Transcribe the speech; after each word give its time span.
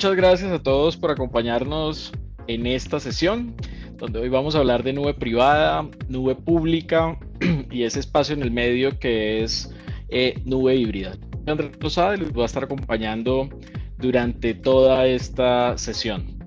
muchas 0.00 0.16
gracias 0.16 0.50
a 0.50 0.62
todos 0.62 0.96
por 0.96 1.10
acompañarnos 1.10 2.10
en 2.46 2.66
esta 2.66 2.98
sesión, 3.00 3.54
donde 3.98 4.18
hoy 4.18 4.30
vamos 4.30 4.54
a 4.54 4.60
hablar 4.60 4.82
de 4.82 4.94
nube 4.94 5.12
privada, 5.12 5.86
nube 6.08 6.36
pública 6.36 7.18
y 7.70 7.82
ese 7.82 8.00
espacio 8.00 8.34
en 8.34 8.40
el 8.40 8.50
medio 8.50 8.98
que 8.98 9.42
es 9.42 9.70
eh, 10.08 10.40
nube 10.46 10.74
híbrida. 10.74 11.18
Andrés 11.44 11.72
Rosada 11.78 12.16
les 12.16 12.32
va 12.32 12.44
a 12.44 12.46
estar 12.46 12.64
acompañando 12.64 13.50
durante 13.98 14.54
toda 14.54 15.06
esta 15.06 15.76
sesión. 15.76 16.39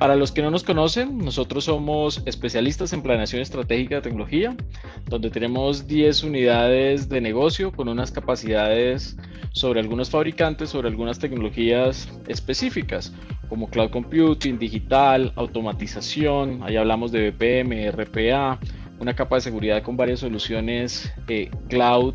Para 0.00 0.16
los 0.16 0.32
que 0.32 0.40
no 0.40 0.50
nos 0.50 0.64
conocen, 0.64 1.18
nosotros 1.18 1.64
somos 1.64 2.22
especialistas 2.24 2.94
en 2.94 3.02
planeación 3.02 3.42
estratégica 3.42 3.96
de 3.96 4.00
tecnología, 4.00 4.56
donde 5.04 5.28
tenemos 5.28 5.86
10 5.86 6.24
unidades 6.24 7.10
de 7.10 7.20
negocio 7.20 7.70
con 7.70 7.86
unas 7.86 8.10
capacidades 8.10 9.18
sobre 9.52 9.78
algunos 9.78 10.08
fabricantes, 10.08 10.70
sobre 10.70 10.88
algunas 10.88 11.18
tecnologías 11.18 12.08
específicas, 12.28 13.12
como 13.50 13.68
cloud 13.68 13.90
computing, 13.90 14.58
digital, 14.58 15.34
automatización, 15.36 16.62
ahí 16.62 16.76
hablamos 16.76 17.12
de 17.12 17.30
VPM, 17.30 17.90
RPA, 17.90 18.58
una 19.00 19.14
capa 19.14 19.34
de 19.34 19.42
seguridad 19.42 19.82
con 19.82 19.98
varias 19.98 20.20
soluciones 20.20 21.12
eh, 21.28 21.50
cloud 21.68 22.14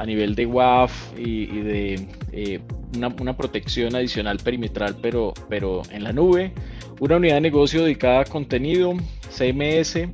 a 0.00 0.06
nivel 0.06 0.34
de 0.34 0.46
WAF 0.46 1.12
y, 1.18 1.46
de 1.60 2.08
eh, 2.32 2.60
una, 2.96 3.36
protección 3.36 3.94
adicional 3.94 4.38
perimetral, 4.38 4.96
pero, 5.02 5.34
pero 5.50 5.82
en 5.90 6.04
la 6.04 6.12
nube. 6.12 6.54
Una 7.00 7.16
unidad 7.16 7.34
de 7.34 7.42
negocio 7.42 7.82
dedicada 7.84 8.20
a 8.20 8.24
contenido, 8.24 8.94
CMS, 9.28 10.08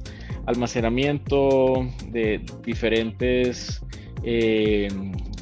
almacenamiento 0.47 1.89
de 2.09 2.45
diferentes 2.65 3.81
eh, 4.25 4.89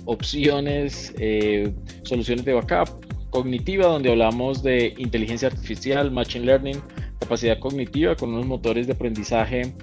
opciones, 0.05 1.15
eh, 1.19 1.73
soluciones 2.03 2.45
de 2.45 2.53
backup, 2.53 2.91
cognitiva, 3.31 3.87
donde 3.87 4.11
hablamos 4.11 4.63
de 4.63 4.93
inteligencia 4.99 5.49
artificial, 5.49 6.11
machine 6.11 6.45
learning, 6.45 6.83
capacidad 7.19 7.59
cognitiva 7.59 8.15
con 8.15 8.35
unos 8.35 8.45
motores 8.45 8.87
de 8.87 8.93
aprendizaje 8.93 9.75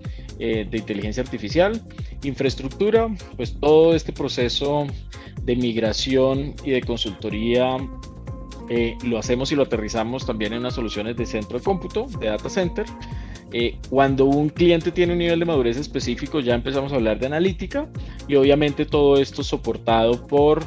eh, 0.43 0.65
de 0.67 0.79
inteligencia 0.79 1.21
artificial, 1.21 1.79
infraestructura, 2.23 3.07
pues 3.37 3.59
todo 3.59 3.93
este 3.93 4.11
proceso 4.11 4.87
de 5.43 5.55
migración 5.55 6.55
y 6.65 6.71
de 6.71 6.81
consultoría 6.81 7.77
eh, 8.67 8.97
lo 9.05 9.19
hacemos 9.19 9.51
y 9.51 9.55
lo 9.55 9.61
aterrizamos 9.61 10.25
también 10.25 10.53
en 10.53 10.61
unas 10.61 10.73
soluciones 10.73 11.15
de 11.15 11.27
centro 11.27 11.59
de 11.59 11.63
cómputo, 11.63 12.07
de 12.19 12.25
data 12.25 12.49
center. 12.49 12.87
Eh, 13.53 13.77
cuando 13.91 14.25
un 14.25 14.49
cliente 14.49 14.91
tiene 14.91 15.13
un 15.13 15.19
nivel 15.19 15.37
de 15.37 15.45
madurez 15.45 15.77
específico, 15.77 16.39
ya 16.39 16.55
empezamos 16.55 16.91
a 16.91 16.95
hablar 16.95 17.19
de 17.19 17.27
analítica 17.27 17.87
y 18.27 18.33
obviamente 18.33 18.87
todo 18.87 19.17
esto 19.17 19.43
soportado 19.43 20.25
por 20.25 20.63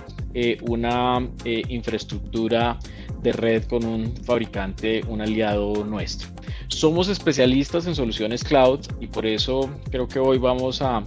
una 0.62 1.28
infraestructura 1.68 2.78
de 3.24 3.32
red 3.32 3.64
con 3.64 3.84
un 3.84 4.14
fabricante, 4.18 5.02
un 5.08 5.20
aliado 5.22 5.84
nuestro. 5.84 6.28
Somos 6.68 7.08
especialistas 7.08 7.86
en 7.86 7.94
soluciones 7.94 8.44
cloud 8.44 8.80
y 9.00 9.06
por 9.06 9.24
eso 9.26 9.70
creo 9.90 10.06
que 10.06 10.18
hoy 10.18 10.38
vamos 10.38 10.80
a, 10.82 11.02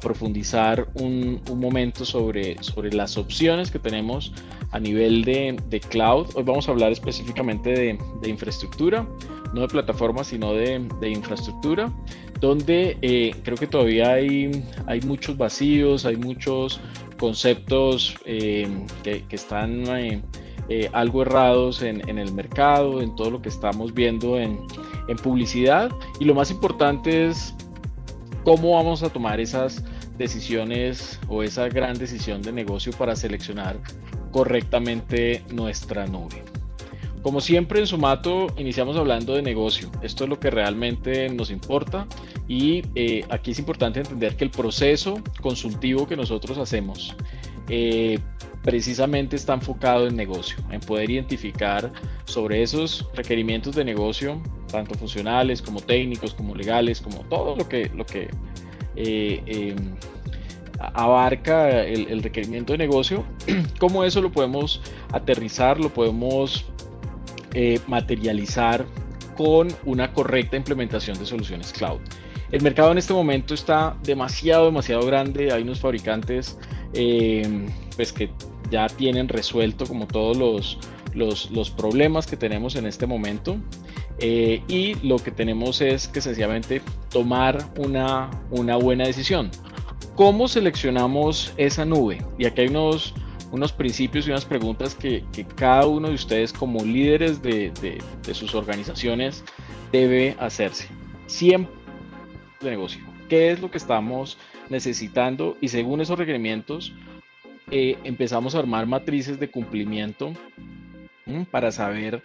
profundizar 0.00 0.88
un, 0.94 1.40
momento 1.56 2.04
sobre, 2.04 2.62
sobre 2.62 2.92
las 2.92 3.18
opciones 3.18 3.70
que 3.70 3.78
tenemos 3.78 4.32
a 4.70 4.78
nivel 4.78 5.24
de, 5.24 5.80
cloud. 5.88 6.28
Hoy 6.34 6.42
vamos 6.44 6.68
a 6.68 6.72
hablar 6.72 6.92
específicamente 6.92 7.70
de, 7.70 8.28
infraestructura, 8.28 9.06
no 9.52 9.62
de 9.62 9.68
plataformas, 9.68 10.28
sino 10.28 10.52
de, 10.54 10.80
infraestructura, 11.02 11.92
donde 12.40 12.98
eh, 13.02 13.34
creo 13.42 13.56
que 13.56 13.66
todavía 13.66 14.12
hay, 14.12 14.64
hay 14.86 15.00
muchos 15.02 15.36
vacíos, 15.36 16.06
hay 16.06 16.16
muchos 16.16 16.80
conceptos 17.18 18.16
eh, 18.24 18.68
que, 19.02 19.24
están... 19.30 19.84
Eh, 19.88 20.22
eh, 20.72 20.88
algo 20.92 21.22
errados 21.22 21.82
en, 21.82 22.08
el 22.16 22.32
mercado, 22.32 23.02
en 23.02 23.16
todo 23.16 23.28
lo 23.28 23.42
que 23.42 23.48
estamos 23.48 23.92
viendo 23.92 24.38
en, 24.38 24.60
publicidad. 25.20 25.90
Y 26.20 26.24
lo 26.24 26.34
más 26.36 26.52
importante 26.52 27.26
es 27.26 27.52
cómo 28.44 28.76
vamos 28.76 29.02
a 29.02 29.08
tomar 29.08 29.40
esas 29.40 29.82
decisiones 30.16 31.18
o 31.26 31.42
esa 31.42 31.68
gran 31.68 31.98
decisión 31.98 32.40
de 32.40 32.52
negocio 32.52 32.92
para 32.92 33.16
seleccionar 33.16 33.80
correctamente 34.30 35.42
nuestra 35.52 36.06
nube. 36.06 36.44
Como 37.22 37.40
siempre 37.40 37.80
en 37.80 37.88
Sumato 37.88 38.46
iniciamos 38.56 38.96
hablando 38.96 39.34
de 39.34 39.42
negocio. 39.42 39.90
Esto 40.02 40.22
es 40.22 40.30
lo 40.30 40.38
que 40.38 40.50
realmente 40.50 41.28
nos 41.30 41.50
importa 41.50 42.06
y 42.46 42.82
eh, 42.94 43.24
aquí 43.28 43.50
es 43.50 43.58
importante 43.58 43.98
entender 43.98 44.36
que 44.36 44.44
el 44.44 44.50
proceso 44.50 45.20
consultivo 45.42 46.06
que 46.06 46.16
nosotros 46.16 46.56
hacemos 46.58 47.16
eh, 47.72 48.18
precisamente 48.62 49.36
está 49.36 49.54
enfocado 49.54 50.08
en 50.08 50.16
negocio, 50.16 50.58
en 50.72 50.80
poder 50.80 51.08
identificar 51.08 51.92
sobre 52.24 52.62
esos 52.62 53.08
requerimientos 53.14 53.76
de 53.76 53.84
negocio, 53.84 54.42
tanto 54.70 54.96
funcionales 54.96 55.62
como 55.62 55.80
técnicos, 55.80 56.34
como 56.34 56.56
legales, 56.56 57.00
como 57.00 57.20
todo 57.20 57.56
lo 57.56 57.68
que, 57.68 58.28
eh, 58.96 59.42
em, 59.46 59.76
abarca 60.78 61.84
el, 61.84 62.22
requerimiento 62.24 62.72
de 62.72 62.78
negocio, 62.78 63.24
cómo 63.78 64.02
eso 64.02 64.20
lo 64.20 64.32
podemos 64.32 64.82
aterrizar, 65.12 65.78
lo 65.78 65.94
podemos 65.94 66.66
eh, 67.54 67.78
materializar 67.86 68.84
con 69.36 69.68
una 69.84 70.12
correcta 70.12 70.56
implementación 70.56 71.16
de 71.18 71.24
soluciones 71.24 71.72
cloud. 71.72 72.00
El 72.52 72.62
mercado 72.62 72.90
en 72.90 72.98
este 72.98 73.12
momento 73.12 73.54
está 73.54 73.96
demasiado, 74.02 74.66
demasiado 74.66 75.06
grande. 75.06 75.52
Hay 75.52 75.62
unos 75.62 75.80
fabricantes 75.80 76.58
em, 76.92 77.66
pues 77.96 78.12
que 78.12 78.30
ya 78.70 78.88
tienen 78.88 79.28
resuelto 79.28 79.86
como 79.86 80.06
todos 80.06 80.36
los, 80.36 80.78
los, 81.14 81.70
problemas 81.70 82.26
que 82.26 82.36
tenemos 82.36 82.74
en 82.76 82.86
este 82.86 83.06
momento. 83.06 83.56
Eh, 84.18 84.62
y 84.68 84.94
lo 85.06 85.16
que 85.18 85.30
tenemos 85.30 85.80
es 85.80 86.08
que 86.08 86.20
sencillamente 86.20 86.82
tomar 87.08 87.58
una, 87.76 88.30
una 88.50 88.76
buena 88.76 89.06
decisión. 89.06 89.50
¿Cómo 90.16 90.48
seleccionamos 90.48 91.54
esa 91.56 91.84
nube? 91.84 92.18
Y 92.36 92.44
aquí 92.44 92.62
hay 92.62 92.68
unos, 92.68 93.14
unos 93.52 93.72
principios 93.72 94.26
y 94.26 94.30
unas 94.30 94.44
preguntas 94.44 94.94
que, 94.94 95.24
cada 95.54 95.86
uno 95.86 96.08
de 96.08 96.14
ustedes 96.14 96.52
como 96.52 96.84
líderes 96.84 97.40
de, 97.42 97.72
de, 97.80 98.34
sus 98.34 98.54
organizaciones 98.54 99.44
debe 99.92 100.36
hacerse. 100.38 100.88
Siempre 101.26 101.79
de 102.60 102.70
negocio. 102.70 103.02
¿Qué 103.28 103.50
es 103.50 103.60
lo 103.60 103.70
que 103.70 103.78
estamos 103.78 104.38
necesitando? 104.68 105.56
Y 105.60 105.68
según 105.68 106.00
esos 106.00 106.18
requerimientos, 106.18 106.92
eh, 107.70 107.96
empezamos 108.04 108.54
a 108.54 108.58
armar 108.58 108.86
matrices 108.86 109.38
de 109.38 109.50
cumplimiento 109.50 110.32
para 111.50 111.70
saber 111.70 112.22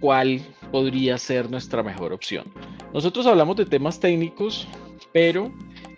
cuál 0.00 0.40
podría 0.70 1.16
ser 1.18 1.50
nuestra 1.50 1.82
mejor 1.82 2.12
opción. 2.12 2.52
Nosotros 2.92 3.26
hablamos 3.26 3.56
de 3.56 3.64
temas 3.64 3.98
técnicos, 3.98 4.68
pero 5.12 5.52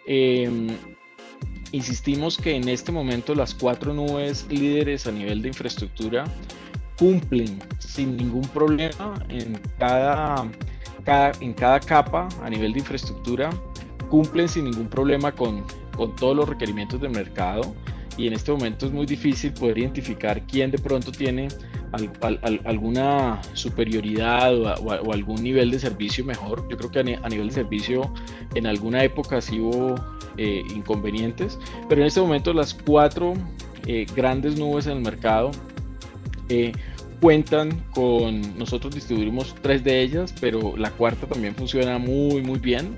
em, 0.06 0.68
insistimos 1.72 2.38
que 2.38 2.54
en 2.54 2.68
este 2.68 2.92
momento 2.92 3.34
las 3.34 3.54
cuatro 3.54 3.92
nubes 3.92 4.46
líderes 4.48 5.06
a 5.06 5.12
nivel 5.12 5.42
de 5.42 5.48
infraestructura 5.48 6.24
cumplen 6.98 7.58
sin 7.78 8.16
ningún 8.16 8.46
problema 8.48 9.14
en 9.28 9.60
cada, 9.78 10.48
en 11.40 11.52
cada 11.52 11.80
capa 11.80 12.28
a 12.42 12.48
nivel 12.48 12.72
de 12.72 12.78
infraestructura, 12.78 13.50
cumplen 14.08 14.48
sin 14.48 14.64
ningún 14.64 14.88
problema 14.88 15.32
con, 15.32 15.64
con 15.96 16.14
todos 16.16 16.36
los 16.36 16.48
requerimientos 16.48 17.00
del 17.00 17.10
mercado 17.10 17.74
y 18.16 18.26
en 18.26 18.32
este 18.32 18.50
momento 18.50 18.86
es 18.86 18.92
muy 18.92 19.06
difícil 19.06 19.52
poder 19.52 19.78
identificar 19.78 20.42
quién 20.46 20.70
de 20.70 20.78
pronto 20.78 21.12
tiene 21.12 21.48
alguna 22.64 23.40
superioridad 23.52 24.54
o, 24.80 25.12
algún 25.12 25.42
nivel 25.42 25.70
de 25.70 25.78
servicio 25.78 26.24
mejor. 26.24 26.66
Yo 26.68 26.76
creo 26.76 26.90
que 26.90 27.00
a, 27.00 27.28
nivel 27.28 27.48
de 27.48 27.54
servicio 27.54 28.12
en 28.54 28.66
alguna 28.66 29.04
época 29.04 29.40
sí 29.40 29.60
hubo 29.60 29.94
eh, 30.36 30.62
inconvenientes, 30.74 31.58
pero 31.88 32.00
en 32.00 32.06
este 32.06 32.20
momento 32.20 32.52
las 32.52 32.74
cuatro 32.74 33.34
eh, 33.86 34.06
grandes 34.14 34.58
nubes 34.58 34.86
en 34.86 34.98
el 34.98 35.02
mercado 35.02 35.50
eh, 36.48 36.72
cuentan 37.20 37.84
con, 37.92 38.58
nosotros 38.58 38.94
distribuimos 38.94 39.54
tres 39.62 39.84
de 39.84 40.00
ellas, 40.00 40.34
pero 40.40 40.76
la 40.76 40.90
cuarta 40.90 41.26
también 41.26 41.54
funciona 41.54 41.98
muy, 41.98 42.42
muy 42.42 42.58
bien. 42.58 42.96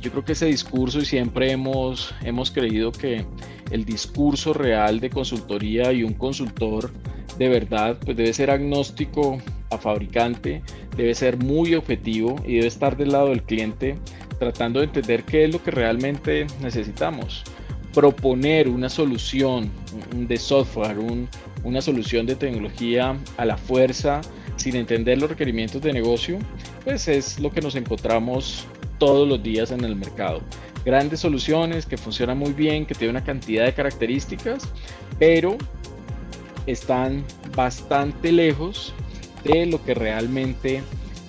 Yo 0.00 0.10
creo 0.10 0.24
que 0.24 0.32
ese 0.32 0.46
discurso 0.46 1.00
y 1.00 1.04
siempre 1.04 1.50
hemos, 1.50 2.14
hemos 2.22 2.50
creído 2.50 2.92
que 2.92 3.24
el 3.70 3.84
discurso 3.84 4.52
real 4.52 5.00
de 5.00 5.10
consultoría 5.10 5.92
y 5.92 6.04
un 6.04 6.14
consultor 6.14 6.90
de 7.38 7.48
verdad 7.48 7.98
pues 8.04 8.16
debe 8.16 8.32
ser 8.32 8.50
agnóstico 8.50 9.38
a 9.70 9.78
fabricante, 9.78 10.62
debe 10.96 11.14
ser 11.14 11.36
muy 11.36 11.74
objetivo 11.74 12.36
y 12.46 12.56
debe 12.56 12.68
estar 12.68 12.96
del 12.96 13.12
lado 13.12 13.28
del 13.30 13.42
cliente 13.42 13.98
tratando 14.38 14.80
de 14.80 14.86
entender 14.86 15.24
qué 15.24 15.44
es 15.44 15.52
lo 15.52 15.62
que 15.62 15.70
realmente 15.70 16.46
necesitamos. 16.60 17.42
Proponer 17.92 18.68
una 18.68 18.88
solución 18.88 19.70
de 20.12 20.36
software, 20.36 20.98
una 21.62 21.80
solución 21.80 22.26
de 22.26 22.36
tecnología 22.36 23.16
a 23.36 23.44
la 23.44 23.56
fuerza 23.56 24.20
sin 24.56 24.76
entender 24.76 25.18
los 25.18 25.30
requerimientos 25.30 25.82
de 25.82 25.92
negocio, 25.92 26.38
pues 26.84 27.08
es 27.08 27.38
lo 27.40 27.50
que 27.50 27.60
nos 27.60 27.74
encontramos 27.76 28.66
todos 29.04 29.28
los 29.28 29.42
días 29.42 29.70
en 29.70 29.84
el 29.84 29.96
mercado 29.96 30.40
grandes 30.82 31.20
soluciones 31.20 31.84
que 31.84 31.98
funcionan 31.98 32.38
muy 32.38 32.54
bien, 32.54 32.86
que 32.86 32.94
tienen 32.94 33.16
una 33.16 33.24
cantidad 33.24 33.66
de 33.66 33.74
características, 33.74 34.62
pero 35.18 35.58
están 36.66 37.22
bastante 37.54 38.32
lejos 38.32 38.94
de 39.44 39.66
lo 39.66 39.82
que 39.84 39.92
realmente 39.94 40.82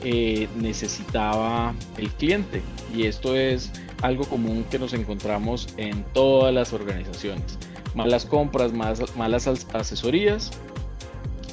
eh, 0.04 0.48
necesitaba 0.57 1.74
el 1.98 2.10
cliente. 2.12 2.62
Y 2.95 3.07
esto 3.07 3.36
es 3.36 3.72
algo 4.01 4.24
común 4.25 4.66
que 4.72 4.80
nos 4.80 4.94
encontramos 4.94 5.68
en 5.75 6.04
todas 6.13 6.54
las 6.54 6.72
organizaciones. 6.72 7.57
Malas 7.94 8.25
compras, 8.25 8.72
malas 8.74 9.48
asesorías 9.74 10.51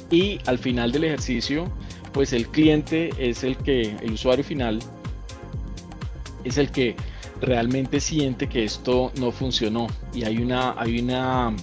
y 0.09 0.39
al 0.45 0.57
final 0.57 0.91
del 0.91 1.05
ejercicio, 1.05 1.69
pues 2.13 2.31
el 2.33 2.47
cliente 2.47 3.11
es 3.17 3.43
el 3.43 3.57
que, 3.57 3.95
el 4.01 4.13
usuario 4.13 4.43
final, 4.43 4.79
es 6.43 6.57
el 6.57 6.71
que 6.71 6.95
realmente 7.41 7.99
siente 7.99 8.47
que 8.47 8.63
esto 8.63 9.11
no 9.19 9.31
funcionó 9.31 9.87
y 10.13 10.23
hay 10.23 10.37
una, 10.37 10.79
hay 10.79 10.99
una 10.99 11.55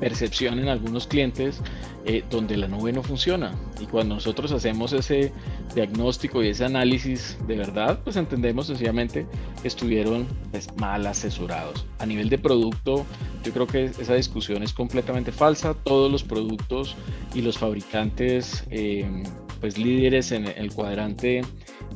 percepción 0.00 0.58
en 0.58 0.68
algunos 0.68 1.06
clientes 1.06 1.60
eh, 2.04 2.24
donde 2.30 2.56
la 2.56 2.68
nube 2.68 2.92
no 2.92 3.02
funciona. 3.02 3.52
Y 3.80 3.86
cuando 3.86 4.14
nosotros 4.14 4.52
hacemos 4.52 4.92
ese 4.92 5.32
diagnóstico 5.74 6.42
y 6.42 6.48
ese 6.48 6.64
análisis 6.64 7.36
de 7.46 7.56
verdad, 7.56 8.00
pues 8.02 8.16
entendemos 8.16 8.68
sencillamente 8.68 9.26
que 9.60 9.68
estuvieron 9.68 10.26
pues, 10.50 10.68
mal 10.76 11.06
asesorados. 11.06 11.84
A 11.98 12.06
nivel 12.06 12.28
de 12.30 12.38
producto, 12.38 13.04
yo 13.44 13.52
creo 13.52 13.66
que 13.66 13.84
esa 13.86 14.14
discusión 14.14 14.62
es 14.62 14.72
completamente 14.72 15.32
falsa. 15.32 15.74
Todos 15.74 16.10
los 16.10 16.22
productos 16.22 16.96
y 17.34 17.42
los 17.42 17.58
fabricantes, 17.58 18.64
eh, 18.70 19.24
pues 19.60 19.76
líderes 19.76 20.32
en 20.32 20.46
el 20.46 20.72
cuadrante 20.72 21.42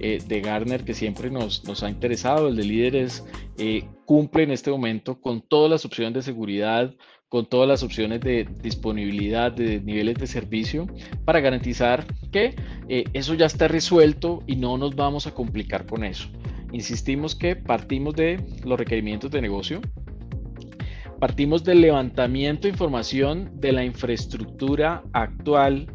eh, 0.02 0.18
de 0.26 0.40
Garner 0.40 0.84
que 0.84 0.92
siempre 0.92 1.30
nos, 1.30 1.64
nos, 1.64 1.82
ha 1.82 1.88
interesado, 1.88 2.48
el 2.48 2.56
de 2.56 2.64
líderes, 2.64 3.24
cumple 4.04 4.42
en 4.42 4.50
este 4.50 4.70
momento 4.70 5.20
con 5.20 5.40
todas 5.40 5.70
las 5.70 5.84
opciones 5.84 6.12
de 6.14 6.22
seguridad, 6.22 6.94
con 7.32 7.46
todas 7.46 7.66
las 7.66 7.82
opciones 7.82 8.20
de 8.20 8.46
disponibilidad 8.62 9.50
de 9.52 9.80
niveles 9.80 10.16
de 10.16 10.26
servicio 10.26 10.86
para 11.24 11.40
garantizar 11.40 12.04
que 12.30 12.54
eh, 12.90 13.04
eso 13.14 13.32
ya 13.32 13.46
está 13.46 13.68
resuelto 13.68 14.42
y 14.46 14.56
no 14.56 14.76
nos 14.76 14.94
vamos 14.94 15.26
a 15.26 15.32
complicar 15.32 15.86
con 15.86 16.04
eso. 16.04 16.28
Insistimos 16.72 17.34
que 17.34 17.56
partimos 17.56 18.14
de 18.16 18.44
los 18.66 18.78
requerimientos 18.78 19.30
de 19.30 19.40
negocio, 19.40 19.80
partimos 21.20 21.64
del 21.64 21.80
levantamiento 21.80 22.64
de 22.64 22.72
información 22.72 23.50
de 23.54 23.72
la 23.72 23.82
infraestructura 23.82 25.02
actual, 25.14 25.86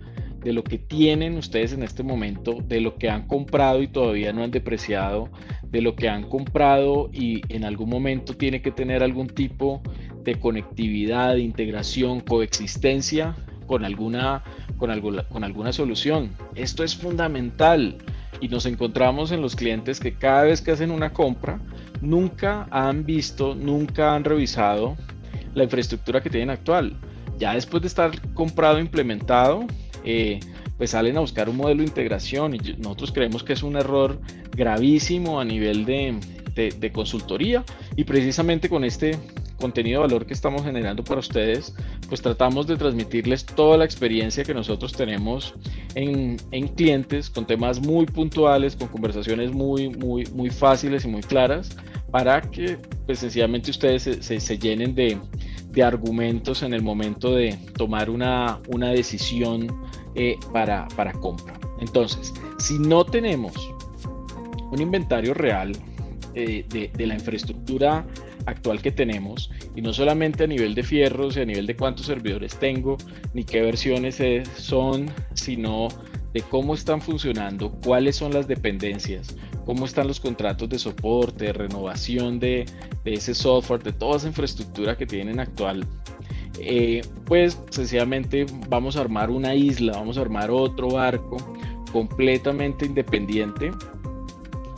de 0.48 0.54
lo 0.54 0.64
que 0.64 0.78
tienen 0.78 1.36
ustedes 1.36 1.74
en 1.74 1.84
este 1.84 2.04
momento, 2.04 2.60
de 2.66 2.80
lo 2.80 2.96
que 2.96 3.10
han 3.10 3.28
comprado 3.28 3.82
y 3.82 3.90
todavía 3.90 4.32
no 4.32 4.46
han 4.46 4.52
depreciado, 4.52 5.28
de 5.64 5.82
lo 5.82 5.98
que 5.98 6.08
han 6.08 6.24
comprado 6.24 7.10
y 7.12 7.42
en 7.54 7.66
algún 7.66 7.90
momento 7.90 8.34
tiene 8.34 8.62
que 8.62 8.72
tener 8.72 9.04
algún 9.04 9.28
tipo 9.28 9.82
de 10.24 10.40
conectividad, 10.40 11.34
de 11.34 11.42
integración, 11.42 12.22
coexistencia 12.22 13.36
con 13.66 13.84
alguna, 13.84 14.42
con, 14.78 14.90
alguna, 14.90 15.24
con 15.24 15.44
alguna 15.44 15.74
solución. 15.74 16.32
Esto 16.56 16.86
es 16.86 16.96
fundamental 16.96 17.98
y 18.40 18.48
nos 18.48 18.66
encontramos 18.66 19.34
en 19.34 19.42
los 19.42 19.54
clientes 19.54 20.00
que 20.00 20.14
cada 20.14 20.44
vez 20.44 20.62
que 20.62 20.72
hacen 20.72 20.92
una 20.92 21.12
compra, 21.12 21.60
nunca 22.00 22.70
han 22.72 23.06
visto, 23.06 23.54
nunca 23.54 24.16
han 24.16 24.24
revisado 24.24 24.96
la 25.54 25.66
infraestructura 25.66 26.24
que 26.24 26.30
tienen 26.30 26.52
actual. 26.52 26.96
Ya 27.38 27.54
después 27.54 27.82
de 27.82 27.90
estar 27.90 28.12
comprado, 28.34 28.80
implementado, 28.80 29.68
eh, 30.10 30.40
pues 30.78 30.92
salen 30.92 31.18
a 31.18 31.20
buscar 31.20 31.50
un 31.50 31.58
modelo 31.58 31.80
de 31.82 31.88
integración 31.90 32.56
y 32.56 32.60
nosotros 32.78 33.12
creemos 33.12 33.44
que 33.44 33.52
es 33.52 33.62
un 33.62 33.76
error 33.76 34.22
gravísimo 34.52 35.42
a 35.42 35.44
nivel 35.44 35.84
de, 35.84 36.18
de 36.56 36.92
consultoría 36.94 37.66
y 37.98 38.06
precisamente 38.06 38.70
con 38.70 38.86
este 38.86 39.20
contenido 39.58 40.02
de 40.02 40.08
valor 40.08 40.26
que 40.26 40.34
estamos 40.34 40.64
generando 40.64 41.04
para 41.04 41.20
ustedes, 41.20 41.74
pues 42.08 42.22
tratamos 42.22 42.68
de 42.68 42.78
transmitirles 42.78 43.46
toda 43.46 43.78
la 43.78 43.86
experiencia 43.86 44.44
que 44.44 44.54
nosotros 44.54 44.94
tenemos 44.94 45.54
en, 45.96 46.38
en 46.52 46.68
clientes 46.70 47.30
con 47.30 47.46
temas 47.46 47.80
muy 47.80 48.06
puntuales, 48.06 48.76
con 48.76 48.88
conversaciones 48.88 49.52
muy, 49.52 49.90
muy, 49.90 50.26
muy 50.28 50.50
fáciles 50.50 51.06
y 51.06 51.08
muy 51.08 51.22
claras, 51.22 51.76
para 52.12 52.42
que 52.42 52.78
pues 53.06 53.20
sencillamente 53.20 53.72
ustedes 53.72 54.04
se, 54.04 54.40
se, 54.40 54.58
llenen 54.58 54.96
de, 54.96 55.18
de, 55.78 55.84
argumentos 55.84 56.64
en 56.64 56.74
el 56.74 56.82
momento 56.82 57.36
de 57.36 57.58
tomar 57.78 58.10
una, 58.10 58.60
una 58.68 58.90
decisión 58.90 59.68
eh, 60.16 60.38
para, 60.52 60.88
para 60.96 61.14
compra. 61.14 61.60
Entonces, 61.80 62.34
si 62.58 62.80
no 62.80 63.06
tenemos 63.06 63.54
un 64.72 64.82
inventario 64.82 65.34
real 65.34 65.72
eh, 66.34 66.66
de, 66.68 66.92
de, 66.94 67.08
la 67.08 67.14
infraestructura 67.14 68.06
actual 68.48 68.82
que 68.82 68.92
tenemos 68.92 69.52
y 69.76 69.82
no 69.82 69.94
solamente 69.94 70.46
a 70.46 70.48
nivel 70.48 70.74
de 70.74 70.84
fierros 70.84 71.38
y 71.38 71.42
a 71.42 71.46
nivel 71.46 71.68
de 71.68 71.76
cuántos 71.76 72.08
servidores 72.08 72.58
tengo 72.58 72.98
ni 73.34 73.44
qué 73.44 73.62
versiones 73.62 74.22
son, 74.56 75.12
sino 75.34 75.90
de 76.34 76.42
cómo 76.42 76.74
están 76.74 77.02
funcionando, 77.02 77.72
cuáles 77.84 78.16
son 78.16 78.34
las 78.34 78.48
dependencias, 78.48 79.36
cómo 79.68 79.84
están 79.84 80.08
los 80.08 80.22
contratos 80.22 80.70
de 80.70 80.80
soporte, 80.80 81.48
de 81.48 81.54
renovación 81.54 82.40
de, 82.40 82.66
ese 83.04 83.36
software, 83.36 83.84
de 83.84 83.92
toda 83.92 84.16
esa 84.16 84.28
infraestructura 84.28 84.98
que 84.98 85.06
tienen 85.06 85.42
actual. 85.42 85.86
Eh, 86.58 87.02
pues 87.26 87.60
sencillamente 87.70 88.46
vamos 88.70 88.96
a 88.96 89.02
armar 89.02 89.30
una 89.30 89.54
isla, 89.54 89.92
vamos 89.92 90.18
a 90.18 90.22
armar 90.22 90.50
otro 90.52 90.92
barco 90.92 91.36
completamente 91.92 92.86
independiente 92.86 93.72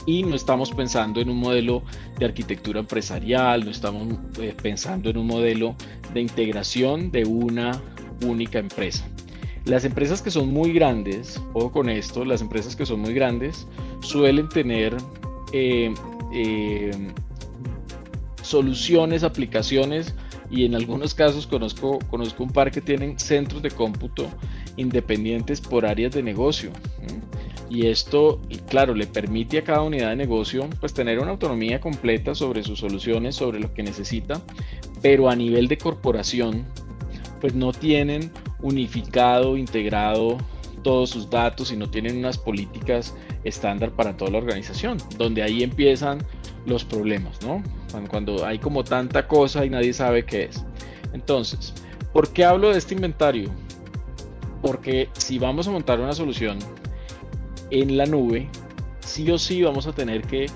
y 0.07 0.23
no 0.23 0.35
estamos 0.35 0.71
pensando 0.71 1.21
en 1.21 1.29
un 1.29 1.37
modelo 1.37 1.83
de 2.17 2.25
arquitectura 2.25 2.79
empresarial, 2.79 3.63
no 3.63 3.69
estamos 3.69 4.07
eh, 4.39 4.55
pensando 4.59 5.11
en 5.11 5.17
un 5.17 5.27
modelo 5.27 5.75
de 6.15 6.21
integración 6.21 7.11
de 7.11 7.25
una 7.25 7.79
única 8.25 8.57
empresa. 8.57 9.07
Las 9.69 9.85
empresas 9.85 10.23
que 10.23 10.31
son 10.31 10.51
muy 10.51 10.73
grandes, 10.73 11.39
ojo 11.53 11.71
con 11.71 11.89
esto, 11.89 12.25
las 12.25 12.41
empresas 12.41 12.75
que 12.75 12.87
son 12.87 13.01
muy 13.01 13.13
grandes 13.13 13.67
suelen 14.01 14.49
tener 14.49 14.97
eh, 15.53 15.93
eh, 16.33 16.91
soluciones, 18.41 19.23
aplicaciones 19.23 20.15
y 20.49 20.65
en 20.65 20.73
algunos 20.73 21.13
casos 21.13 21.45
conozco, 21.45 21.99
conozco 22.09 22.43
un 22.43 22.49
par 22.49 22.71
que 22.71 22.81
tienen 22.81 23.19
centros 23.19 23.61
de 23.61 23.69
cómputo 23.69 24.27
independientes 24.75 25.61
por 25.61 25.85
áreas 25.85 26.13
de 26.13 26.23
negocio 26.23 26.71
y 27.69 27.85
esto, 27.85 28.41
claro, 28.67 28.95
le 28.95 29.05
permite 29.05 29.59
a 29.59 29.63
cada 29.63 29.83
unidad 29.83 30.09
de 30.09 30.15
negocio 30.15 30.67
pues 30.79 30.93
tener 30.93 31.19
una 31.19 31.31
autonomía 31.31 31.79
completa 31.79 32.33
sobre 32.33 32.63
sus 32.63 32.79
soluciones, 32.79 33.35
sobre 33.35 33.59
lo 33.59 33.73
que 33.73 33.83
necesita, 33.83 34.41
pero 35.01 35.29
a 35.29 35.35
nivel 35.35 35.67
de 35.67 35.77
corporación 35.77 36.65
pues 37.39 37.53
no 37.55 37.71
tienen 37.71 38.31
unificado, 38.61 39.57
integrado 39.57 40.37
todos 40.83 41.09
sus 41.09 41.29
datos 41.29 41.71
y 41.71 41.77
no 41.77 41.89
tienen 41.89 42.17
unas 42.17 42.37
políticas 42.37 43.15
estándar 43.43 43.91
para 43.91 44.15
toda 44.15 44.31
la 44.31 44.37
organización, 44.37 44.97
donde 45.17 45.43
ahí 45.43 45.63
empiezan 45.63 46.19
los 46.65 46.83
problemas, 46.83 47.41
¿no? 47.41 47.63
Cuando 48.09 48.45
hay 48.45 48.59
como 48.59 48.83
tanta 48.83 49.27
cosa 49.27 49.65
y 49.65 49.69
nadie 49.69 49.93
sabe 49.93 50.25
qué 50.25 50.45
es. 50.45 50.63
Entonces, 51.13 51.73
¿por 52.13 52.31
qué 52.31 52.45
hablo 52.45 52.69
de 52.69 52.77
este 52.77 52.93
inventario? 52.93 53.49
Porque 54.61 55.09
si 55.13 55.39
vamos 55.39 55.67
a 55.67 55.71
montar 55.71 55.99
una 55.99 56.13
solución 56.13 56.59
en 57.71 57.97
la 57.97 58.05
nube, 58.05 58.49
sí 58.99 59.29
o 59.31 59.37
sí 59.37 59.63
vamos 59.63 59.87
a 59.87 59.93
tener 59.93 60.21
que 60.23 60.47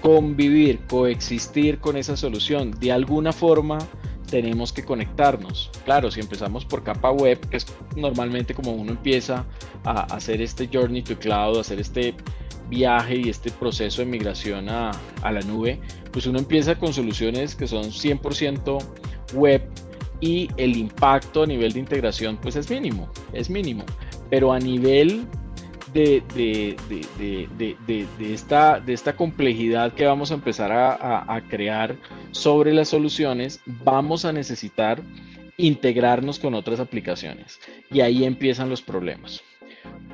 convivir, 0.00 0.80
coexistir 0.88 1.78
con 1.78 1.96
esa 1.96 2.16
solución. 2.16 2.72
De 2.78 2.92
alguna 2.92 3.32
forma 3.32 3.78
tenemos 4.26 4.72
que 4.72 4.84
conectarnos. 4.84 5.70
Claro, 5.84 6.10
si 6.10 6.20
empezamos 6.20 6.64
por 6.64 6.82
capa 6.82 7.10
web, 7.10 7.38
que 7.48 7.58
es 7.58 7.66
normalmente 7.96 8.54
como 8.54 8.72
uno 8.72 8.92
empieza 8.92 9.44
a 9.84 10.02
hacer 10.14 10.40
este 10.40 10.68
journey 10.72 11.02
to 11.02 11.18
cloud, 11.18 11.58
hacer 11.58 11.80
este 11.80 12.14
viaje 12.68 13.16
y 13.16 13.28
este 13.28 13.50
proceso 13.50 14.02
de 14.02 14.06
migración 14.06 14.68
a, 14.68 14.90
a 15.22 15.32
la 15.32 15.40
nube, 15.40 15.80
pues 16.12 16.26
uno 16.26 16.38
empieza 16.38 16.76
con 16.76 16.92
soluciones 16.92 17.54
que 17.54 17.66
son 17.66 17.84
100% 17.84 18.78
web 19.34 19.62
y 20.20 20.48
el 20.56 20.76
impacto 20.76 21.42
a 21.42 21.46
nivel 21.46 21.72
de 21.72 21.80
integración 21.80 22.38
pues 22.38 22.56
es 22.56 22.70
mínimo, 22.70 23.08
es 23.32 23.50
mínimo. 23.50 23.84
Pero 24.30 24.52
a 24.52 24.58
nivel 24.58 25.26
de, 25.96 26.76
de, 27.86 28.34
esta, 28.34 28.80
de 28.80 28.92
esta 28.92 29.16
complejidad 29.16 29.94
que 29.94 30.04
vamos 30.04 30.30
a 30.30 30.34
empezar 30.34 30.70
a, 30.72 31.42
crear 31.48 31.96
sobre 32.32 32.72
las 32.74 32.88
soluciones, 32.88 33.60
vamos 33.66 34.24
a 34.24 34.32
necesitar 34.32 35.00
integrarnos 35.56 36.38
con 36.38 36.54
otras 36.54 36.80
aplicaciones. 36.80 37.58
Y 37.90 38.00
ahí 38.00 38.24
empiezan 38.24 38.68
los 38.68 38.82
problemas. 38.82 39.42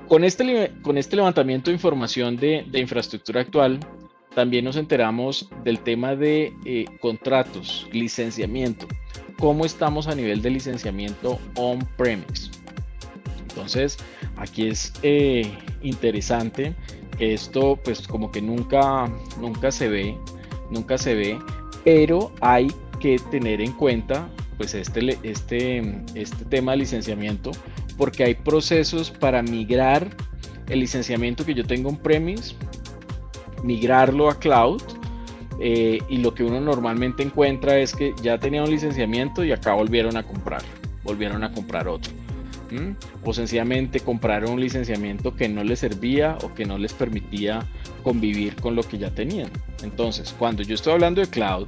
Con 0.06 0.24
este, 0.24 0.72
con 0.82 0.98
este 0.98 1.16
levantamiento 1.16 1.70
de 1.70 1.74
información 1.74 2.36
de, 2.36 2.64
infraestructura 2.74 3.40
actual, 3.40 3.80
también 4.34 4.64
nos 4.64 4.76
enteramos 4.76 5.48
del 5.64 5.80
tema 5.80 6.14
de 6.14 6.52
eh, 6.64 6.84
contratos, 7.00 7.88
licenciamiento. 7.92 8.86
¿Cómo 9.38 9.64
estamos 9.64 10.06
a 10.06 10.14
nivel 10.14 10.42
de 10.42 10.50
licenciamiento 10.50 11.38
on-premise? 11.56 12.61
Entonces, 13.54 13.98
aquí 14.36 14.68
es 14.68 14.92
eh, 15.02 15.50
interesante 15.82 16.74
que 17.18 17.34
esto 17.34 17.78
pues 17.84 18.06
como 18.08 18.30
que 18.30 18.40
nunca, 18.40 19.10
nunca 19.38 19.70
se 19.70 19.88
ve, 19.88 20.16
nunca 20.70 20.96
se 20.96 21.14
ve, 21.14 21.38
pero 21.84 22.32
hay 22.40 22.72
que 22.98 23.18
tener 23.30 23.60
en 23.60 23.72
cuenta 23.72 24.28
pues 24.56 24.74
este, 24.74 25.18
este, 25.22 26.02
este 26.14 26.44
tema 26.46 26.72
de 26.72 26.78
licenciamiento, 26.78 27.50
porque 27.98 28.24
hay 28.24 28.34
procesos 28.34 29.10
para 29.10 29.42
migrar 29.42 30.08
el 30.68 30.80
licenciamiento 30.80 31.44
que 31.44 31.52
yo 31.52 31.64
tengo 31.64 31.90
en 31.90 31.96
premise, 31.96 32.54
migrarlo 33.62 34.30
a 34.30 34.38
cloud. 34.38 34.82
Eh, 35.60 35.98
y 36.08 36.16
lo 36.16 36.34
que 36.34 36.42
uno 36.42 36.60
normalmente 36.60 37.22
encuentra 37.22 37.78
es 37.78 37.94
que 37.94 38.14
ya 38.20 38.38
tenía 38.38 38.64
un 38.64 38.70
licenciamiento 38.70 39.44
y 39.44 39.52
acá 39.52 39.74
volvieron 39.74 40.16
a 40.16 40.24
comprar, 40.24 40.62
volvieron 41.04 41.44
a 41.44 41.52
comprar 41.52 41.86
otro. 41.86 42.21
O 43.24 43.32
sencillamente 43.32 44.00
compraron 44.00 44.52
un 44.52 44.60
licenciamiento 44.60 45.34
que 45.34 45.48
no 45.48 45.64
les 45.64 45.80
servía 45.80 46.38
o 46.42 46.54
que 46.54 46.64
no 46.64 46.78
les 46.78 46.92
permitía 46.92 47.66
convivir 48.02 48.56
con 48.56 48.74
lo 48.74 48.82
que 48.82 48.98
ya 48.98 49.10
tenían. 49.10 49.50
Entonces, 49.82 50.34
cuando 50.38 50.62
yo 50.62 50.74
estoy 50.74 50.94
hablando 50.94 51.20
de 51.20 51.28
cloud, 51.28 51.66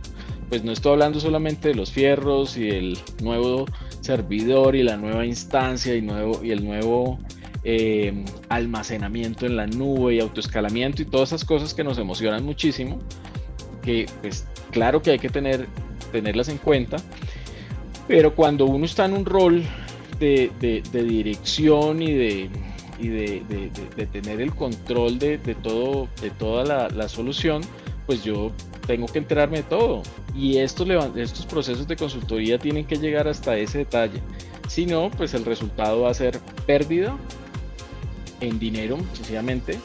pues 0.49 0.65
no 0.65 0.73
estoy 0.73 0.93
hablando 0.93 1.21
solamente 1.21 1.69
de 1.69 1.75
los 1.75 1.91
fierros 1.91 2.57
y 2.57 2.69
el 2.69 2.99
nuevo 3.23 3.67
servidor 4.01 4.77
y 4.77 4.83
la 4.83 4.97
nueva 4.97 5.25
instancia 5.25 5.95
y, 5.95 6.03
nuevo, 6.03 6.45
y 6.45 6.51
el 6.51 6.65
nuevo 6.65 7.19
eh, 7.65 8.25
almacenamiento 8.51 9.47
en 9.47 9.57
la 9.57 9.67
nube 9.67 10.15
y 10.15 10.21
autoescalamiento 10.21 11.03
y 11.03 11.07
todas 11.07 11.31
esas 11.31 11.45
cosas 11.45 11.73
que 11.73 11.83
nos 11.83 11.99
emocionan 11.99 12.45
muchísimo, 12.45 12.99
que 13.83 14.07
pues 14.21 14.47
claro 14.71 15.01
que 15.01 15.13
hay 15.13 15.19
que 15.19 15.31
tener, 15.31 15.67
tenerlas 16.13 16.49
en 16.51 16.59
cuenta, 16.59 16.97
pero 18.07 18.35
cuando 18.35 18.67
uno 18.67 18.85
está 18.85 19.07
en 19.07 19.15
un 19.15 19.25
rol 19.25 19.65
de, 20.19 20.83
dirección 20.93 22.03
y 22.03 22.13
de, 22.13 22.51
de, 22.99 24.07
tener 24.07 24.41
el 24.41 24.55
control 24.55 25.19
de, 25.19 25.39
todo, 25.63 26.09
de 26.21 26.31
toda 26.31 26.65
la, 26.65 26.89
la, 26.89 27.09
solución, 27.09 27.63
pues 28.07 28.23
yo 28.23 28.53
tengo 28.87 29.07
que 29.07 29.19
enterarme 29.19 29.59
de 29.59 29.63
todo. 29.65 30.03
Y 30.35 30.59
estos, 30.59 30.89
estos 31.17 31.47
procesos 31.47 31.87
de 31.87 31.97
consultoría 31.97 32.59
tienen 32.59 32.85
que 32.85 32.97
llegar 32.97 33.29
hasta 33.29 33.57
ese 33.57 33.79
detalle. 33.79 34.21
Si 34.69 34.87
no, 34.87 35.11
pues 35.11 35.35
el 35.35 35.45
resultado 35.45 36.03
va 36.03 36.11
a 36.11 36.15
ser 36.15 36.41
pérdida 36.67 37.17
en 38.41 38.59
dinero, 38.59 38.99
sencillamente. 39.13 39.79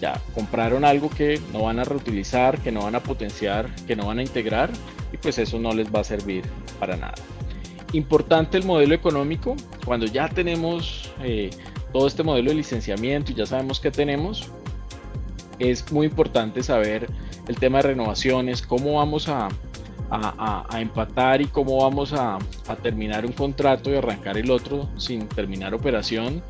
Ya 0.00 0.20
compraron 0.34 0.84
algo 0.84 1.08
que 1.08 1.40
no 1.52 1.62
van 1.62 1.78
a 1.78 1.84
reutilizar, 1.84 2.58
que 2.60 2.72
no 2.72 2.82
van 2.82 2.94
a 2.94 3.00
potenciar, 3.00 3.74
que 3.86 3.96
no 3.96 4.06
van 4.06 4.18
a 4.18 4.22
integrar 4.22 4.70
y 5.12 5.16
pues 5.16 5.38
eso 5.38 5.58
no 5.58 5.72
les 5.72 5.94
va 5.94 6.00
a 6.00 6.04
servir 6.04 6.44
para 6.78 6.96
nada. 6.96 7.14
Importante 7.94 8.58
el 8.58 8.64
modelo 8.64 8.92
económico. 8.92 9.54
Cuando 9.84 10.06
ya 10.06 10.28
tenemos 10.28 11.12
eh, 11.22 11.50
todo 11.92 12.08
este 12.08 12.24
modelo 12.24 12.50
de 12.50 12.56
licenciamiento 12.56 13.30
y 13.30 13.36
ya 13.36 13.46
sabemos 13.46 13.78
qué 13.78 13.92
tenemos, 13.92 14.50
es 15.60 15.92
muy 15.92 16.08
importante 16.08 16.64
saber 16.64 17.08
el 17.46 17.54
tema 17.54 17.78
de 17.78 17.82
renovaciones, 17.90 18.62
cómo 18.62 18.94
vamos 18.94 19.28
a, 19.28 19.48
empatar 20.76 21.40
y 21.40 21.46
cómo 21.46 21.82
vamos 21.82 22.12
a, 22.12 22.38
terminar 22.82 23.24
un 23.24 23.32
contrato 23.32 23.92
y 23.92 23.94
arrancar 23.94 24.38
el 24.38 24.50
otro 24.50 24.88
sin 24.96 25.28
terminar 25.28 25.72
operación 25.72 26.42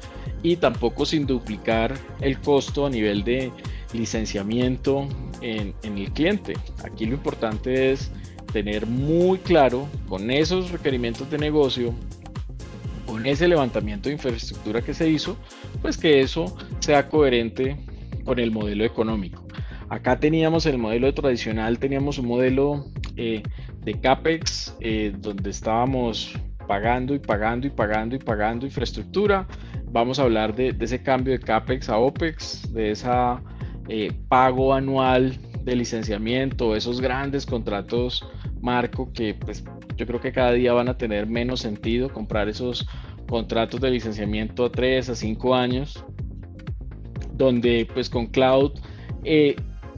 y 0.42 0.56
tampoco 0.56 1.04
sin 1.04 1.26
duplicar 1.26 1.94
el 2.22 2.38
costo 2.40 2.86
a 2.86 2.90
nivel 2.90 3.22
de 3.22 3.52
licenciamiento 3.92 5.06
en 5.42 5.74
el 5.82 6.10
cliente. 6.10 6.54
Aquí 6.82 7.04
lo 7.04 7.12
importante 7.12 7.92
es 7.92 8.10
tener 8.54 8.86
muy 8.86 9.38
claro 9.38 9.88
con 10.08 10.30
esos 10.30 10.70
requerimientos 10.70 11.28
de 11.28 11.38
negocio, 11.38 11.92
con 13.04 13.26
ese 13.26 13.48
levantamiento 13.48 14.08
de 14.08 14.14
infraestructura 14.14 14.80
que 14.80 14.94
se 14.94 15.10
hizo, 15.10 15.36
pues 15.82 15.98
que 15.98 16.20
eso 16.20 16.56
sea 16.78 17.08
coherente 17.08 17.76
con 18.24 18.38
el 18.38 18.52
modelo 18.52 18.84
económico. 18.84 19.44
Acá 19.88 20.20
teníamos 20.20 20.66
el 20.66 20.78
modelo 20.78 21.12
tradicional, 21.12 21.80
teníamos 21.80 22.18
un 22.18 22.28
modelo 22.28 22.86
eh, 23.16 23.42
de 23.82 23.94
CAPEX 23.94 24.76
eh, 24.78 25.12
donde 25.18 25.50
estábamos 25.50 26.32
pagando 26.68 27.12
y 27.12 27.18
pagando 27.18 27.66
y 27.66 27.70
pagando 27.70 28.14
y 28.14 28.20
pagando 28.20 28.66
infraestructura. 28.66 29.48
Vamos 29.90 30.20
a 30.20 30.22
hablar 30.22 30.54
de, 30.54 30.76
ese 30.78 31.02
cambio 31.02 31.32
de 31.32 31.40
CAPEX 31.40 31.88
a 31.88 31.98
OPEX, 31.98 32.72
de 32.72 32.92
ese 32.92 33.08
eh, 33.88 34.12
pago 34.28 34.72
anual 34.72 35.36
de 35.64 35.74
licenciamiento, 35.74 36.76
esos 36.76 37.00
grandes 37.00 37.46
contratos 37.46 38.24
marco 38.64 39.12
que 39.12 39.34
pues 39.34 39.62
yo 39.96 40.06
creo 40.06 40.20
que 40.20 40.32
cada 40.32 40.52
día 40.52 40.72
van 40.72 40.88
a 40.88 40.96
tener 40.96 41.26
menos 41.26 41.60
sentido 41.60 42.08
comprar 42.12 42.48
esos 42.48 42.86
contratos 43.28 43.80
de 43.80 43.90
licenciamiento 43.90 44.64
a 44.64 44.72
3 44.72 45.10
a 45.10 45.14
5 45.14 45.54
años, 45.54 46.04
donde 47.32 47.86
pues 47.92 48.08
con 48.08 48.26
cloud 48.26 48.72
eh, 49.22 49.54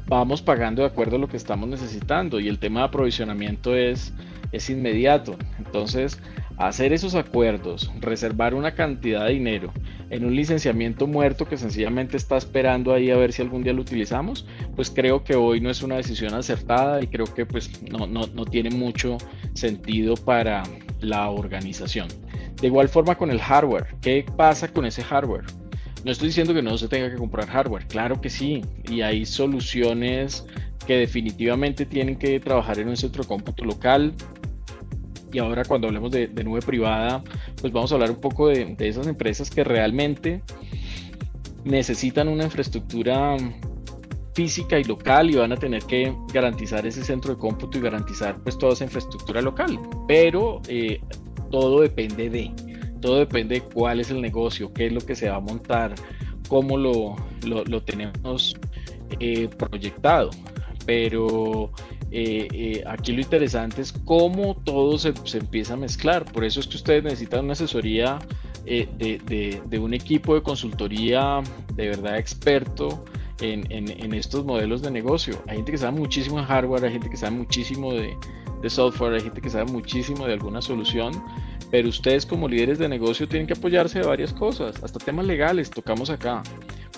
vamos 0.07 0.43
pagando 0.43 0.83
de 0.83 0.89
acuerdo 0.89 1.17
a 1.17 1.19
lo 1.19 1.29
que 1.29 1.37
estamos 1.37 1.69
necesitando 1.69 2.41
y 2.41 2.49
el 2.49 2.59
tema 2.59 2.81
de 2.81 2.87
aprovisionamiento 2.87 3.75
es, 3.75 4.13
es 4.53 4.69
inmediato. 4.69 5.37
Entonces, 5.59 6.21
hacer 6.57 6.93
esos 6.93 7.15
acuerdos, 7.15 7.91
reservar 8.01 8.55
una 8.55 8.75
cantidad 8.75 9.27
de 9.27 9.33
dinero 9.33 9.73
en 10.11 10.25
un 10.25 10.35
licenciamiento 10.35 11.07
muerto 11.07 11.47
que 11.47 11.57
sencillamente 11.57 12.17
está 12.17 12.37
esperando 12.37 12.93
ahí 12.93 13.11
a 13.11 13.17
ver 13.17 13.33
si 13.33 13.43
algún 13.43 13.63
día 13.63 13.73
lo 13.73 13.83
utilizamos, 13.83 14.47
pues 14.75 14.91
creo 14.91 15.25
que 15.25 15.35
hoy 15.35 15.61
no 15.61 15.71
es 15.71 15.83
una 15.83 15.97
decisión 15.97 16.35
acertada 16.35 17.03
y 17.03 17.09
creo 17.09 17.27
que 17.27 17.45
pues 17.45 17.83
no, 17.83 18.07
no, 18.07 18.27
no 18.29 18.45
tiene 18.45 18.71
mucho 18.71 19.19
sentido 19.55 20.15
para 20.15 20.63
la 21.01 21.29
organización. 21.29 22.09
De 22.61 22.69
igual 22.69 22.89
forma 22.89 23.17
con 23.17 23.31
el 23.31 23.41
hardware, 23.41 23.97
¿qué 24.01 24.25
pasa 24.37 24.69
con 24.69 24.87
ese 24.87 25.03
hardware? 25.03 25.45
No 26.05 26.13
estoy 26.13 26.29
diciendo 26.29 26.55
que 26.55 26.63
no 26.63 26.79
se 26.79 26.89
tenga 26.89 27.11
que 27.11 27.17
comprar 27.17 27.49
hardware, 27.49 27.87
claro 27.87 28.21
que 28.21 28.31
sí, 28.31 28.63
y 28.89 29.01
hay 29.03 29.27
soluciones 29.27 30.47
que 30.87 30.97
definitivamente 30.99 31.85
tienen 31.85 32.17
que 32.17 32.39
trabajar 32.39 32.79
en 32.79 32.89
un 32.89 32.97
centro 32.97 33.25
de 33.25 33.29
cómputo 33.29 33.65
local, 33.65 34.15
y 35.33 35.39
ahora 35.39 35.65
cuando 35.65 35.89
hablemos 35.89 36.11
de, 36.11 36.29
nube 36.45 36.61
privada, 36.61 37.23
pues 37.61 37.73
vamos 37.73 37.91
a 37.93 37.97
hablar 37.97 38.11
un 38.11 38.21
poco 38.21 38.49
de, 38.49 38.77
esas 38.79 39.07
empresas 39.07 39.51
que 39.51 39.65
realmente 39.65 40.43
necesitan 41.65 42.29
una 42.29 42.45
infraestructura 42.45 43.37
física 44.35 44.79
y 44.79 44.85
local 44.85 45.31
y 45.31 45.37
van 45.37 45.53
a 45.53 45.57
tener 45.57 45.83
que 45.85 46.15
garantizar 46.33 46.87
ese 46.87 47.03
centro 47.03 47.35
de 47.35 47.41
cómputo 47.41 47.79
y 47.79 47.81
garantizar 47.81 48.39
pues 48.43 48.59
toda 48.59 48.75
esa 48.75 48.85
infraestructura 48.85 49.41
local. 49.41 49.79
Pero 50.07 50.61
eh, 50.69 51.01
todo 51.51 51.81
depende 51.81 52.31
de, 52.31 52.53
todo 53.01 53.19
depende 53.19 53.57
de 53.57 53.61
cuál 53.63 54.01
es 54.01 54.11
el 54.11 54.21
negocio, 54.21 54.73
qué 54.73 54.87
es 54.87 54.93
lo 54.93 55.01
que 55.01 55.17
se 55.17 55.29
va 55.29 55.37
a 55.37 55.41
montar, 55.41 55.95
cómo 56.49 56.77
lo, 56.77 57.17
lo, 57.45 57.83
tenemos 57.83 58.57
eh, 59.21 59.49
proyectado. 59.49 60.31
Pero 60.87 61.73
eh, 62.11 62.49
eh, 62.53 62.85
aquí 62.87 63.13
lo 63.13 63.21
interesante 63.21 63.83
es 63.83 63.93
cómo 63.93 64.57
todo 64.65 64.97
se, 64.99 65.13
empieza 65.35 65.75
a 65.75 65.77
mezclar. 65.77 66.25
Por 66.25 66.45
eso 66.45 66.61
es 66.61 66.67
que 66.67 66.77
ustedes 66.77 67.03
necesitan 67.03 67.45
una 67.45 67.53
asesoría 67.55 68.19
eh, 68.65 68.89
de, 69.69 69.79
un 69.79 69.93
equipo 69.93 70.35
de 70.35 70.43
consultoría 70.43 71.43
de 71.75 71.89
verdad 71.89 72.19
experto 72.19 73.05
en, 73.41 74.15
estos 74.15 74.45
modelos 74.45 74.83
de 74.83 74.91
negocio. 74.91 75.43
Hay 75.49 75.57
gente 75.57 75.73
que 75.73 75.79
sabe 75.79 75.99
muchísimo 75.99 76.39
de 76.39 76.45
hardware, 76.45 76.85
hay 76.85 76.93
gente 76.93 77.11
que 77.11 77.17
sabe 77.17 77.37
muchísimo 77.37 77.93
de, 77.93 78.17
de 78.63 78.71
software, 78.71 79.15
hay 79.15 79.21
gente 79.21 79.41
que 79.41 79.51
sabe 79.51 79.71
muchísimo 79.71 80.27
de 80.27 80.33
alguna 80.33 80.63
solución, 80.63 81.13
pero 81.71 81.89
ustedes 81.89 82.25
como 82.25 82.49
líderes 82.49 82.79
de 82.79 82.89
negocio 82.89 83.29
tienen 83.29 83.47
que 83.47 83.53
apoyarse 83.53 83.99
de 83.99 84.07
varias 84.07 84.33
cosas, 84.33 84.83
hasta 84.83 84.99
temas 84.99 85.27
legales, 85.27 85.69
tocamos 85.69 86.09
acá 86.09 86.43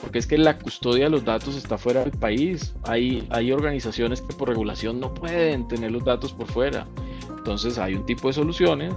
porque 0.01 0.19
es 0.19 0.27
que 0.27 0.39
la 0.39 0.59
custodia 0.59 1.05
de 1.05 1.11
los 1.11 1.25
datos 1.25 1.57
está 1.57 1.79
fuera 1.79 2.01
del 2.01 2.13
país. 2.13 2.75
Hay, 2.85 3.27
hay 3.31 3.53
organizaciones 3.53 4.21
que 4.21 4.35
por 4.35 4.49
regulación 4.49 5.01
no 5.01 5.13
pueden 5.13 5.67
tener 5.69 5.91
los 5.91 6.05
datos 6.05 6.33
por 6.33 6.47
fuera. 6.47 6.87
Entonces 7.37 7.79
hay 7.79 7.95
un 7.95 8.07
tipo 8.07 8.29
de 8.29 8.35
soluciones 8.35 8.95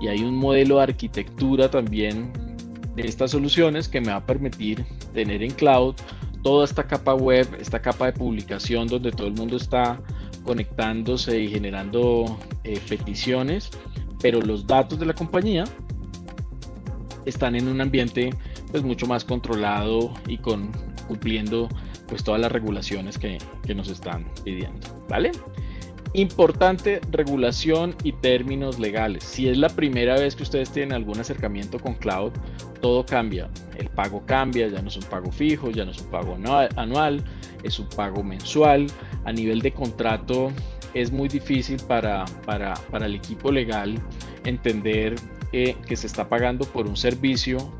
y 0.00 0.08
hay 0.08 0.22
un 0.22 0.36
modelo 0.36 0.76
de 0.76 0.82
arquitectura 0.82 1.70
también 1.70 2.32
de 2.96 3.06
estas 3.06 3.30
soluciones 3.30 3.88
que 3.88 4.00
me 4.00 4.08
va 4.08 4.16
a 4.16 4.26
permitir 4.26 4.84
tener 5.14 5.42
en 5.42 5.52
cloud 5.52 5.94
toda 6.42 6.64
esta 6.64 6.86
capa 6.86 7.14
web, 7.14 7.46
esta 7.58 7.80
capa 7.80 8.06
de 8.06 8.12
publicación 8.12 8.88
donde 8.88 9.12
todo 9.12 9.28
el 9.28 9.34
mundo 9.34 9.56
está 9.56 10.00
conectándose 10.44 11.38
y 11.38 11.48
generando 11.48 12.38
eh, 12.64 12.80
peticiones, 12.88 13.70
pero 14.20 14.40
los 14.40 14.66
datos 14.66 14.98
de 14.98 15.06
la 15.06 15.14
compañía 15.14 15.64
están 17.24 17.54
en 17.54 17.68
un 17.68 17.80
ambiente 17.80 18.30
pues 18.72 18.82
mucho 18.82 19.06
más 19.06 19.24
controlado 19.24 20.12
y 20.26 20.38
con 20.38 20.72
cumpliendo 21.06 21.68
pues 22.08 22.24
todas 22.24 22.40
las 22.40 22.50
regulaciones 22.50 23.18
que, 23.18 23.38
que 23.64 23.74
nos 23.74 23.88
están 23.88 24.24
pidiendo, 24.44 24.88
¿vale? 25.08 25.30
Importante 26.14 27.00
regulación 27.10 27.94
y 28.04 28.12
términos 28.12 28.78
legales. 28.78 29.24
Si 29.24 29.48
es 29.48 29.56
la 29.56 29.70
primera 29.70 30.14
vez 30.14 30.36
que 30.36 30.42
ustedes 30.42 30.70
tienen 30.70 30.92
algún 30.92 31.18
acercamiento 31.18 31.78
con 31.78 31.94
cloud, 31.94 32.32
todo 32.82 33.06
cambia. 33.06 33.48
El 33.78 33.88
pago 33.88 34.22
cambia, 34.26 34.68
ya 34.68 34.82
no 34.82 34.88
es 34.88 34.96
un 34.96 35.04
pago 35.04 35.32
fijo, 35.32 35.70
ya 35.70 35.86
no 35.86 35.92
es 35.92 36.00
un 36.00 36.10
pago 36.10 36.36
anual, 36.76 37.24
es 37.62 37.78
un 37.78 37.88
pago 37.88 38.22
mensual. 38.22 38.88
A 39.24 39.32
nivel 39.32 39.60
de 39.60 39.72
contrato 39.72 40.52
es 40.92 41.10
muy 41.10 41.28
difícil 41.28 41.80
para, 41.88 42.26
para, 42.44 42.74
para 42.90 43.06
el 43.06 43.14
equipo 43.14 43.50
legal 43.50 43.94
entender 44.44 45.14
eh, 45.52 45.76
que 45.86 45.96
se 45.96 46.06
está 46.06 46.28
pagando 46.28 46.66
por 46.66 46.86
un 46.86 46.96
servicio 46.96 47.72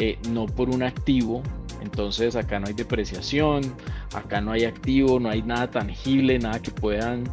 eh, 0.00 0.18
no 0.30 0.46
por 0.46 0.68
un 0.70 0.82
activo. 0.82 1.42
Entonces 1.80 2.36
acá 2.36 2.58
no 2.60 2.66
hay 2.66 2.74
depreciación, 2.74 3.62
acá 4.14 4.40
no 4.40 4.52
hay 4.52 4.64
activo, 4.64 5.18
no 5.18 5.30
hay 5.30 5.42
nada 5.42 5.70
tangible, 5.70 6.38
nada 6.38 6.60
que 6.60 6.70
puedan 6.70 7.24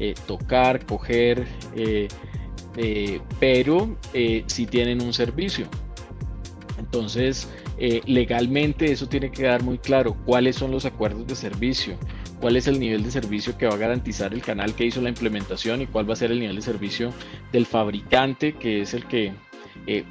eh, 0.00 0.14
tocar, 0.28 0.86
coger, 0.86 1.44
eh, 1.74 2.06
pero 3.40 3.96
eh, 4.14 4.44
sí 4.46 4.66
tienen 4.66 5.02
un 5.02 5.12
servicio. 5.12 5.66
Entonces, 6.78 7.48
legalmente 8.06 8.92
eso 8.92 9.08
tiene 9.08 9.30
que 9.30 9.42
quedar 9.42 9.64
muy 9.64 9.78
claro, 9.78 10.16
cuáles 10.24 10.54
son 10.54 10.70
los 10.70 10.84
acuerdos 10.84 11.26
de 11.26 11.34
servicio, 11.34 11.96
cuál 12.40 12.56
es 12.56 12.68
el 12.68 12.78
nivel 12.78 13.02
de 13.02 13.10
servicio 13.10 13.58
que 13.58 13.66
va 13.66 13.74
a 13.74 13.76
garantizar 13.76 14.32
el 14.32 14.42
canal 14.42 14.74
que 14.74 14.86
hizo 14.86 15.00
la 15.00 15.08
implementación 15.08 15.82
y 15.82 15.86
cuál 15.88 16.08
va 16.08 16.12
a 16.12 16.16
ser 16.16 16.30
el 16.30 16.38
nivel 16.38 16.56
de 16.56 16.62
servicio 16.62 17.12
del 17.52 17.66
fabricante, 17.66 18.52
que 18.54 18.82
es 18.82 18.94
el 18.94 19.06
que 19.06 19.32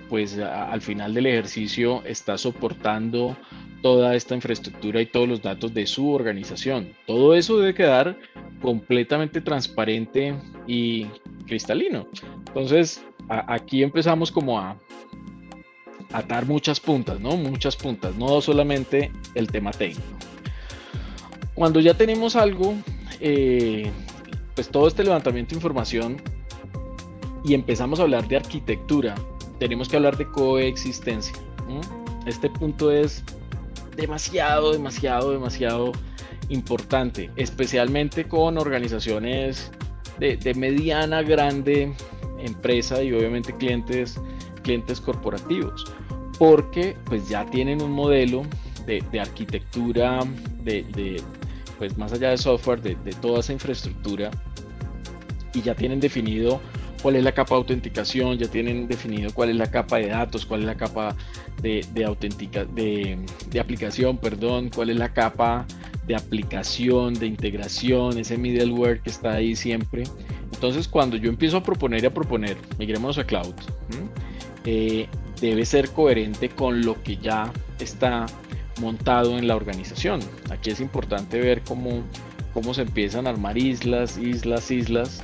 pues 0.10 0.38
al 0.40 0.82
final 0.82 1.14
del 1.14 1.28
ejercicio 1.28 2.04
está 2.04 2.38
soportando 2.38 3.38
toda 3.82 4.16
esta 4.16 4.36
infraestructura 4.36 5.02
y 5.02 5.06
todos 5.06 5.28
los 5.28 5.42
datos 5.42 5.74
de 5.74 5.86
su 5.86 6.12
organización. 6.12 6.94
Todo 7.06 7.36
eso 7.36 7.60
debe 7.60 7.74
quedar 7.74 8.18
completamente 8.62 9.40
transparente 9.42 10.36
y 10.66 11.06
cristalino. 11.46 12.08
Entonces, 12.48 13.04
aquí 13.30 13.84
empezamos 13.84 14.32
como 14.32 14.60
a 14.60 14.78
atar 16.12 16.46
muchas 16.46 16.80
puntas, 16.80 17.20
¿no? 17.20 17.38
Muchas 17.38 17.76
puntas, 17.76 18.16
no 18.16 18.42
solamente 18.42 19.12
el 19.36 19.48
tema 19.48 19.72
técnico. 19.72 20.02
Cuando 21.54 21.80
ya 21.80 21.94
tenemos 21.94 22.36
algo, 22.36 22.76
eh, 23.20 23.92
pues 24.56 24.70
todo 24.70 24.88
este 24.88 25.04
levantamiento 25.04 25.52
de 25.52 25.58
información 25.58 26.18
y 27.44 27.54
empezamos 27.54 28.00
a 28.00 28.04
hablar 28.04 28.28
de 28.28 28.38
arquitectura, 28.38 29.16
tenemos 29.60 29.90
que 29.90 29.96
hablar 29.98 30.18
de 30.18 30.28
coexistencia. 30.28 31.34
Este 32.26 32.50
punto 32.50 32.92
es 32.92 33.24
demasiado, 33.96 34.74
demasiado, 34.74 35.32
demasiado 35.32 35.92
importante, 36.50 37.30
especialmente 37.36 38.28
con 38.28 38.58
organizaciones 38.58 39.72
de, 40.20 40.54
mediana, 40.56 41.22
grande 41.22 41.94
empresa 42.40 43.02
y 43.04 43.12
obviamente 43.14 43.56
clientes, 43.56 44.20
clientes 44.64 45.02
corporativos, 45.02 45.86
porque 46.38 46.96
pues 47.06 47.28
ya 47.28 47.46
tienen 47.46 47.82
un 47.82 47.92
modelo 47.92 48.44
de, 48.86 49.20
arquitectura, 49.20 50.20
de, 50.64 51.22
pues 51.78 51.98
más 51.98 52.14
allá 52.14 52.30
de 52.30 52.38
software, 52.38 52.82
de, 52.82 52.96
de, 52.96 53.16
esa 53.40 53.54
infraestructura, 53.54 54.32
y 55.54 55.62
ya 55.62 55.76
tienen 55.76 56.00
definido 56.00 56.62
cuál 57.08 57.16
es 57.16 57.24
la 57.24 57.32
capa 57.32 57.56
de 57.56 57.60
autenticación, 57.60 58.38
ya 58.38 58.50
tienen 58.50 58.86
definido 58.86 59.34
cuál 59.34 59.52
es 59.52 59.56
la 59.56 59.72
capa 59.72 59.96
de 59.96 60.08
datos, 60.08 60.46
cuál 60.46 60.60
es 60.60 60.66
la 60.66 60.76
capa 60.76 61.16
de, 61.62 61.86
de, 61.94 63.18
de 63.50 63.60
aplicación, 63.62 64.18
perdón, 64.18 64.70
cuál 64.76 64.90
es 64.90 64.98
la 64.98 65.14
capa 65.14 65.66
de 66.06 66.18
aplicación, 66.18 67.14
de 67.14 67.28
integración, 67.28 68.18
ese 68.18 68.38
middleware 68.38 69.00
que 69.00 69.10
está 69.10 69.36
ahí 69.36 69.56
siempre. 69.56 70.04
Entonces, 70.52 70.86
cuando 70.86 71.16
yo 71.16 71.30
empiezo 71.30 71.56
a 71.56 71.64
proponer 71.64 72.04
y 72.04 72.08
a 72.08 72.14
proponer, 72.14 72.58
migremos 72.78 73.18
a 73.18 73.24
cloud, 73.24 73.56
eh, 74.66 75.08
debe 75.40 75.64
ser 75.64 75.92
coherente 75.92 76.50
con 76.50 76.82
lo 76.82 77.02
que 77.04 77.16
ya 77.16 77.54
está 77.80 78.26
montado 78.82 79.38
en 79.38 79.48
la 79.48 79.56
organización. 79.56 80.20
Aquí 80.50 80.72
es 80.72 80.82
importante 80.82 81.40
ver 81.40 81.62
cómo, 81.62 82.04
cómo 82.54 82.74
se 82.74 82.82
empiezan 82.82 83.28
a 83.28 83.30
armar 83.30 83.58
islas, 83.58 84.18
islas, 84.18 84.70
islas. 84.72 85.24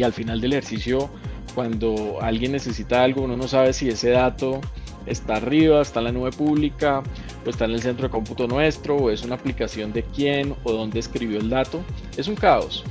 Y 0.00 0.02
al 0.02 0.14
final 0.14 0.40
del 0.40 0.54
ejercicio, 0.54 1.10
cuando 1.54 2.22
alguien 2.22 2.52
necesita 2.52 3.04
algo, 3.04 3.20
uno 3.20 3.36
no 3.36 3.46
sabe 3.46 3.74
si 3.74 3.90
ese 3.90 4.08
dato 4.08 4.62
está 5.04 5.36
arriba, 5.36 5.82
está 5.82 5.98
en 6.00 6.04
la 6.06 6.12
nube 6.12 6.32
pública, 6.32 7.02
o 7.44 7.50
está 7.50 7.66
en 7.66 7.72
el 7.72 7.82
centro 7.82 8.08
de 8.08 8.10
cómputo 8.10 8.46
nuestro, 8.46 8.96
o 8.96 9.10
es 9.10 9.22
una 9.24 9.34
aplicación 9.34 9.92
de 9.92 10.02
quién, 10.04 10.54
o 10.64 10.72
dónde 10.72 11.00
escribió 11.00 11.38
el 11.38 11.50
dato. 11.50 11.82
Es 12.16 12.28
un 12.28 12.34
caos. 12.34 12.82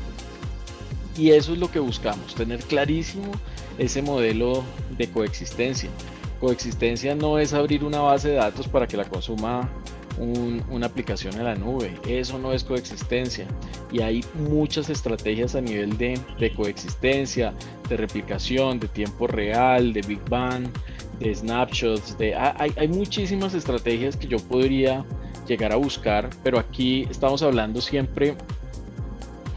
Y 1.18 1.32
eso 1.32 1.54
es 1.54 1.58
lo 1.58 1.72
que 1.72 1.80
buscamos, 1.80 2.36
tener 2.36 2.60
clarísimo 2.60 3.32
ese 3.80 4.04
modelo 4.04 4.64
de 4.96 5.10
coexistencia. 5.10 5.90
Coexistencia 6.40 7.16
no 7.16 7.40
es 7.40 7.54
abrir 7.54 7.84
una 7.84 8.02
base 8.02 8.30
de 8.30 8.36
datos 8.36 8.68
para 8.68 8.86
que 8.86 8.98
la 8.98 9.06
consuma 9.06 9.68
una 10.20 10.86
aplicación 10.86 11.34
en 11.36 11.46
la 11.46 11.56
nube. 11.56 11.98
Eso 12.08 12.38
no 12.38 12.54
es 12.54 12.64
coexistencia. 12.64 13.48
Y 13.92 14.02
hay 14.02 14.24
muchas 14.36 14.90
estrategias 14.90 15.56
a 15.56 15.62
nivel 15.62 15.98
de, 15.98 16.20
de 16.40 16.54
coexistencia, 16.54 17.54
de 17.88 17.98
replicación, 17.98 18.80
de 18.80 18.88
tiempo 18.88 19.28
real, 19.28 19.94
de 19.94 20.02
Big 20.02 20.22
Bang, 20.30 20.68
de 21.20 21.34
snapshots, 21.34 22.18
de, 22.18 22.36
hay, 22.36 22.72
hay 22.76 22.88
muchísimas 22.88 23.54
estrategias 23.54 24.16
que 24.16 24.28
yo 24.28 24.38
podría 24.40 25.06
llegar 25.48 25.72
a 25.72 25.76
buscar, 25.76 26.30
pero 26.44 26.60
aquí 26.60 27.08
estamos 27.10 27.42
hablando 27.42 27.82
siempre 27.82 28.36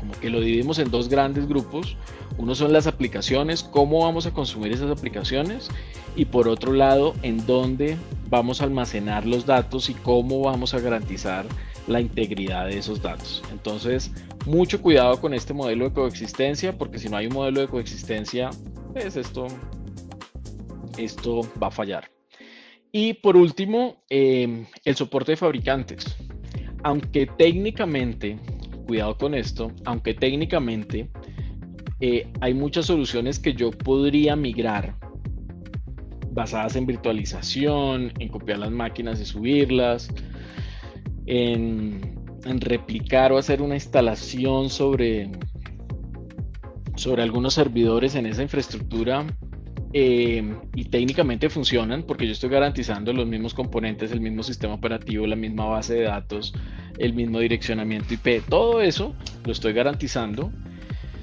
como 0.00 0.12
que 0.14 0.30
lo 0.30 0.40
dividimos 0.40 0.78
en 0.78 0.90
dos 0.90 1.08
grandes 1.08 1.46
grupos. 1.46 1.96
Uno 2.38 2.54
son 2.54 2.72
las 2.72 2.86
aplicaciones, 2.86 3.62
cómo 3.62 4.00
vamos 4.00 4.26
a 4.26 4.32
consumir 4.32 4.72
esas 4.72 4.90
aplicaciones 4.90 5.68
y 6.16 6.26
por 6.26 6.48
otro 6.48 6.72
lado, 6.72 7.14
en 7.22 7.46
dónde 7.46 7.96
vamos 8.28 8.60
a 8.60 8.64
almacenar 8.64 9.26
los 9.26 9.46
datos 9.46 9.90
y 9.90 9.94
cómo 9.94 10.40
vamos 10.40 10.74
a 10.74 10.80
garantizar 10.80 11.46
la 11.86 12.00
integridad 12.00 12.66
de 12.66 12.78
esos 12.78 13.02
datos. 13.02 13.42
Entonces, 13.50 14.12
mucho 14.46 14.80
cuidado 14.80 15.20
con 15.20 15.34
este 15.34 15.52
modelo 15.52 15.88
de 15.88 15.94
coexistencia, 15.94 16.76
porque 16.76 16.98
si 16.98 17.08
no 17.08 17.16
hay 17.16 17.26
un 17.26 17.34
modelo 17.34 17.60
de 17.60 17.68
coexistencia, 17.68 18.50
pues 18.92 19.16
esto 19.16 19.46
esto 20.98 21.40
va 21.60 21.68
a 21.68 21.70
fallar. 21.70 22.10
Y 22.90 23.14
por 23.14 23.36
último, 23.36 24.04
em, 24.10 24.66
el 24.84 24.96
soporte 24.96 25.32
de 25.32 25.36
fabricantes. 25.36 26.16
Aunque 26.82 27.26
técnicamente, 27.26 28.38
cuidado 28.86 29.16
con 29.16 29.34
esto, 29.34 29.72
aunque 29.84 30.14
técnicamente 30.14 31.08
eh, 32.04 32.26
hay 32.40 32.52
muchas 32.52 32.86
soluciones 32.86 33.38
que 33.38 33.54
yo 33.54 33.70
podría 33.70 34.34
migrar 34.34 34.96
basadas 36.32 36.74
en 36.74 36.84
virtualización, 36.84 38.12
en 38.18 38.28
copiar 38.28 38.58
las 38.58 38.72
máquinas 38.72 39.20
y 39.20 39.24
subirlas, 39.24 40.08
en, 41.26 42.18
replicar 42.44 43.30
o 43.30 43.38
hacer 43.38 43.62
una 43.62 43.76
instalación 43.76 44.68
sobre, 44.68 45.30
sobre 46.96 47.22
algunos 47.22 47.54
servidores 47.54 48.16
en 48.16 48.26
esa 48.26 48.42
infraestructura 48.42 49.24
Em, 49.94 50.56
y 50.74 50.84
técnicamente 50.84 51.50
funcionan 51.50 52.04
porque 52.04 52.24
yo 52.24 52.32
estoy 52.32 52.48
garantizando 52.48 53.12
los 53.12 53.26
mismos 53.26 53.52
componentes, 53.52 54.10
el 54.10 54.22
mismo 54.22 54.42
sistema 54.42 54.72
operativo, 54.72 55.26
la 55.26 55.36
misma 55.36 55.66
base 55.66 55.94
de 55.94 56.02
datos, 56.04 56.54
el 56.96 57.12
mismo 57.12 57.40
direccionamiento 57.40 58.14
IP, 58.14 58.42
todo 58.48 58.80
eso 58.80 59.14
lo 59.44 59.52
estoy 59.52 59.74
garantizando 59.74 60.50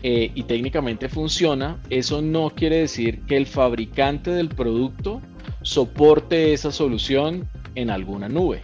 eh, 0.04 0.32
y 0.34 0.44
técnicamente 0.44 1.10
funciona. 1.10 1.80
Eso 1.90 2.22
no 2.22 2.52
quiere 2.52 2.78
decir 2.78 3.22
que 3.22 3.38
el 3.38 3.46
fabricante 3.46 4.32
del 4.32 4.50
producto 4.50 5.22
soporte 5.62 6.54
esa 6.54 6.72
solución 6.72 7.48
en 7.76 7.90
alguna 7.90 8.30
nube. 8.30 8.62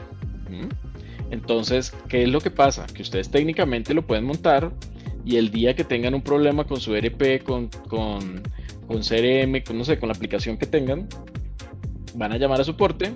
Entonces, 1.31 1.93
¿qué 2.07 2.23
es 2.23 2.29
lo 2.29 2.39
que 2.39 2.51
pasa? 2.51 2.85
Que 2.85 3.01
ustedes 3.01 3.29
técnicamente 3.29 3.93
lo 3.93 4.05
pueden 4.05 4.25
montar 4.25 4.71
y 5.25 5.37
el 5.37 5.49
día 5.51 5.75
que 5.75 5.83
tengan 5.83 6.13
un 6.13 6.21
problema 6.21 6.65
con 6.65 6.79
su 6.79 6.95
RP, 6.95 7.43
con, 7.43 7.67
con 7.89 8.43
con 8.87 9.01
CRM, 9.01 9.61
con, 9.63 9.83
con 9.83 10.09
la 10.09 10.13
aplicación 10.13 10.57
que 10.57 10.65
tengan, 10.65 11.07
van 12.15 12.31
a 12.31 12.37
llamar 12.37 12.61
a 12.61 12.63
soporte 12.63 13.13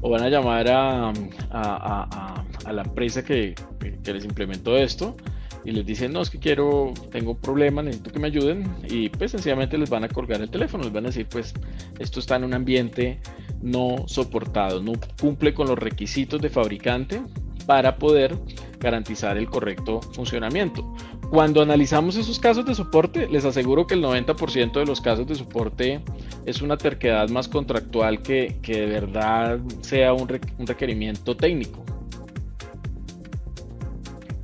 o 0.00 0.10
van 0.10 0.22
a 0.22 0.28
llamar 0.28 0.68
a, 0.68 1.12
a, 1.50 2.72
la 2.72 2.82
empresa 2.82 3.24
que, 3.24 3.54
que, 4.02 4.12
les 4.12 4.24
implementó 4.24 4.76
esto 4.76 5.16
y 5.64 5.72
les 5.72 5.86
dicen, 5.86 6.12
no, 6.12 6.22
es 6.22 6.30
que 6.30 6.38
quiero, 6.38 6.92
tengo 7.10 7.32
un 7.32 7.40
problema, 7.40 7.82
necesito 7.82 8.10
que 8.10 8.18
me 8.18 8.28
ayuden 8.28 8.64
y 8.88 9.08
pues 9.08 9.30
sencillamente 9.30 9.78
les 9.78 9.90
van 9.90 10.04
a 10.04 10.08
colgar 10.08 10.40
el 10.40 10.50
teléfono, 10.50 10.84
les 10.84 10.92
van 10.92 11.04
a 11.04 11.08
decir, 11.08 11.26
pues 11.28 11.54
esto 11.98 12.20
está 12.20 12.36
en 12.36 12.44
un 12.44 12.54
ambiente 12.54 13.20
no 13.60 14.04
soportado, 14.06 14.82
no 14.82 14.92
cumple 15.20 15.54
con 15.54 15.68
los 15.68 15.78
requisitos 15.78 16.40
de 16.40 16.50
fabricante 16.50 17.22
para 17.66 17.96
poder 17.96 18.36
garantizar 18.80 19.38
el 19.38 19.48
correcto 19.48 20.00
funcionamiento. 20.12 20.94
Cuando 21.30 21.62
analizamos 21.62 22.16
esos 22.16 22.38
casos 22.38 22.66
de 22.66 22.74
soporte, 22.74 23.28
les 23.28 23.44
aseguro 23.44 23.86
que 23.86 23.94
el 23.94 24.02
90% 24.02 24.72
de 24.72 24.84
los 24.84 25.00
casos 25.00 25.26
de 25.26 25.34
soporte 25.34 26.02
es 26.44 26.60
una 26.60 26.76
terquedad 26.76 27.28
más 27.30 27.48
contractual 27.48 28.20
que, 28.20 28.58
de 28.62 28.86
verdad 28.86 29.60
sea 29.80 30.12
un, 30.12 30.28
requerimiento 30.28 31.36
técnico. 31.36 31.84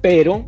Pero 0.01 0.47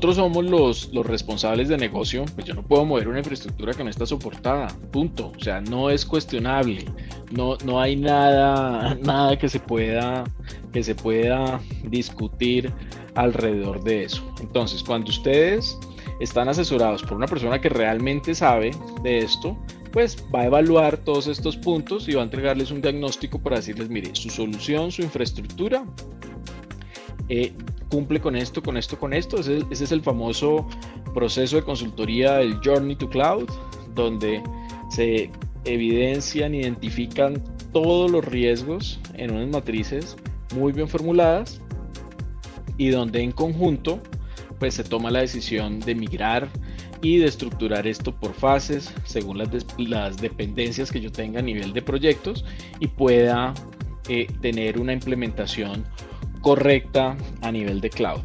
nosotros 0.00 0.16
somos 0.16 0.46
los, 0.46 0.94
los, 0.94 1.04
responsables 1.04 1.68
de 1.68 1.76
negocio, 1.76 2.24
pues 2.34 2.46
yo 2.46 2.54
no 2.54 2.62
puedo 2.62 2.86
mover 2.86 3.06
una 3.06 3.18
infraestructura 3.18 3.74
que 3.74 3.84
no 3.84 3.90
está 3.90 4.06
soportada, 4.06 4.68
punto. 4.90 5.30
O 5.36 5.44
sea, 5.44 5.60
no 5.60 5.90
es 5.90 6.06
cuestionable, 6.06 6.86
no, 7.30 7.58
no 7.66 7.78
hay 7.78 7.96
nada, 7.96 8.94
nada 9.02 9.38
que 9.38 9.50
se 9.50 9.60
pueda, 9.60 10.24
que 10.72 10.82
se 10.82 10.94
pueda 10.94 11.60
discutir 11.84 12.72
alrededor 13.14 13.84
de 13.84 14.04
eso. 14.04 14.22
Entonces, 14.40 14.82
cuando 14.82 15.10
ustedes 15.10 15.78
están 16.18 16.48
asesorados 16.48 17.02
por 17.02 17.18
una 17.18 17.26
persona 17.26 17.60
que 17.60 17.68
realmente 17.68 18.34
sabe 18.34 18.70
de 19.02 19.18
esto, 19.18 19.54
pues 19.92 20.16
va 20.34 20.40
a 20.40 20.46
evaluar 20.46 20.96
todos 20.96 21.26
estos 21.26 21.58
puntos 21.58 22.08
y 22.08 22.14
va 22.14 22.22
a 22.22 22.24
entregarles 22.24 22.70
un 22.70 22.80
diagnóstico 22.80 23.38
para 23.38 23.56
decirles, 23.56 23.90
mire, 23.90 24.14
su 24.14 24.30
solución, 24.30 24.90
su 24.92 25.02
infraestructura, 25.02 25.84
eh, 27.28 27.52
cumple 27.90 28.20
con 28.20 28.36
esto, 28.36 28.62
con 28.62 28.76
esto, 28.76 28.98
con 28.98 29.12
esto. 29.12 29.38
Ese, 29.38 29.64
es 29.70 29.92
el 29.92 30.00
famoso 30.00 30.66
proceso 31.12 31.56
de 31.56 31.62
consultoría 31.62 32.34
del 32.36 32.58
Journey 32.64 32.96
to 32.96 33.08
Cloud, 33.10 33.48
donde 33.94 34.42
se 34.90 35.30
evidencian, 35.64 36.54
identifican 36.54 37.42
todos 37.72 38.10
los 38.10 38.24
riesgos 38.24 38.98
en 39.14 39.32
unas 39.32 39.48
matrices 39.48 40.16
muy 40.54 40.72
bien 40.72 40.88
formuladas 40.88 41.60
y 42.78 42.88
donde 42.88 43.22
en 43.22 43.32
conjunto 43.32 44.00
pues 44.58 44.74
se 44.74 44.84
toma 44.84 45.10
la 45.10 45.20
decisión 45.20 45.80
de 45.80 45.94
migrar 45.94 46.48
y 47.02 47.18
de 47.18 47.26
estructurar 47.26 47.86
esto 47.86 48.14
por 48.14 48.34
fases 48.34 48.92
según 49.04 49.38
las, 49.38 50.16
dependencias 50.16 50.90
que 50.90 51.00
yo 51.00 51.10
tenga 51.10 51.40
a 51.40 51.42
nivel 51.42 51.72
de 51.72 51.82
proyectos 51.82 52.44
y 52.78 52.88
pueda 52.88 53.54
eh, 54.08 54.26
tener 54.40 54.78
una 54.78 54.92
implementación 54.92 55.84
correcta 56.40 57.16
a 57.42 57.52
nivel 57.52 57.80
de 57.80 57.90
cloud. 57.90 58.20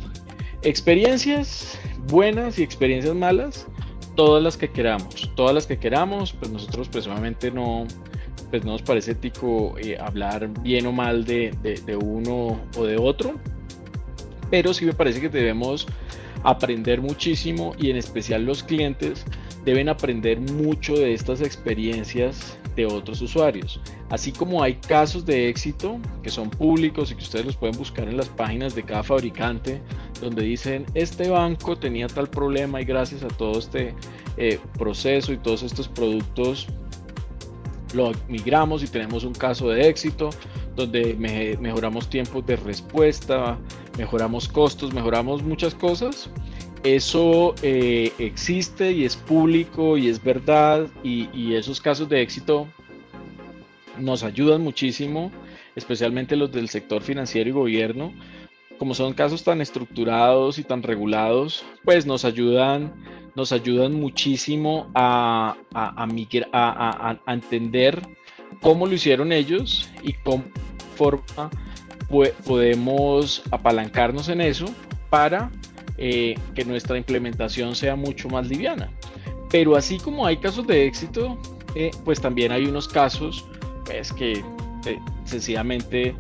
Experiencias 0.62 1.80
buenas 2.08 2.60
y 2.60 2.64
experiencias 2.64 3.16
malas, 3.16 3.68
todas 4.16 4.42
las 4.42 4.58
que 4.58 4.70
queramos, 4.70 5.32
todas 5.36 5.54
las 5.54 5.68
que 5.68 5.78
queramos, 5.78 6.34
pues 6.34 6.52
nosotros 6.52 6.88
personalmente 6.90 7.52
no, 7.52 7.86
pues 8.50 8.64
no 8.64 8.74
nos 8.74 8.82
parece 8.82 9.12
ético 9.12 9.78
eh, 9.78 9.98
hablar 10.00 10.50
bien 10.62 10.86
o 10.86 10.92
mal 10.92 11.26
de, 11.26 11.52
de, 11.62 11.96
uno 11.96 12.60
o 12.78 12.84
de 12.86 12.98
otro, 12.98 13.36
pero 14.50 14.74
sí 14.74 14.86
me 14.86 14.94
parece 14.94 15.22
que 15.22 15.30
debemos 15.30 15.88
aprender 16.44 17.02
muchísimo 17.02 17.74
y 17.78 17.90
en 17.90 17.98
especial 17.98 18.46
los 18.46 18.64
clientes 18.64 19.26
deben 19.66 19.90
aprender 19.90 20.40
mucho 20.40 20.94
de 20.94 21.14
estas 21.14 21.42
experiencias 21.42 22.58
de 22.76 22.86
otros 22.86 23.22
usuarios. 23.22 23.80
Así 24.10 24.32
como 24.32 24.62
hay 24.62 24.76
casos 24.76 25.26
de 25.26 25.50
éxito 25.50 26.00
que 26.22 26.30
son 26.30 26.50
públicos 26.50 27.12
y 27.12 27.16
que 27.16 27.24
ustedes 27.24 27.46
los 27.46 27.56
pueden 27.56 27.78
buscar 27.78 28.08
en 28.08 28.18
las 28.18 28.30
páginas 28.30 28.76
de 28.76 28.84
cada 28.84 29.04
fabricante, 29.04 29.82
donde 30.22 30.44
dicen, 30.44 30.86
este 30.94 31.30
banco 31.30 31.78
tenía 31.78 32.08
tal 32.08 32.28
problema 32.28 32.82
y 32.82 32.86
gracias 32.86 33.24
a 33.24 33.28
todo 33.28 33.60
este 33.60 33.94
eh, 34.38 34.60
proceso 34.78 35.32
y 35.34 35.38
todos 35.38 35.64
estos 35.64 35.88
productos 35.88 36.68
lo 37.94 38.12
migramos 38.28 38.84
y 38.84 38.88
tenemos 38.88 39.24
un 39.24 39.34
caso 39.34 39.70
de 39.70 39.88
éxito 39.88 40.30
donde 40.76 41.16
mejoramos 41.60 42.10
tiempos 42.10 42.46
de 42.46 42.58
respuesta, 42.58 43.58
mejoramos 43.98 44.48
costos, 44.50 44.94
mejoramos 44.94 45.42
muchas 45.42 45.74
cosas. 45.74 46.30
Eso 46.86 47.56
eh, 47.64 48.14
existe 48.20 48.92
y 48.92 49.06
es 49.06 49.16
público 49.16 49.98
y 49.98 50.08
es 50.08 50.24
verdad 50.24 50.88
y, 51.04 51.56
esos 51.56 51.82
casos 51.82 52.08
de 52.10 52.22
éxito 52.22 52.68
nos 53.98 54.22
ayudan 54.22 54.62
muchísimo, 54.62 55.32
especialmente 55.76 56.36
los 56.36 56.52
del 56.52 56.70
sector 56.70 57.02
financiero 57.02 57.50
y 57.50 57.54
gobierno. 57.54 58.14
Como 58.78 58.94
son 58.94 59.14
casos 59.14 59.44
tan 59.44 59.62
estructurados 59.62 60.60
y 60.60 60.64
tan 60.64 60.84
regulados, 60.84 61.66
pues 61.84 62.06
nos 62.06 62.24
ayudan, 62.24 62.94
nos 63.34 63.52
ayudan 63.52 63.94
muchísimo 63.94 64.92
a, 64.94 65.58
entender 67.26 68.00
cómo 68.62 68.86
lo 68.86 68.94
hicieron 68.94 69.32
ellos 69.32 69.90
y 70.04 70.14
cómo 70.14 70.44
forma 70.96 71.50
podemos 72.46 73.42
apalancarnos 73.50 74.30
en 74.30 74.42
eso 74.42 74.68
para 75.10 75.50
eh, 75.98 76.36
que 76.54 76.66
nuestra 76.66 76.98
implementación 76.98 77.76
sea 77.76 77.96
mucho 77.96 78.28
más 78.30 78.48
liviana. 78.48 78.92
Pero 79.50 79.76
así 79.76 79.98
como 79.98 80.26
hay 80.26 80.38
casos 80.38 80.68
de 80.68 80.86
éxito, 80.86 81.38
eh, 81.76 81.92
pues 82.04 82.20
también 82.20 82.52
hay 82.52 82.66
unos 82.66 82.88
casos 82.88 83.46
pues, 83.86 84.12
que 84.12 84.34
eh, 84.34 85.00
sencillamente 85.24 86.16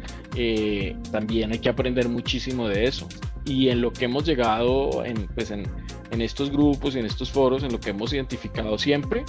también 1.11 1.53
hay 1.53 1.59
que 1.59 1.69
aprender 1.69 2.09
muchísimo 2.09 2.67
de 2.67 2.85
eso. 2.85 3.07
Y 3.45 3.69
en 3.69 3.81
lo 3.81 3.93
que 3.93 4.05
hemos 4.05 4.25
llegado 4.25 5.05
en, 5.05 5.27
pues 5.27 5.51
en, 5.51 5.63
en 6.11 6.21
estos 6.21 6.49
grupos 6.49 6.95
y 6.95 6.99
en 6.99 7.05
estos 7.05 7.31
foros, 7.31 7.63
en 7.63 7.71
lo 7.71 7.79
que 7.79 7.91
hemos 7.91 8.11
identificado 8.11 8.77
siempre, 8.77 9.23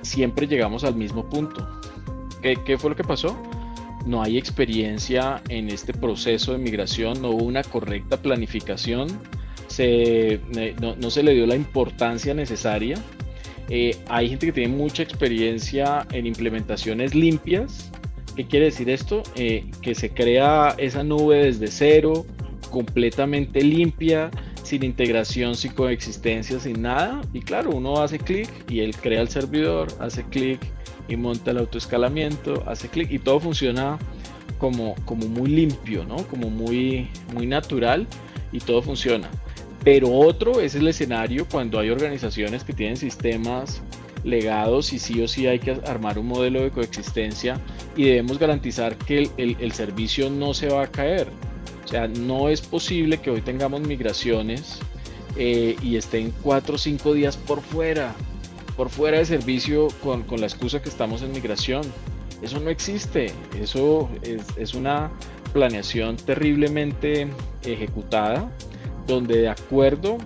siempre 0.00 0.46
llegamos 0.46 0.84
al 0.84 0.94
mismo 0.94 1.28
punto. 1.28 1.68
¿Qué, 2.40 2.56
¿Qué 2.64 2.78
fue 2.78 2.90
lo 2.90 2.96
que 2.96 3.04
pasó? 3.04 3.36
No 4.06 4.22
hay 4.22 4.38
experiencia 4.38 5.42
en 5.48 5.68
este 5.68 5.92
proceso 5.92 6.52
de 6.52 6.58
migración, 6.58 7.20
no 7.20 7.30
hubo 7.30 7.44
una 7.44 7.62
correcta 7.62 8.16
planificación, 8.16 9.08
se, 9.66 10.40
no, 10.80 11.10
se 11.10 11.22
le 11.22 11.34
dio 11.34 11.46
la 11.46 11.54
importancia 11.54 12.34
necesaria. 12.34 12.98
Eh, 13.68 13.96
hay 14.08 14.28
gente 14.28 14.46
que 14.46 14.52
tiene 14.52 14.74
mucha 14.74 15.02
experiencia 15.02 16.06
en 16.10 16.26
implementaciones 16.26 17.14
limpias. 17.14 17.90
¿Qué 18.34 18.46
quiere 18.46 18.66
decir 18.66 18.90
esto? 18.90 19.22
Eh, 19.36 19.70
que 19.80 19.94
se 19.94 20.10
crea 20.10 20.74
esa 20.76 21.04
nube 21.04 21.44
desde 21.44 21.68
cero, 21.68 22.26
completamente 22.70 23.62
limpia, 23.62 24.30
sin 24.64 24.82
integración, 24.84 25.54
sin 25.54 25.72
coexistencia, 25.72 26.58
sin 26.58 26.82
nada. 26.82 27.20
Y 27.32 27.40
claro, 27.40 27.70
uno 27.70 28.02
hace 28.02 28.18
clic 28.18 28.48
y 28.68 28.80
él 28.80 28.96
crea 28.96 29.20
el 29.20 29.28
servidor, 29.28 29.88
hace 30.00 30.24
clic 30.24 30.60
y 31.10 31.16
monta 31.16 31.50
el 31.50 31.58
autoescalamiento, 31.58 32.62
hace 32.66 32.88
clic 32.88 33.10
y 33.10 33.18
todo 33.18 33.40
funciona 33.40 33.98
como, 34.58 34.94
como 35.04 35.26
muy 35.26 35.50
limpio, 35.50 36.04
¿no? 36.04 36.16
Como 36.28 36.48
muy, 36.48 37.08
muy 37.34 37.46
natural 37.46 38.06
y 38.52 38.60
todo 38.60 38.80
funciona. 38.80 39.28
Pero 39.82 40.12
otro 40.12 40.60
es 40.60 40.74
el 40.74 40.86
escenario 40.86 41.46
cuando 41.50 41.78
hay 41.78 41.90
organizaciones 41.90 42.64
que 42.64 42.72
tienen 42.72 42.96
sistemas 42.96 43.82
legados 44.22 44.92
y 44.92 44.98
sí 44.98 45.20
o 45.22 45.26
sí 45.26 45.46
hay 45.46 45.58
que 45.58 45.72
armar 45.86 46.18
un 46.18 46.26
modelo 46.26 46.62
de 46.62 46.70
coexistencia 46.70 47.58
y 47.96 48.04
debemos 48.04 48.38
garantizar 48.38 48.96
que 48.96 49.30
el, 49.36 49.72
servicio 49.72 50.30
no 50.30 50.54
se 50.54 50.68
va 50.68 50.84
a 50.84 50.86
caer. 50.86 51.28
O 51.84 51.88
sea, 51.88 52.06
no 52.06 52.48
es 52.48 52.60
posible 52.60 53.18
que 53.18 53.30
hoy 53.30 53.40
tengamos 53.40 53.80
migraciones 53.80 54.78
eh, 55.36 55.76
y 55.82 55.96
estén 55.96 56.32
cuatro 56.42 56.74
o 56.74 56.78
cinco 56.78 57.14
días 57.14 57.36
por 57.36 57.62
fuera 57.62 58.14
por 58.76 58.88
fuera 58.88 59.18
de 59.18 59.24
servicio 59.24 59.88
con, 60.02 60.24
la 60.40 60.46
excusa 60.46 60.82
que 60.82 60.88
estamos 60.88 61.22
en 61.22 61.32
migración. 61.32 61.82
Eso 62.42 62.58
no 62.60 62.70
existe, 62.70 63.32
eso 63.60 64.08
es, 64.56 64.74
una 64.74 65.10
planeación 65.52 66.16
terriblemente 66.16 67.28
ejecutada, 67.64 68.50
donde 69.06 69.42
de 69.42 69.48
acuerdo 69.48 70.18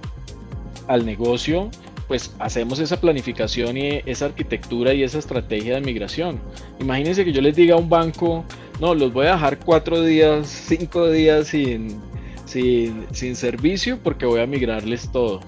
al 0.86 1.04
negocio, 1.04 1.70
pues 2.06 2.34
hacemos 2.38 2.78
esa 2.78 3.00
planificación 3.00 3.76
y 3.76 4.02
esa 4.06 4.26
arquitectura 4.26 4.92
y 4.94 5.02
esa 5.02 5.18
estrategia 5.18 5.74
de 5.74 5.80
migración. 5.80 6.38
Imagínense 6.78 7.24
que 7.24 7.32
yo 7.32 7.40
les 7.40 7.56
diga 7.56 7.74
a 7.74 7.78
un 7.78 7.88
banco, 7.88 8.44
no, 8.80 8.94
los 8.94 9.12
voy 9.12 9.26
a 9.26 9.32
dejar 9.32 9.58
cuatro 9.58 10.02
días, 10.02 10.46
cinco 10.46 11.10
días 11.10 11.48
sin, 11.48 12.00
sin, 12.44 13.36
servicio 13.36 13.98
porque 14.02 14.26
voy 14.26 14.40
a 14.40 14.46
migrarles 14.46 15.10
todo 15.10 15.40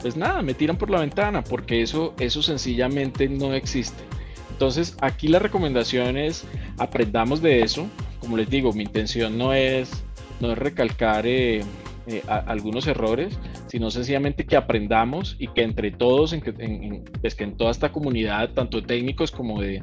pues 0.00 0.16
nada, 0.16 0.42
me 0.42 0.54
tiran 0.54 0.76
por 0.76 0.90
la 0.90 1.00
ventana 1.00 1.42
porque 1.42 1.82
eso, 1.82 2.14
eso 2.18 2.42
sencillamente 2.42 3.28
no 3.28 3.54
existe. 3.54 4.02
Entonces 4.50 4.96
aquí 5.00 5.28
la 5.28 5.38
recomendación 5.38 6.16
es 6.16 6.44
aprendamos 6.78 7.40
de 7.40 7.62
eso. 7.62 7.86
Como 8.18 8.36
les 8.36 8.50
digo, 8.50 8.72
mi 8.72 8.82
intención 8.82 9.38
no 9.38 9.54
es, 9.54 10.04
no 10.40 10.52
es 10.52 10.58
recalcar 10.58 11.26
eh, 11.26 11.62
eh, 12.06 12.22
algunos 12.26 12.86
errores, 12.86 13.38
sino 13.68 13.90
sencillamente 13.90 14.44
que 14.44 14.56
aprendamos 14.56 15.36
y 15.38 15.48
que 15.48 15.62
entre 15.62 15.92
todos, 15.92 16.32
en, 16.32 17.04
pues 17.20 17.34
que 17.34 17.44
en 17.44 17.56
toda 17.56 17.70
esta 17.70 17.92
comunidad, 17.92 18.50
tanto 18.50 18.82
técnicos 18.82 19.30
como 19.30 19.60
de, 19.60 19.82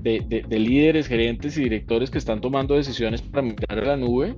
de, 0.00 0.44
de, 0.48 0.58
líderes, 0.58 1.06
gerentes 1.06 1.58
y 1.58 1.64
directores 1.64 2.10
que 2.10 2.18
están 2.18 2.40
tomando 2.40 2.74
decisiones 2.76 3.20
para 3.20 3.42
migrar 3.42 3.80
a 3.80 3.86
la 3.86 3.96
nube, 3.96 4.36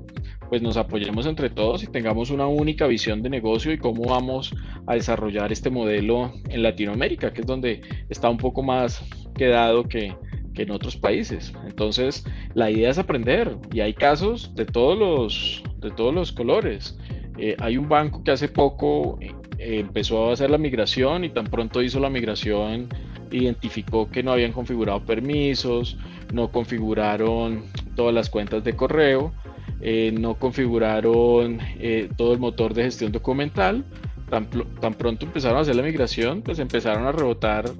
pues 0.48 0.62
nos 0.62 0.76
apoyemos 0.76 1.26
entre 1.26 1.50
todos 1.50 1.82
y 1.82 1.86
tengamos 1.86 2.30
una 2.30 2.46
única 2.46 2.86
visión 2.86 3.22
de 3.22 3.30
negocio 3.30 3.72
y 3.72 3.78
cómo 3.78 4.04
vamos 4.04 4.54
a 4.86 4.94
desarrollar 4.94 5.52
este 5.52 5.70
modelo 5.70 6.32
en 6.48 6.62
Latinoamérica, 6.62 7.32
que 7.32 7.42
es 7.42 7.46
donde 7.46 7.82
está 8.08 8.28
un 8.28 8.38
poco 8.38 8.62
más 8.62 9.04
quedado 9.36 9.84
que, 9.84 10.14
en 10.54 10.72
otros 10.72 10.96
países. 10.96 11.52
Entonces, 11.68 12.24
la 12.54 12.68
idea 12.68 12.90
es 12.90 12.98
aprender 12.98 13.56
y 13.72 13.78
hay 13.78 13.94
casos 13.94 14.56
de 14.56 14.66
todos 14.66 14.98
los, 14.98 15.62
de 15.78 15.92
todos 15.92 16.12
los 16.12 16.32
colores. 16.32 16.98
Eh, 17.38 17.54
hay 17.60 17.76
un 17.76 17.88
banco 17.88 18.24
que 18.24 18.32
hace 18.32 18.48
poco 18.48 19.20
eh, 19.20 19.30
empezó 19.58 20.30
a 20.30 20.32
hacer 20.32 20.50
la 20.50 20.58
migración 20.58 21.22
y 21.22 21.28
tan 21.28 21.46
pronto 21.46 21.80
hizo 21.80 22.00
la 22.00 22.10
migración 22.10 22.88
identificó 23.30 24.10
que 24.10 24.22
no 24.22 24.32
habían 24.32 24.52
configurado 24.52 25.04
permisos, 25.04 25.96
no 26.32 26.50
configuraron 26.50 27.64
todas 27.94 28.14
las 28.14 28.30
cuentas 28.30 28.64
de 28.64 28.74
correo 28.74 29.32
eh, 29.80 30.12
no 30.12 30.34
configuraron 30.34 31.60
eh, 31.78 32.08
todo 32.16 32.32
el 32.32 32.38
motor 32.38 32.74
de 32.74 32.84
gestión 32.84 33.12
documental. 33.12 33.84
Tan, 34.30 34.94
pronto 34.94 35.24
empezaron 35.24 35.58
a 35.58 35.60
hacer 35.62 35.74
la 35.74 35.82
migración, 35.82 36.42
pues 36.42 36.58
empezaron 36.58 37.06
a 37.06 37.12
rebotar 37.12 37.70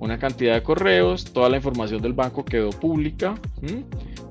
una 0.00 0.18
cantidad 0.18 0.54
de 0.54 0.62
correos, 0.62 1.24
toda 1.24 1.48
la 1.48 1.56
información 1.56 2.02
del 2.02 2.14
banco 2.14 2.44
quedó 2.44 2.70
pública. 2.70 3.36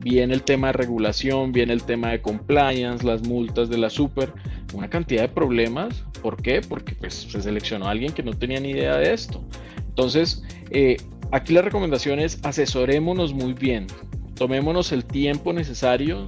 Viene 0.02 0.34
el 0.34 0.44
tema 0.44 0.68
de 0.68 0.74
regulación, 0.74 1.54
viene 1.54 1.72
el 1.72 1.84
tema 1.84 2.10
de 2.10 2.22
compliance, 2.22 3.06
las 3.06 3.26
multas 3.26 3.70
de 3.70 3.78
la 3.78 3.90
super, 3.90 4.34
una 4.74 4.90
cantidad 4.90 5.22
de 5.22 5.30
problemas. 5.30 6.04
¿Por 6.22 6.42
qué? 6.42 6.60
Porque 6.60 6.96
pues, 6.96 7.14
se 7.14 7.42
seleccionó 7.42 7.88
a 7.88 7.92
alguien 7.92 8.12
que 8.12 8.24
no 8.24 8.34
tenía 8.34 8.60
ni 8.60 8.72
idea 8.72 8.98
de 8.98 9.14
esto. 9.14 9.42
Entonces, 9.88 10.44
eh, 10.72 10.98
aquí 11.32 11.54
la 11.54 11.62
recomendación 11.62 12.20
es 12.20 12.40
asesorémonos 12.44 13.34
muy 13.34 13.54
bien, 13.54 13.88
tomémonos 14.36 14.92
el 14.92 15.06
tiempo 15.06 15.54
necesario 15.54 16.28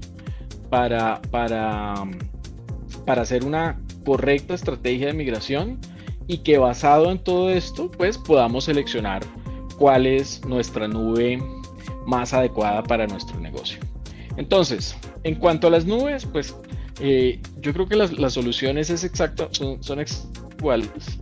para, 0.70 1.22
para, 1.32 1.96
para 3.06 3.22
hacer 3.22 3.44
una 3.44 3.80
correcta 4.06 4.54
estrategia 4.54 5.08
de 5.08 5.14
migración 5.14 5.80
y 6.28 6.40
que 6.40 6.58
basado 6.58 7.12
en 7.12 7.20
todo 7.20 7.50
esto, 7.50 7.92
pues 7.92 8.18
podamos 8.18 8.66
seleccionar 8.66 9.24
cuál 9.78 10.06
es 10.06 10.44
nuestra 10.46 10.88
nube 10.88 11.42
más 12.06 12.34
adecuada 12.34 12.84
para 12.84 13.08
nuestro 13.08 13.40
negocio. 13.40 13.80
Entonces, 14.38 14.96
en 15.24 15.36
cuanto 15.36 15.68
a 15.68 15.70
las 15.70 15.86
nubes, 15.86 16.26
pues 16.26 16.56
eh, 17.00 17.40
yo 17.60 17.74
creo 17.74 17.88
que 17.88 17.96
las, 17.96 18.34
soluciones 18.34 18.90
es 18.90 19.04
exacto, 19.04 19.50
son, 19.52 19.82
son 19.84 20.04
iguales. 20.58 21.20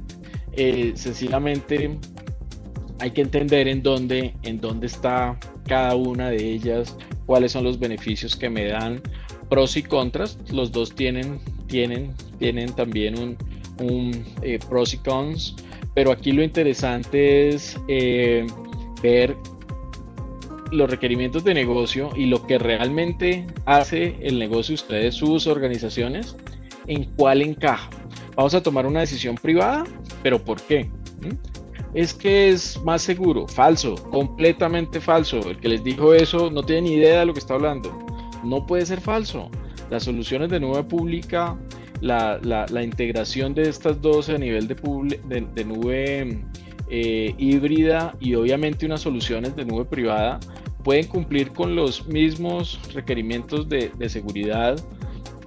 Eh, 0.54 0.94
sencillamente 0.96 1.98
hay 3.00 3.12
que 3.12 3.22
entender 3.22 3.68
en 3.68 3.84
en 4.44 4.62
dónde 4.62 4.88
está 4.88 5.38
cada 5.68 5.96
una 5.96 6.30
de 6.30 6.52
ellas, 6.52 6.96
cuáles 7.26 7.52
son 7.52 7.64
los 7.64 7.80
beneficios 7.80 8.36
que 8.36 8.50
me 8.50 8.66
dan, 8.66 9.02
pros 9.54 9.78
y 9.78 9.84
contras. 9.84 10.40
Los 10.52 10.72
dos 10.72 10.96
tienen, 10.96 11.40
tienen, 11.68 12.12
tienen 12.40 12.74
también 12.74 13.20
un, 13.20 13.38
un 13.80 14.26
eh, 14.42 14.58
pros 14.68 14.96
y 14.96 14.98
cons, 14.98 15.56
pero 15.94 16.12
aquí 16.12 16.32
lo 16.32 16.42
interesante 16.42 17.50
es 17.50 17.80
eh, 17.88 18.48
ver 19.04 19.38
los 20.72 20.90
requerimientos 20.90 21.44
de 21.44 21.54
negocio 21.54 22.10
y 22.16 22.26
lo 22.26 22.48
que 22.48 22.58
realmente 22.58 23.46
hace 23.66 24.18
el 24.24 24.40
negocio 24.40 24.74
ustedes, 24.74 25.14
sus 25.14 25.46
organizaciones, 25.46 26.36
en 26.88 27.04
cuál 27.16 27.44
encaja. 27.44 27.92
Vamos 28.36 28.56
a 28.56 28.64
tomar 28.64 28.88
una 28.88 29.02
decisión 29.02 29.36
privada, 29.36 29.84
pero 30.24 30.44
¿por 30.44 30.60
qué? 30.64 30.86
¿Mm? 31.22 31.94
Es 31.94 32.12
que 32.12 32.50
es 32.50 32.82
más 32.84 33.04
seguro, 33.04 33.48
falso, 33.48 33.94
completamente 34.10 35.00
falso. 35.00 35.48
El 35.48 35.60
que 35.60 35.70
les 35.70 35.84
dijo 35.84 36.12
eso 36.16 36.50
no 36.50 36.64
tiene 36.64 36.90
ni 36.90 36.94
idea 36.96 37.20
de 37.20 37.28
lo 37.28 37.34
que 37.34 37.40
está 37.40 37.54
hablando. 37.54 38.04
No 38.44 38.66
puede 38.66 38.86
ser 38.86 39.02
falso. 39.02 39.50
Las 39.90 40.04
soluciones 40.04 40.50
de 40.50 40.60
nube 40.60 40.84
pública 40.84 41.58
la, 42.04 42.84
integración 42.84 43.54
de 43.54 43.64
estas 43.64 44.02
dos 44.02 44.30
a 44.30 44.38
nivel 44.38 44.68
de, 44.68 45.48
de, 45.54 45.66
nube 45.66 46.44
eh, 46.90 47.36
híbrida 47.38 48.16
y 48.20 48.36
obviamente 48.36 48.86
unas 48.86 49.02
soluciones 49.02 49.56
de 49.56 49.66
nube 49.66 49.86
privada 49.86 50.40
pueden 50.84 51.08
cumplir 51.08 51.52
con 51.54 51.76
los 51.76 52.06
mismos 52.08 52.80
requerimientos 52.94 53.70
de, 53.70 53.92
seguridad 54.10 54.76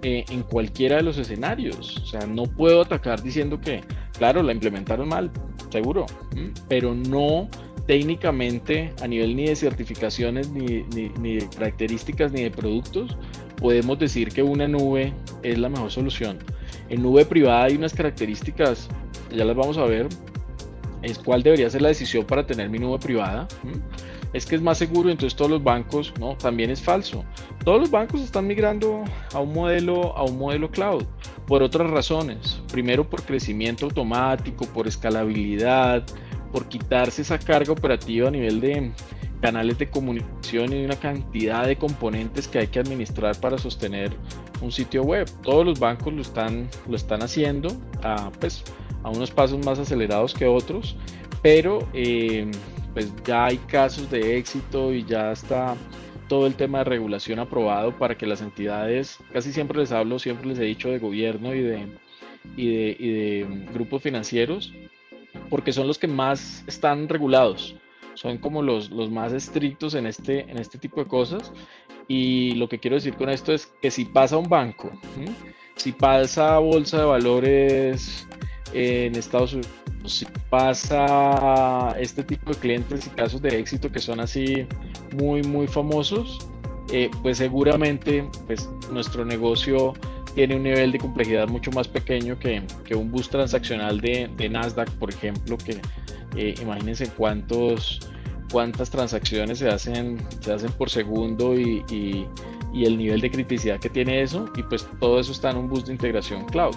eh, 0.02 0.24
en 0.30 0.42
cualquiera 0.42 0.96
de 0.96 1.02
los 1.02 1.18
escenarios. 1.18 1.98
O 1.98 2.06
sea, 2.06 2.26
no 2.26 2.44
puedo 2.44 2.82
atacar 2.82 3.22
diciendo 3.22 3.60
que, 3.60 3.82
claro, 4.16 4.42
la 4.42 4.52
implementaron 4.52 5.08
mal, 5.08 5.30
seguro, 5.70 6.06
pero 6.68 6.94
no 6.94 7.48
técnicamente 7.86 8.92
a 9.00 9.06
nivel 9.06 9.36
ni 9.36 9.46
de 9.46 9.56
certificaciones, 9.56 10.50
ni, 10.50 10.84
ni, 11.20 11.36
de 11.36 11.48
características, 11.48 12.32
ni 12.32 12.42
de 12.42 12.50
productos, 12.50 13.16
podemos 13.56 13.98
decir 13.98 14.28
que 14.28 14.42
una 14.42 14.66
nube 14.66 15.12
es 15.42 15.58
la 15.58 15.68
mejor 15.68 15.90
solución. 15.90 16.38
En 16.88 17.02
nube 17.02 17.24
privada 17.24 17.64
hay 17.64 17.76
unas 17.76 17.94
características, 17.94 18.88
ya 19.34 19.44
las 19.44 19.56
vamos 19.56 19.78
a 19.78 19.84
ver, 19.84 20.08
es 21.02 21.18
cuál 21.18 21.42
debería 21.42 21.70
ser 21.70 21.82
la 21.82 21.88
decisión 21.88 22.24
para 22.24 22.46
tener 22.46 22.68
mi 22.68 22.78
nube 22.78 22.98
privada. 22.98 23.46
Es 24.32 24.44
que 24.44 24.56
es 24.56 24.62
más 24.62 24.76
seguro, 24.76 25.08
entonces 25.08 25.36
todos 25.36 25.50
los 25.50 25.62
bancos, 25.62 26.12
no, 26.18 26.36
también 26.36 26.70
es 26.70 26.82
falso. 26.82 27.24
Todos 27.64 27.80
los 27.80 27.90
bancos 27.90 28.20
están 28.20 28.46
migrando 28.46 29.04
a 29.32 29.40
un 29.40 29.54
modelo, 29.54 30.16
a 30.16 30.24
un 30.24 30.36
modelo 30.38 30.70
cloud 30.70 31.04
por 31.46 31.62
otras 31.62 31.88
razones. 31.90 32.60
Primero 32.70 33.08
por 33.08 33.22
crecimiento 33.22 33.86
automático, 33.86 34.66
por 34.66 34.88
escalabilidad, 34.88 36.04
por 36.52 36.68
quitarse 36.68 37.22
esa 37.22 37.38
carga 37.38 37.72
operativa 37.72 38.28
a 38.28 38.30
nivel 38.30 38.60
de 38.60 38.92
canales 39.40 39.78
de 39.78 39.88
comunicación 39.88 40.72
y 40.72 40.84
una 40.84 40.96
cantidad 40.96 41.66
de 41.66 41.76
componentes 41.76 42.48
que 42.48 42.58
hay 42.58 42.66
que 42.68 42.78
administrar 42.78 43.38
para 43.40 43.58
sostener 43.58 44.12
un 44.60 44.72
sitio 44.72 45.02
web. 45.02 45.28
Todos 45.42 45.64
los 45.64 45.78
bancos 45.78 46.12
lo 46.12 46.22
están, 46.22 46.68
lo 46.88 46.96
están 46.96 47.22
haciendo 47.22 47.68
a, 48.02 48.30
pues, 48.40 48.64
a 49.02 49.10
unos 49.10 49.30
pasos 49.30 49.64
más 49.64 49.78
acelerados 49.78 50.34
que 50.34 50.46
otros, 50.46 50.96
pero 51.42 51.86
eh, 51.92 52.50
pues 52.94 53.12
ya 53.24 53.46
hay 53.46 53.58
casos 53.58 54.10
de 54.10 54.38
éxito 54.38 54.92
y 54.92 55.04
ya 55.04 55.32
está 55.32 55.76
todo 56.28 56.46
el 56.46 56.54
tema 56.54 56.78
de 56.78 56.84
regulación 56.84 57.38
aprobado 57.38 57.96
para 57.96 58.16
que 58.16 58.26
las 58.26 58.40
entidades, 58.40 59.18
casi 59.32 59.52
siempre 59.52 59.78
les 59.78 59.92
hablo, 59.92 60.18
siempre 60.18 60.48
les 60.48 60.58
he 60.58 60.64
dicho 60.64 60.90
de 60.90 60.98
gobierno 60.98 61.54
y 61.54 61.60
de, 61.60 61.86
y 62.56 62.68
de, 62.68 62.96
y 62.98 63.12
de 63.12 63.46
grupos 63.72 64.02
financieros, 64.02 64.72
porque 65.50 65.72
son 65.72 65.86
los 65.86 65.98
que 65.98 66.08
más 66.08 66.64
están 66.66 67.08
regulados, 67.08 67.76
son 68.14 68.38
como 68.38 68.62
los, 68.62 68.90
los 68.90 69.10
más 69.10 69.32
estrictos 69.32 69.94
en 69.94 70.06
este, 70.06 70.50
en 70.50 70.58
este 70.58 70.78
tipo 70.78 71.02
de 71.02 71.08
cosas. 71.08 71.52
Y 72.08 72.52
lo 72.52 72.68
que 72.68 72.78
quiero 72.78 72.94
decir 72.96 73.14
con 73.14 73.28
esto 73.28 73.52
es 73.52 73.66
que 73.82 73.90
si 73.90 74.04
pasa 74.04 74.36
un 74.36 74.48
banco, 74.48 74.90
si 75.74 75.92
pasa 75.92 76.58
bolsa 76.58 76.98
de 76.98 77.04
valores 77.04 78.26
en 78.72 79.16
Estados 79.16 79.54
Unidos, 79.54 79.72
si 80.06 80.24
pasa 80.48 81.96
este 81.98 82.22
tipo 82.22 82.52
de 82.52 82.58
clientes 82.58 83.06
y 83.06 83.10
casos 83.10 83.42
de 83.42 83.58
éxito 83.58 83.90
que 83.90 83.98
son 83.98 84.20
así 84.20 84.66
muy, 85.14 85.42
muy 85.42 85.66
famosos, 85.66 86.48
eh, 86.92 87.10
pues 87.22 87.38
seguramente 87.38 88.28
pues, 88.46 88.70
nuestro 88.92 89.24
negocio 89.24 89.94
tiene 90.36 90.54
un 90.54 90.64
nivel 90.64 90.92
de 90.92 90.98
complejidad 90.98 91.48
mucho 91.48 91.70
más 91.72 91.88
pequeño 91.88 92.38
que, 92.38 92.62
que 92.84 92.94
un 92.94 93.10
bus 93.10 93.30
transaccional 93.30 94.02
de, 94.02 94.28
Nasdaq, 94.50 94.90
por 94.98 95.08
ejemplo, 95.08 95.56
que 95.56 95.80
eh, 96.36 96.54
imagínense 96.60 97.08
cuántos, 97.08 98.00
cuántas 98.52 98.90
transacciones 98.90 99.60
se 99.60 99.68
hacen, 99.70 100.18
se 100.40 100.52
hacen 100.52 100.70
por 100.72 100.90
segundo 100.90 101.58
y, 101.58 101.82
y, 101.90 102.26
y, 102.74 102.84
el 102.84 102.98
nivel 102.98 103.22
de 103.22 103.30
criticidad 103.30 103.80
que 103.80 103.88
tiene 103.88 104.20
eso, 104.20 104.52
y 104.54 104.62
pues 104.62 104.86
todo 105.00 105.18
eso 105.18 105.32
está 105.32 105.52
en 105.52 105.56
un 105.56 105.70
bus 105.70 105.86
de 105.86 105.92
integración 105.92 106.44
cloud. 106.44 106.76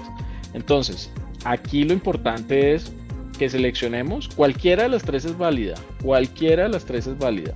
Entonces, 0.54 1.12
aquí 1.44 1.84
lo 1.84 1.92
importante 1.92 2.74
es 2.74 2.94
que 3.38 3.50
seleccionemos, 3.50 4.30
cualquiera 4.30 4.84
de 4.84 4.90
las 4.90 5.04
tres 5.04 5.26
es 5.26 5.38
válida, 5.38 5.76
cualquiera 6.02 6.64
de 6.64 6.70
las 6.70 6.86
tres 6.86 7.08
es 7.08 7.18
válida, 7.18 7.54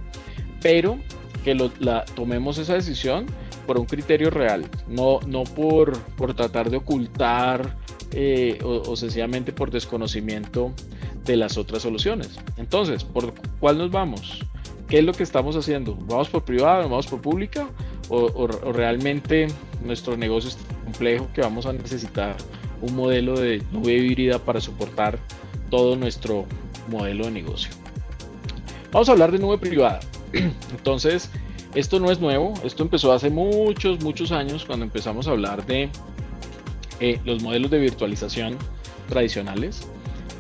pero 0.62 1.00
que 1.46 1.56
lo, 1.56 1.72
la, 1.80 2.04
tomemos 2.04 2.58
esa 2.58 2.74
decisión 2.74 3.26
por 3.66 3.80
un 3.80 3.86
criterio 3.86 4.30
real, 4.30 4.66
no, 4.88 5.20
no 5.26 5.44
por, 5.44 5.98
por 6.16 6.34
tratar 6.34 6.70
de 6.70 6.78
ocultar 6.78 7.78
eh, 8.12 8.60
o, 8.64 8.96
sencillamente 8.96 9.52
por 9.52 9.72
desconocimiento 9.72 10.72
de 11.26 11.38
las 11.38 11.58
otras 11.58 11.82
soluciones. 11.82 12.40
Entonces, 12.58 13.04
¿por 13.04 13.34
cuál 13.60 13.78
nos 13.78 13.92
vamos? 13.92 14.40
¿Qué 14.88 15.00
es 15.00 15.06
lo 15.06 15.14
que 15.14 15.24
estamos 15.24 15.56
haciendo? 15.56 15.96
¿Vamos 15.96 16.30
por 16.30 16.44
privado, 16.44 16.84
vamos 16.84 17.08
por 17.08 17.22
pública? 17.22 17.68
O, 18.10 18.18
o, 18.18 18.48
realmente 18.74 19.48
nuestro 19.84 20.18
negocio 20.18 20.50
es 20.50 20.58
complejo 20.84 21.30
que 21.34 21.42
vamos 21.42 21.66
a 21.66 21.74
necesitar 21.74 22.36
un 22.82 22.96
modelo 22.96 23.40
de 23.40 23.64
nube 23.72 23.94
híbrida 23.94 24.40
para 24.40 24.60
soportar 24.60 25.18
todo 25.70 25.96
nuestro 25.96 26.46
modelo 26.90 27.26
de 27.26 27.32
negocio? 27.32 27.72
Vamos 28.92 29.10
a 29.10 29.14
hablar 29.14 29.32
de 29.32 29.40
nube 29.40 29.58
privada. 29.58 30.02
Entonces, 30.72 31.32
esto 31.76 32.00
no 32.00 32.12
es 32.12 32.20
nuevo, 32.20 32.54
esto 32.64 32.84
empezó 32.84 33.14
hace 33.14 33.30
muchos, 33.30 34.02
muchos 34.04 34.32
años 34.32 34.64
cuando 34.66 34.86
empezamos 34.86 35.28
a 35.28 35.32
hablar 35.32 35.66
de 35.66 35.90
eh, 37.00 37.20
los 37.26 37.42
modelos 37.42 37.72
de 37.72 37.80
virtualización 37.80 38.58
tradicionales, 39.10 39.88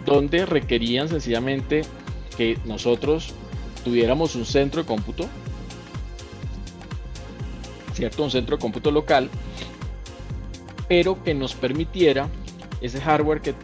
donde 0.05 0.45
requerían 0.45 1.09
sencillamente 1.09 1.81
que 2.37 2.57
nosotros 2.65 3.33
tuviéramos 3.83 4.35
un 4.35 4.45
centro 4.45 4.81
de 4.83 4.87
cómputo, 4.87 5.27
¿cierto? 7.93 8.23
Un 8.23 8.31
centro 8.31 8.57
de 8.57 8.61
cómputo 8.61 8.91
local, 8.91 9.29
pero 10.87 11.23
que 11.23 11.33
nos 11.33 11.55
permitiera 11.55 12.29
ese 12.81 13.01
hardware 13.01 13.41
que, 13.41 13.55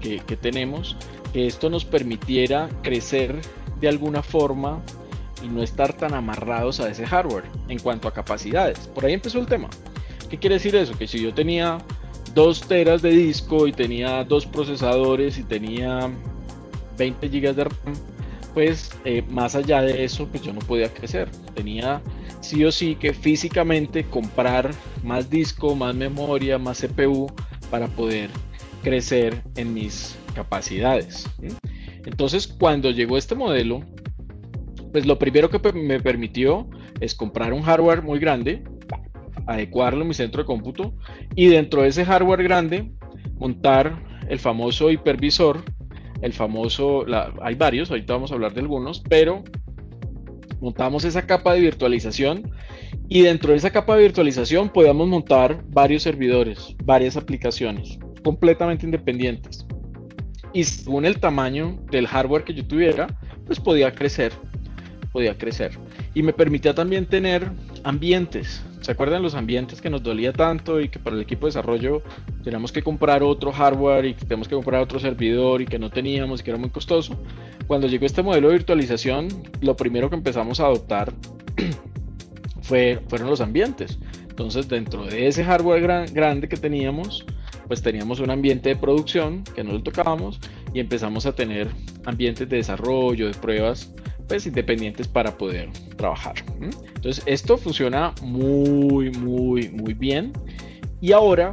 que 0.00 0.36
tenemos, 0.36 0.96
que 1.32 1.46
esto 1.46 1.68
nos 1.68 1.84
permitiera 1.84 2.70
crecer 2.82 3.40
de 3.80 3.88
alguna 3.88 4.22
forma 4.22 4.82
y 5.42 5.48
no 5.48 5.62
estar 5.62 5.92
tan 5.92 6.14
amarrados 6.14 6.80
a 6.80 6.88
ese 6.88 7.06
hardware 7.06 7.44
en 7.68 7.78
cuanto 7.78 8.08
a 8.08 8.12
capacidades. 8.12 8.78
Por 8.88 9.04
ahí 9.04 9.12
empezó 9.12 9.38
el 9.38 9.46
tema. 9.46 9.68
¿Qué 10.28 10.38
quiere 10.38 10.54
decir 10.54 10.74
eso? 10.74 10.96
Que 10.96 11.06
si 11.06 11.20
yo 11.20 11.32
tenía 11.34 11.78
2 12.34 12.60
teras 12.68 13.02
de 13.02 13.10
disco 13.10 13.66
y 13.66 13.72
tenía 13.72 14.24
dos 14.24 14.46
procesadores 14.46 15.38
y 15.38 15.42
tenía 15.42 16.10
20 16.98 17.28
gigas 17.28 17.56
de 17.56 17.64
RAM, 17.64 17.94
pues 18.54 18.90
eh, 19.04 19.22
más 19.28 19.54
allá 19.54 19.82
de 19.82 20.04
eso, 20.04 20.26
pues 20.28 20.42
yo 20.42 20.52
no 20.52 20.60
podía 20.60 20.92
crecer. 20.92 21.28
Tenía 21.54 22.00
sí 22.40 22.64
o 22.64 22.72
sí 22.72 22.94
que 22.94 23.12
físicamente 23.12 24.04
comprar 24.04 24.70
más 25.02 25.28
disco, 25.28 25.74
más 25.74 25.94
memoria, 25.94 26.58
más 26.58 26.80
CPU 26.80 27.30
para 27.70 27.86
poder 27.88 28.30
crecer 28.82 29.42
en 29.56 29.74
mis 29.74 30.16
capacidades. 30.34 31.28
Entonces, 32.04 32.46
cuando 32.46 32.90
llegó 32.90 33.18
este 33.18 33.34
modelo, 33.34 33.82
pues 34.96 35.04
lo 35.04 35.18
primero 35.18 35.50
que 35.50 35.60
me 35.74 36.00
permitió 36.00 36.66
es 37.00 37.14
comprar 37.14 37.52
un 37.52 37.60
hardware 37.60 38.00
muy 38.00 38.18
grande, 38.18 38.64
adecuarlo 39.46 40.00
en 40.00 40.08
mi 40.08 40.14
centro 40.14 40.40
de 40.40 40.46
cómputo 40.46 40.94
y 41.34 41.48
dentro 41.48 41.82
de 41.82 41.88
ese 41.88 42.06
hardware 42.06 42.42
grande 42.42 42.92
montar 43.34 44.02
el 44.30 44.38
famoso 44.38 44.90
hipervisor, 44.90 45.62
el 46.22 46.32
famoso, 46.32 47.04
hay 47.42 47.54
varios, 47.56 47.90
ahorita 47.90 48.14
vamos 48.14 48.30
a 48.30 48.36
hablar 48.36 48.54
de 48.54 48.60
algunos, 48.62 49.02
pero 49.06 49.44
montamos 50.62 51.04
esa 51.04 51.26
capa 51.26 51.52
de 51.52 51.60
virtualización 51.60 52.50
Y 53.10 53.20
dentro 53.20 53.50
de 53.50 53.58
esa 53.58 53.68
capa 53.68 53.96
de 53.96 54.02
virtualización 54.04 54.70
podíamos 54.70 55.08
montar 55.08 55.62
varios 55.68 56.04
servidores, 56.04 56.74
varias 56.86 57.18
aplicaciones 57.18 57.98
completamente 58.24 58.86
independientes. 58.86 59.66
Y 60.54 60.64
según 60.64 61.04
el 61.04 61.20
tamaño 61.20 61.78
del 61.90 62.06
hardware 62.06 62.44
que 62.44 62.54
yo 62.54 62.66
tuviera, 62.66 63.08
pues 63.44 63.60
podía 63.60 63.92
crecer, 63.92 64.32
podía 65.16 65.38
crecer. 65.38 65.70
Y 66.12 66.22
me 66.22 66.34
permitía 66.34 66.74
también 66.74 67.06
tener 67.06 67.50
ambientes. 67.84 68.62
¿Se 68.82 68.92
acuerdan 68.92 69.22
los 69.22 69.34
ambientes 69.34 69.80
que 69.80 69.88
nos 69.88 70.02
dolía 70.02 70.30
tanto 70.30 70.78
y 70.78 70.90
que 70.90 70.98
para 70.98 71.16
el 71.16 71.22
equipo 71.22 71.46
de 71.46 71.52
desarrollo 71.52 72.02
teníamos 72.44 72.70
que 72.70 72.82
comprar 72.82 73.22
otro 73.22 73.50
hardware 73.50 74.04
y 74.04 74.12
que 74.12 74.26
teníamos 74.26 74.46
que 74.46 74.54
comprar 74.54 74.82
otro 74.82 74.98
servidor 74.98 75.62
y 75.62 75.64
que 75.64 75.78
no 75.78 75.88
teníamos 75.88 76.40
y 76.40 76.44
que 76.44 76.50
era 76.50 76.58
muy 76.58 76.68
costoso? 76.68 77.18
Cuando 77.66 77.86
llegó 77.86 78.04
este 78.04 78.22
modelo 78.22 78.48
de 78.48 78.56
virtualización, 78.56 79.28
lo 79.62 79.74
primero 79.74 80.10
que 80.10 80.16
empezamos 80.16 80.60
a 80.60 80.66
adoptar 80.66 81.10
fue, 82.60 83.00
fueron 83.08 83.30
los 83.30 83.40
ambientes. 83.40 83.98
Entonces, 84.28 84.68
dentro 84.68 85.06
de 85.06 85.28
ese 85.28 85.44
hardware 85.44 86.10
grande 86.12 86.46
que 86.46 86.58
teníamos, 86.58 87.24
pues 87.68 87.80
teníamos 87.80 88.20
un 88.20 88.30
ambiente 88.30 88.68
de 88.68 88.76
producción 88.76 89.44
que 89.54 89.64
no 89.64 89.72
lo 89.72 89.82
tocábamos 89.82 90.40
y 90.74 90.80
empezamos 90.80 91.24
a 91.24 91.34
tener 91.34 91.68
ambientes 92.04 92.46
de 92.46 92.56
desarrollo, 92.58 93.28
de 93.28 93.32
pruebas, 93.32 93.94
pues 94.28 94.46
independientes 94.46 95.08
para 95.08 95.36
poder 95.36 95.70
trabajar. 95.96 96.34
Entonces, 96.94 97.22
esto 97.26 97.56
funciona 97.56 98.14
muy, 98.22 99.10
muy, 99.12 99.68
muy 99.70 99.94
bien. 99.94 100.32
Y 101.00 101.12
ahora, 101.12 101.52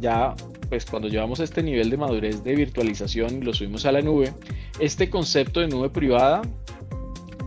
ya, 0.00 0.34
pues 0.68 0.84
cuando 0.84 1.08
llevamos 1.08 1.40
este 1.40 1.62
nivel 1.62 1.90
de 1.90 1.96
madurez 1.96 2.44
de 2.44 2.54
virtualización 2.54 3.38
y 3.38 3.40
lo 3.42 3.54
subimos 3.54 3.86
a 3.86 3.92
la 3.92 4.00
nube, 4.00 4.32
este 4.78 5.08
concepto 5.10 5.60
de 5.60 5.68
nube 5.68 5.90
privada 5.90 6.42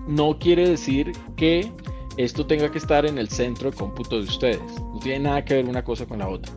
no 0.07 0.37
quiere 0.39 0.69
decir 0.69 1.11
que 1.35 1.71
esto 2.17 2.45
tenga 2.45 2.71
que 2.71 2.77
estar 2.77 3.05
en 3.05 3.17
el 3.17 3.29
centro 3.29 3.71
de 3.71 3.77
cómputo 3.77 4.17
de 4.17 4.23
ustedes. 4.23 4.61
No 4.93 4.99
tiene 4.99 5.19
nada 5.19 5.43
que 5.43 5.55
ver 5.55 5.65
una 5.65 5.83
cosa 5.83 6.05
con 6.05 6.19
la 6.19 6.29
otra. 6.29 6.51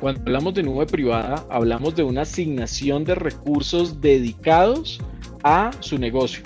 Cuando 0.00 0.20
hablamos 0.22 0.54
de 0.54 0.62
nube 0.62 0.86
privada, 0.86 1.46
hablamos 1.50 1.94
de 1.94 2.02
una 2.02 2.22
asignación 2.22 3.04
de 3.04 3.14
recursos 3.14 4.00
dedicados 4.00 5.00
a 5.44 5.70
su 5.80 5.98
negocio. 5.98 6.42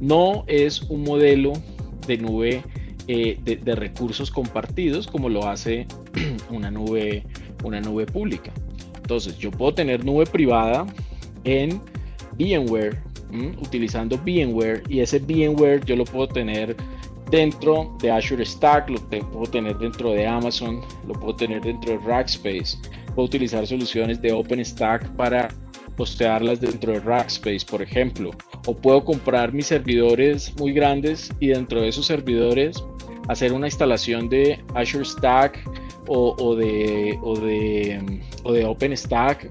No 0.00 0.44
es 0.46 0.82
un 0.82 1.02
modelo 1.02 1.52
de 2.06 2.18
nube 2.18 2.62
eh, 3.06 3.38
de, 3.44 3.74
recursos 3.74 4.30
compartidos 4.30 5.06
como 5.06 5.28
lo 5.28 5.46
hace 5.46 5.86
una 6.50 6.70
nube, 6.70 7.24
una 7.62 7.80
nube 7.80 8.06
pública. 8.06 8.52
Entonces, 8.96 9.36
yo 9.36 9.50
puedo 9.50 9.74
tener 9.74 10.04
nube 10.04 10.24
privada 10.24 10.86
en 11.44 11.80
VMware, 12.38 13.02
utilizando 13.60 14.16
VMware, 14.16 14.82
y 14.88 15.00
ese 15.00 15.18
VMware 15.18 15.84
yo 15.84 15.96
lo 15.96 16.04
puedo 16.04 16.28
tener 16.28 16.76
dentro 17.30 17.96
de 18.00 18.10
Azure 18.10 18.44
Stack, 18.44 18.88
lo 18.90 19.00
puedo 19.00 19.46
tener 19.50 19.76
dentro 19.78 20.12
de 20.12 20.26
Amazon, 20.26 20.80
lo 21.06 21.14
puedo 21.14 21.34
tener 21.36 21.60
dentro 21.62 21.92
de 21.92 21.98
Rackspace, 21.98 22.78
puedo 23.14 23.26
utilizar 23.26 23.66
soluciones 23.66 24.20
de 24.22 24.32
OpenStack 24.32 25.10
para 25.16 25.48
postearlas 25.96 26.60
dentro 26.60 26.92
de 26.92 27.00
Rackspace, 27.00 27.66
por 27.68 27.82
ejemplo, 27.82 28.30
o 28.66 28.74
puedo 28.74 29.04
comprar 29.04 29.52
mis 29.52 29.66
servidores 29.66 30.54
muy 30.58 30.72
grandes 30.72 31.30
y 31.40 31.48
dentro 31.48 31.80
de 31.80 31.88
esos 31.88 32.06
servidores 32.06 32.84
hacer 33.28 33.52
una 33.52 33.66
instalación 33.66 34.28
de 34.28 34.62
Azure 34.74 35.04
Stack 35.04 35.68
o, 36.06 36.54
de, 36.54 37.18
o, 37.22 37.38
de, 37.38 38.20
o 38.42 38.52
de 38.52 38.64
OpenStack 38.64 39.48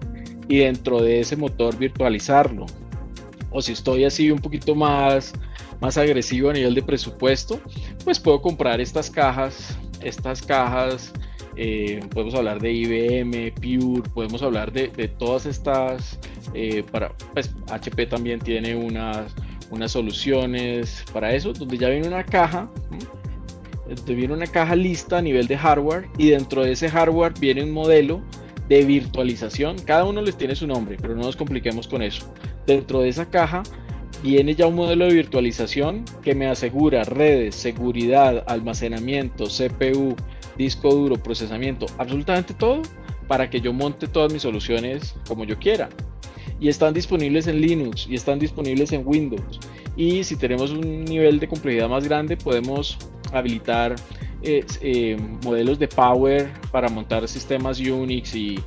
y 0.48 0.60
dentro 0.60 1.02
de 1.02 1.22
ese 1.22 1.36
motor 1.36 1.78
virtualizarlo. 1.78 2.66
O 3.50 3.62
si 3.62 3.72
estoy 3.72 4.06
así 4.06 4.30
un 4.30 4.40
poquito 4.40 4.76
más 4.76 5.34
más 5.84 5.98
agresivo 5.98 6.50
a 6.50 6.54
nivel 6.54 6.74
de 6.76 6.82
presupuesto, 6.82 7.60
pues 8.06 8.18
puedo 8.18 8.42
comprar 8.42 8.80
estas 8.80 9.10
cajas, 9.10 9.78
estas 10.02 10.42
cajas, 10.42 11.12
eh, 11.56 12.02
podemos 12.12 12.34
hablar 12.36 12.60
de 12.60 12.72
IBM, 12.72 13.52
Pure, 13.54 14.10
podemos 14.14 14.42
hablar 14.42 14.72
de, 14.72 14.90
todas 15.08 15.46
estas, 15.46 16.20
eh, 16.54 16.84
para, 16.92 17.12
pues 17.34 17.54
HP 17.70 18.08
también 18.08 18.40
tiene 18.40 18.76
unas, 18.76 19.34
unas 19.70 19.92
soluciones 19.92 21.06
para 21.14 21.34
eso, 21.34 21.54
donde 21.54 21.78
ya 21.78 21.90
viene 21.90 22.08
una 22.08 22.24
caja, 22.24 22.70
donde 23.88 24.16
viene 24.16 24.34
una 24.34 24.48
caja 24.48 24.76
lista 24.76 25.18
a 25.18 25.22
nivel 25.22 25.48
de 25.48 25.58
hardware 25.58 26.08
y 26.18 26.30
dentro 26.30 26.64
de 26.64 26.72
ese 26.72 26.90
hardware 26.90 27.34
viene 27.40 27.64
un 27.64 27.72
modelo 27.72 28.22
de 28.70 28.84
virtualización, 28.86 29.78
cada 29.80 30.06
uno 30.06 30.22
les 30.22 30.38
tiene 30.38 30.56
su 30.56 30.66
nombre, 30.68 30.98
pero 31.02 31.16
no 31.16 31.24
nos 31.24 31.36
compliquemos 31.36 31.88
con 31.88 32.02
eso. 32.02 32.34
Dentro 32.66 33.02
de 33.02 33.10
esa 33.10 33.30
caja 33.30 33.64
viene 34.24 34.56
ya 34.56 34.68
un 34.68 34.76
modelo 34.76 35.06
de 35.06 35.14
virtualización 35.14 36.06
que 36.24 36.34
me 36.34 36.48
asegura 36.48 37.04
redes, 37.04 37.56
seguridad, 37.56 38.44
almacenamiento, 38.48 39.46
CPU, 39.46 40.16
disco 40.58 40.94
duro, 40.94 41.16
procesamiento, 41.16 41.86
absolutamente 41.98 42.54
todo 42.54 42.82
para 43.28 43.50
que 43.50 43.62
yo 43.62 43.74
monte 43.74 44.08
todas 44.08 44.32
mis 44.32 44.42
soluciones 44.42 45.16
como 45.28 45.44
yo 45.46 45.58
quiera. 45.58 45.90
Y 46.60 46.70
están 46.70 46.94
disponibles 46.94 47.48
en 47.48 47.60
Linux 47.62 48.08
y 48.10 48.16
están 48.16 48.40
disponibles 48.40 48.92
en 48.92 49.04
Windows. 49.06 49.60
Y 49.96 50.24
si 50.24 50.36
tenemos 50.36 50.72
un 50.72 51.06
nivel 51.06 51.40
de 51.40 51.48
complejidad 51.48 51.90
más 51.90 52.04
grande, 52.04 52.38
podemos 52.38 52.98
habilitar 53.32 53.96
eh, 54.42 54.66
eh, 54.82 55.18
modelos 55.44 55.80
de 55.80 55.88
Power 55.88 56.52
para 56.72 56.90
montar 56.90 57.28
sistemas 57.28 57.80
Unix 57.80 58.36
y 58.36 58.60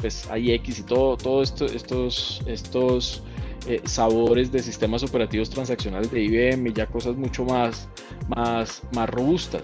pues, 0.00 0.28
IX 0.34 0.78
y 0.78 0.82
todo, 0.82 1.16
todo 1.16 1.42
esto, 1.42 1.66
estos, 1.66 2.42
estos 2.46 3.22
eh, 3.66 3.80
sabores 3.84 4.52
de 4.52 4.60
sistemas 4.60 5.02
operativos 5.02 5.50
transaccionales 5.50 6.10
de 6.10 6.22
IBM, 6.22 6.72
ya 6.72 6.86
cosas 6.86 7.16
mucho 7.16 7.44
más, 7.44 7.88
más, 8.28 8.82
más 8.94 9.10
robustas. 9.10 9.62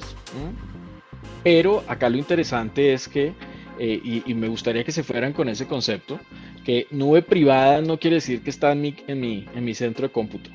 Pero 1.44 1.84
acá 1.86 2.08
lo 2.08 2.16
interesante 2.16 2.94
es 2.94 3.06
que, 3.06 3.34
eh, 3.78 4.22
y, 4.26 4.34
me 4.34 4.48
gustaría 4.48 4.82
que 4.82 4.92
se 4.92 5.04
fueran 5.04 5.34
con 5.34 5.48
ese 5.48 5.66
concepto, 5.66 6.18
que 6.64 6.86
nube 6.90 7.20
privada 7.20 7.82
no 7.82 7.98
quiere 7.98 8.16
decir 8.16 8.42
que 8.42 8.50
está 8.50 8.72
en 8.72 8.80
mi, 8.80 8.96
en 9.06 9.20
mi, 9.20 9.46
en 9.54 9.64
mi 9.64 9.74
centro 9.74 10.08
de 10.08 10.12
cómputo. 10.12 10.50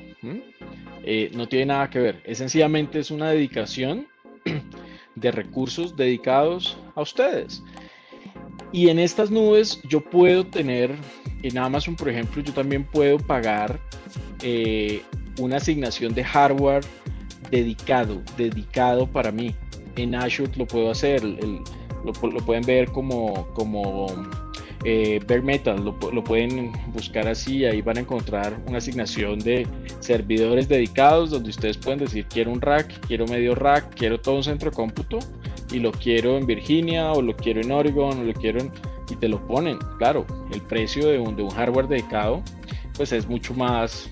Eh, 1.04 1.30
no 1.32 1.48
tiene 1.48 1.66
nada 1.66 1.88
que 1.88 2.00
ver. 2.00 2.20
Es 2.24 2.38
sencillamente 2.38 2.98
es 2.98 3.10
una 3.10 3.30
dedicación 3.30 4.06
de 5.14 5.30
recursos 5.30 5.96
dedicados 5.96 6.76
a 6.96 7.02
ustedes. 7.02 7.62
Y 8.72 8.88
en 8.88 8.98
estas 8.98 9.30
nubes 9.30 9.80
yo 9.88 10.00
puedo 10.00 10.44
tener, 10.44 10.94
en 11.42 11.56
Amazon 11.56 11.96
por 11.96 12.08
ejemplo, 12.08 12.42
yo 12.42 12.52
también 12.52 12.84
puedo 12.84 13.18
pagar 13.18 13.80
eh, 14.42 15.02
una 15.38 15.56
asignación 15.56 16.14
de 16.14 16.24
hardware 16.24 16.84
dedicado, 17.50 18.22
dedicado 18.36 19.06
para 19.06 19.30
mí. 19.30 19.54
En 19.96 20.14
Azure 20.14 20.52
lo 20.56 20.66
puedo 20.66 20.90
hacer, 20.90 21.22
lo, 21.24 22.12
pueden 22.12 22.64
ver 22.64 22.90
como, 22.90 23.46
como 23.54 24.06
eh, 24.84 25.20
Bare 25.26 25.42
Metal, 25.42 25.84
lo, 25.84 25.96
lo, 26.12 26.24
pueden 26.24 26.72
buscar 26.92 27.28
así, 27.28 27.64
ahí 27.64 27.82
van 27.82 27.98
a 27.98 28.00
encontrar 28.00 28.58
una 28.66 28.78
asignación 28.78 29.38
de 29.38 29.66
servidores 30.00 30.68
dedicados 30.68 31.30
donde 31.30 31.50
ustedes 31.50 31.76
pueden 31.76 31.98
decir 31.98 32.26
quiero 32.26 32.50
un 32.50 32.60
rack, 32.60 33.06
quiero 33.06 33.26
medio 33.26 33.54
rack, 33.54 33.94
quiero 33.94 34.20
todo 34.20 34.36
un 34.36 34.44
centro 34.44 34.70
de 34.70 34.76
cómputo 34.76 35.18
y 35.72 35.78
lo 35.78 35.92
quiero 35.92 36.36
en 36.36 36.46
Virginia 36.46 37.12
o 37.12 37.22
lo 37.22 37.36
quiero 37.36 37.60
en 37.60 37.70
Oregon 37.70 38.18
o 38.18 38.24
lo 38.24 38.32
quiero 38.32 38.60
en... 38.60 38.72
y 39.10 39.16
te 39.16 39.28
lo 39.28 39.46
ponen. 39.46 39.78
Claro, 39.98 40.26
el 40.52 40.62
precio 40.62 41.08
de 41.08 41.18
un, 41.18 41.36
de 41.36 41.42
un 41.42 41.50
hardware 41.50 41.88
dedicado 41.88 42.42
pues 42.96 43.12
es 43.12 43.26
mucho 43.28 43.54
más 43.54 44.10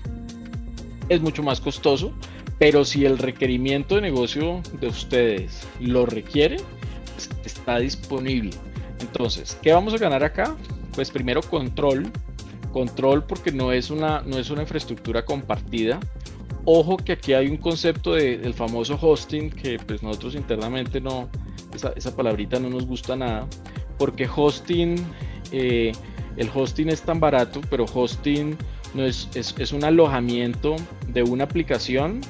es 1.09 1.21
mucho 1.21 1.41
más 1.41 1.59
costoso, 1.59 2.13
pero 2.59 2.85
si 2.85 3.05
el 3.05 3.17
requerimiento 3.17 3.95
de 3.95 4.01
negocio 4.01 4.61
de 4.79 4.87
ustedes 4.87 5.67
lo 5.79 6.05
requiere, 6.05 6.57
pues 7.15 7.29
está 7.45 7.79
disponible. 7.79 8.51
Entonces, 8.99 9.57
¿qué 9.61 9.71
vamos 9.71 9.93
a 9.93 9.97
ganar 9.97 10.23
acá? 10.23 10.55
Pues 10.93 11.09
primero 11.09 11.41
control, 11.41 12.11
control 12.71 13.23
porque 13.23 13.51
no 13.51 13.71
es 13.71 13.89
una, 13.89 14.21
no 14.21 14.37
es 14.37 14.49
una 14.49 14.61
infraestructura 14.61 15.23
compartida, 15.25 15.99
Ojo 16.65 16.97
que 16.97 17.13
aquí 17.13 17.33
hay 17.33 17.47
un 17.47 17.57
concepto 17.57 18.13
del 18.13 18.53
famoso 18.53 18.97
hosting 19.01 19.49
que 19.49 19.79
pues 19.79 20.03
nosotros 20.03 20.35
internamente 20.35 20.99
no, 20.99 21.29
esa, 21.73 22.15
palabrita 22.15 22.59
no 22.59 22.69
nos 22.69 22.85
gusta 22.85 23.15
nada, 23.15 23.47
porque 23.97 24.29
hosting, 24.33 24.95
eh, 25.51 25.93
el 26.37 26.49
hosting 26.53 26.89
es 26.89 27.01
tan 27.01 27.19
barato, 27.19 27.61
pero 27.69 27.85
hosting 27.91 28.57
no 28.93 29.03
es, 29.03 29.29
es, 29.33 29.71
un 29.71 29.83
alojamiento 29.83 30.75
de 31.07 31.23
una 31.23 31.45
aplicación 31.45 32.21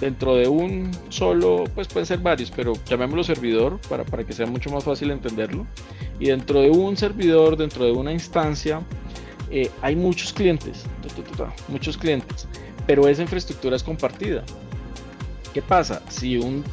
dentro 0.00 0.34
de 0.36 0.48
un 0.48 0.90
solo, 1.08 1.64
pues 1.74 1.88
pueden 1.88 2.06
ser 2.06 2.18
varios, 2.18 2.50
pero 2.50 2.72
llamémoslo 2.86 3.24
servidor 3.24 3.78
para, 3.88 4.04
para 4.04 4.24
que 4.24 4.32
sea 4.32 4.46
mucho 4.46 4.70
más 4.70 4.84
fácil 4.84 5.10
entenderlo. 5.10 5.66
Y 6.18 6.26
dentro 6.26 6.60
de 6.60 6.70
un 6.70 6.96
servidor, 6.96 7.56
dentro 7.56 7.84
de 7.84 7.92
una 7.92 8.12
instancia, 8.12 8.80
eh, 9.50 9.70
hay 9.82 9.96
muchos 9.96 10.32
clientes, 10.32 10.84
muchos 11.68 11.96
clientes, 11.96 12.46
pero 12.86 13.08
esa 13.08 13.22
infraestructura 13.22 13.76
es 13.76 13.82
compartida. 13.82 14.42
¿Qué 15.52 15.62
pasa? 15.62 16.02
Si 16.08 16.36
un 16.36 16.64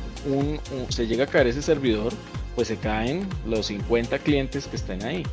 se 0.89 1.07
llega 1.07 1.23
a 1.23 1.27
caer 1.27 1.47
ese 1.47 1.61
servidor, 1.61 2.13
pues 2.55 2.67
se 2.67 2.77
caen 2.77 3.27
los 3.47 3.67
50 3.67 4.19
clientes 4.19 4.67
que 4.67 4.75
estén 4.75 5.03
ahí. 5.03 5.23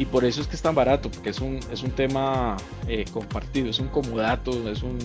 Y 0.00 0.06
por 0.06 0.24
eso 0.24 0.40
es 0.40 0.46
que 0.46 0.56
es 0.56 0.62
tan 0.62 0.74
barato, 0.74 1.10
porque 1.10 1.28
es 1.28 1.40
un, 1.42 1.60
es 1.70 1.82
un 1.82 1.90
tema 1.90 2.56
eh, 2.88 3.04
compartido, 3.12 3.68
es 3.68 3.78
un 3.80 3.88
comodato, 3.88 4.70
es 4.70 4.82
un, 4.82 4.96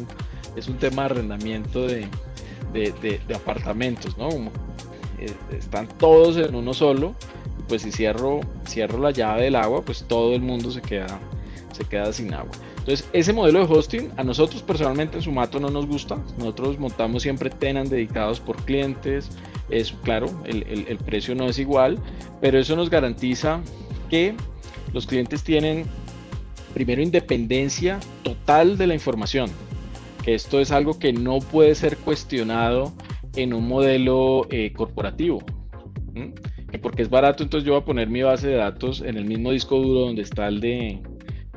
es 0.55 0.69
un 0.69 0.77
tema 0.77 1.01
de 1.01 1.05
arrendamiento 1.07 1.85
de, 1.85 2.07
de, 2.71 3.35
apartamentos, 3.35 4.17
¿no? 4.17 4.29
están 5.51 5.89
todos 5.97 6.37
en 6.37 6.55
uno 6.55 6.73
solo, 6.73 7.13
pues 7.67 7.81
si 7.81 7.91
cierro, 7.91 8.39
cierro 8.65 8.97
la 8.99 9.11
llave 9.11 9.43
del 9.43 9.57
agua, 9.57 9.81
pues 9.81 10.05
todo 10.07 10.33
el 10.33 10.41
mundo 10.41 10.71
se 10.71 10.81
queda, 10.81 11.19
se 11.73 11.83
queda 11.83 12.13
sin 12.13 12.33
agua. 12.33 12.51
Entonces, 12.77 13.05
ese 13.11 13.33
modelo 13.33 13.67
de 13.67 13.73
hosting 13.73 14.11
a 14.15 14.23
nosotros 14.23 14.63
personalmente 14.63 15.17
en 15.17 15.23
Sumato 15.23 15.59
no 15.59 15.69
nos 15.69 15.87
gusta. 15.87 16.19
Nosotros 16.37 16.79
montamos 16.79 17.21
siempre 17.23 17.49
tenant 17.49 17.89
dedicados 17.89 18.39
por 18.39 18.63
clientes. 18.63 19.29
Es 19.69 19.91
claro, 20.03 20.27
el, 20.45 20.85
el 20.87 20.97
precio 20.99 21.35
no 21.35 21.49
es 21.49 21.59
igual, 21.59 21.97
pero 22.39 22.59
eso 22.59 22.77
nos 22.77 22.89
garantiza 22.89 23.59
que 24.09 24.35
los 24.95 25.05
clientes 25.05 25.43
tienen 25.43 25.83
primero 26.73 27.01
independencia 27.01 27.99
total 28.23 28.77
de 28.77 28.87
la 28.87 28.93
información, 28.93 29.51
que 30.23 30.33
esto 30.33 30.61
es 30.61 30.71
algo 30.71 30.97
que 30.97 31.11
no 31.11 31.39
puede 31.39 31.75
ser 31.75 31.97
cuestionado 31.97 32.93
en 33.35 33.53
un 33.53 33.67
modelo 33.67 34.47
eh, 34.49 34.71
corporativo. 34.71 35.43
Que 36.71 36.79
porque 36.79 37.01
es 37.01 37.09
barato, 37.09 37.43
entonces 37.43 37.67
yo 37.67 37.73
voy 37.73 37.81
a 37.81 37.85
poner 37.85 38.09
mi 38.09 38.21
base 38.21 38.47
de 38.47 38.55
datos 38.55 39.01
en 39.01 39.17
el 39.17 39.25
mismo 39.25 39.51
disco 39.51 39.77
duro 39.81 39.99
donde 39.99 40.21
está 40.21 40.47
el 40.47 40.61
de, 40.61 41.01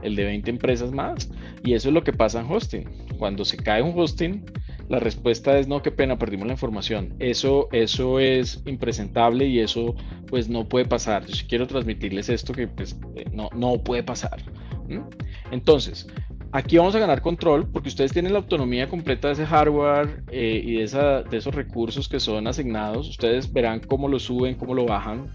el 0.03 0.17
de 0.17 0.25
20 0.25 0.51
empresas 0.51 0.91
más. 0.91 1.31
Y 1.63 1.75
eso 1.75 1.91
es 1.91 1.95
lo 1.95 2.03
que 2.03 2.13
pasa 2.13 2.41
en 2.41 2.51
hosting. 2.51 2.89
Cuando 3.19 3.45
se 3.45 3.57
cae 3.57 3.83
un 3.83 3.97
hosting, 3.97 4.45
la 4.89 4.99
respuesta 4.99 5.59
es 5.59 5.69
no, 5.69 5.83
qué 5.83 5.91
pena, 5.91 6.19
perdimos 6.19 6.47
la 6.47 6.55
información. 6.55 7.15
Eso, 7.19 7.69
eso 7.73 8.21
es 8.21 8.63
impresentable 8.67 9.47
y 9.47 9.61
eso 9.61 9.95
pues 10.29 10.49
no 10.49 10.69
puede 10.69 10.87
pasar. 10.87 11.27
Yo 11.27 11.47
quiero 11.47 11.67
transmitirles 11.67 12.29
esto 12.29 12.53
que 12.53 12.69
pues 12.69 12.99
eh, 13.15 13.27
no, 13.33 13.51
no 13.55 13.79
puede 13.79 14.03
pasar. 14.03 14.43
Entonces, 15.51 16.07
aquí 16.53 16.79
vamos 16.79 16.95
a 16.95 16.99
ganar 16.99 17.21
control 17.21 17.69
porque 17.71 17.91
ustedes 17.91 18.13
tienen 18.13 18.33
la 18.33 18.39
autonomía 18.39 18.89
completa 18.89 19.29
de 19.29 19.35
ese 19.35 19.47
hardware 19.47 20.23
eh, 20.31 20.63
y 20.65 20.77
de, 20.77 20.85
esos 20.85 21.55
recursos 21.55 22.09
que 22.09 22.19
son 22.19 22.47
asignados. 22.47 23.11
Ustedes 23.11 23.53
verán 23.53 23.81
cómo 23.81 24.09
lo 24.09 24.19
suben, 24.19 24.55
cómo 24.55 24.75
lo 24.75 24.87
bajan. 24.87 25.27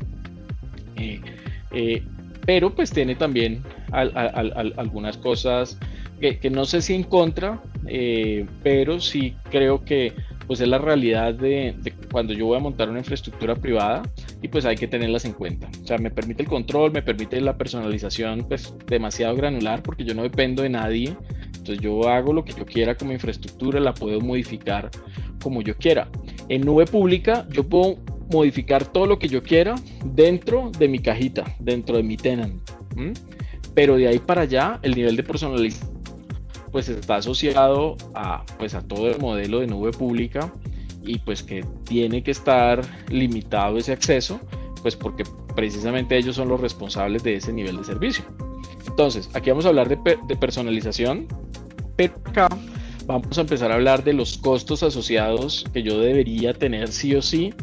Eh, 0.96 2.04
pero 2.46 2.74
pues 2.74 2.92
tiene 2.92 3.16
también 3.16 3.64
algunas 3.92 5.18
cosas 5.18 5.78
que, 6.20 6.50
no 6.50 6.66
sé 6.66 6.82
si 6.82 6.94
en 6.94 7.04
contra, 7.04 7.62
eh, 7.88 8.46
pero 8.64 9.00
sí 9.00 9.36
creo 9.50 9.84
que 9.84 10.14
pues 10.48 10.60
es 10.60 10.68
la 10.68 10.78
realidad 10.78 11.34
de, 11.34 11.76
cuando 12.12 12.34
yo 12.34 12.46
voy 12.46 12.58
a 12.58 12.60
montar 12.60 12.90
una 12.90 13.00
infraestructura 13.00 13.56
privada 13.56 14.04
y 14.42 14.48
pues 14.48 14.66
hay 14.66 14.76
que 14.76 14.88
tenerlas 14.88 15.26
en 15.26 15.34
cuenta. 15.34 15.70
O 15.82 15.88
sea, 15.88 15.98
me 15.98 16.12
permite 16.12 16.44
el 16.44 16.50
control, 16.50 16.92
me 16.92 17.02
permite 17.02 17.40
la 17.42 17.58
personalización 17.58 18.46
pues 18.48 18.74
demasiado 18.88 19.36
granular 19.36 19.82
porque 19.84 20.04
yo 20.04 20.14
no 20.14 20.24
dependo 20.24 20.64
de 20.64 20.70
nadie. 20.70 21.16
Entonces 21.46 21.80
yo 21.80 22.10
hago 22.10 22.34
lo 22.34 22.44
que 22.44 22.54
yo 22.54 22.66
quiera 22.66 22.96
como 22.96 23.14
infraestructura, 23.14 23.80
la 23.80 23.94
puedo 23.94 24.20
modificar 24.20 24.90
como 25.42 25.62
yo 25.62 25.76
quiera. 25.78 26.10
En 26.50 26.62
nube 26.62 26.86
pública 26.86 27.48
yo 27.50 27.64
puedo 27.68 27.98
modificar 28.32 28.86
todo 28.86 29.06
lo 29.06 29.20
que 29.20 29.28
yo 29.28 29.44
quiera 29.44 29.76
dentro 30.06 30.72
de 30.78 30.88
mi 30.88 31.00
cajita, 31.00 31.46
dentro 31.60 31.98
de 31.98 32.04
mi 32.04 32.18
tenant. 32.18 32.62
Pero 33.74 33.96
de 33.96 34.08
ahí 34.08 34.20
para 34.20 34.42
allá 34.42 34.80
el 34.84 34.96
nivel 34.96 35.16
de 35.16 35.24
personalización 35.24 35.93
pues 36.74 36.90
está 36.90 37.18
asociado 37.18 37.96
a, 38.16 38.44
pues 38.58 38.74
a 38.74 38.82
todo 38.82 39.08
el 39.08 39.20
modelo 39.20 39.60
de 39.60 39.68
nube 39.68 39.92
pública 39.92 40.52
y 41.04 41.20
pues 41.20 41.44
que 41.44 41.64
tiene 41.84 42.24
que 42.24 42.32
estar 42.32 42.82
limitado 43.10 43.78
ese 43.78 43.92
acceso, 43.92 44.42
pues 44.82 44.96
porque 44.96 45.24
precisamente 45.56 46.18
ellos 46.18 46.36
son 46.36 46.50
los 46.50 46.60
responsables 46.60 47.24
de 47.24 47.36
ese 47.36 47.54
nivel 47.54 47.78
de 47.78 47.84
servicio. 47.84 48.26
Entonces, 48.88 49.30
aquí 49.36 49.52
vamos 49.52 49.66
a 49.66 49.70
hablar 49.70 49.88
de, 49.88 50.36
personalización, 50.38 51.28
pero 51.96 52.16
acá 52.26 52.50
vamos 53.06 53.38
a 53.38 53.42
empezar 53.42 53.72
a 53.72 53.76
hablar 53.76 54.04
de 54.04 54.14
los 54.14 54.40
costos 54.40 54.82
asociados 54.82 55.66
que 55.74 55.84
yo 55.84 56.00
debería 56.00 56.56
tener 56.56 56.92
sí 56.92 57.14
o 57.14 57.22
sí 57.22 57.54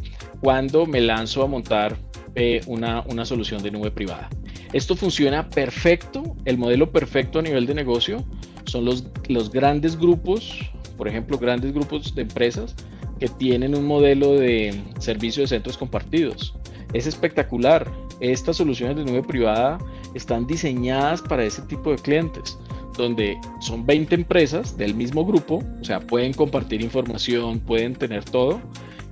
cuando 0.40 0.86
me 0.86 1.00
lanzo 1.00 1.42
a 1.42 1.48
montar 1.48 1.96
eh, 2.36 2.61
una, 2.68 3.02
una 3.08 3.24
solución 3.24 3.61
de 3.61 3.72
nube 3.72 3.90
privada. 3.90 4.28
Esto 4.72 4.94
funciona 4.94 5.48
perfecto, 5.48 6.36
el 6.44 6.58
modelo 6.58 6.92
perfecto 6.92 7.40
a 7.40 7.42
nivel 7.42 7.66
de 7.66 7.74
negocio 7.74 8.24
son 8.70 8.84
los, 8.84 9.04
los 9.28 9.50
grandes 9.50 9.98
grupos, 9.98 10.58
por 10.96 11.08
ejemplo, 11.08 11.38
grandes 11.38 11.72
grupos 11.72 12.14
de 12.14 12.22
empresas 12.22 12.74
que 13.18 13.28
tienen 13.28 13.74
un 13.74 13.86
modelo 13.86 14.32
de 14.32 14.82
servicio 14.98 15.42
de 15.42 15.48
centros 15.48 15.76
compartidos. 15.76 16.54
Es 16.92 17.06
espectacular. 17.06 17.90
Estas 18.20 18.56
soluciones 18.56 18.96
de 18.96 19.04
nube 19.04 19.22
privada 19.22 19.78
están 20.14 20.46
diseñadas 20.46 21.22
para 21.22 21.44
ese 21.44 21.62
tipo 21.62 21.90
de 21.90 21.96
clientes, 21.96 22.58
donde 22.96 23.38
son 23.60 23.86
20 23.86 24.14
empresas 24.14 24.76
del 24.76 24.94
mismo 24.94 25.24
grupo, 25.24 25.62
o 25.80 25.84
sea, 25.84 26.00
pueden 26.00 26.32
compartir 26.32 26.82
información, 26.82 27.60
pueden 27.60 27.94
tener 27.94 28.24
todo, 28.24 28.60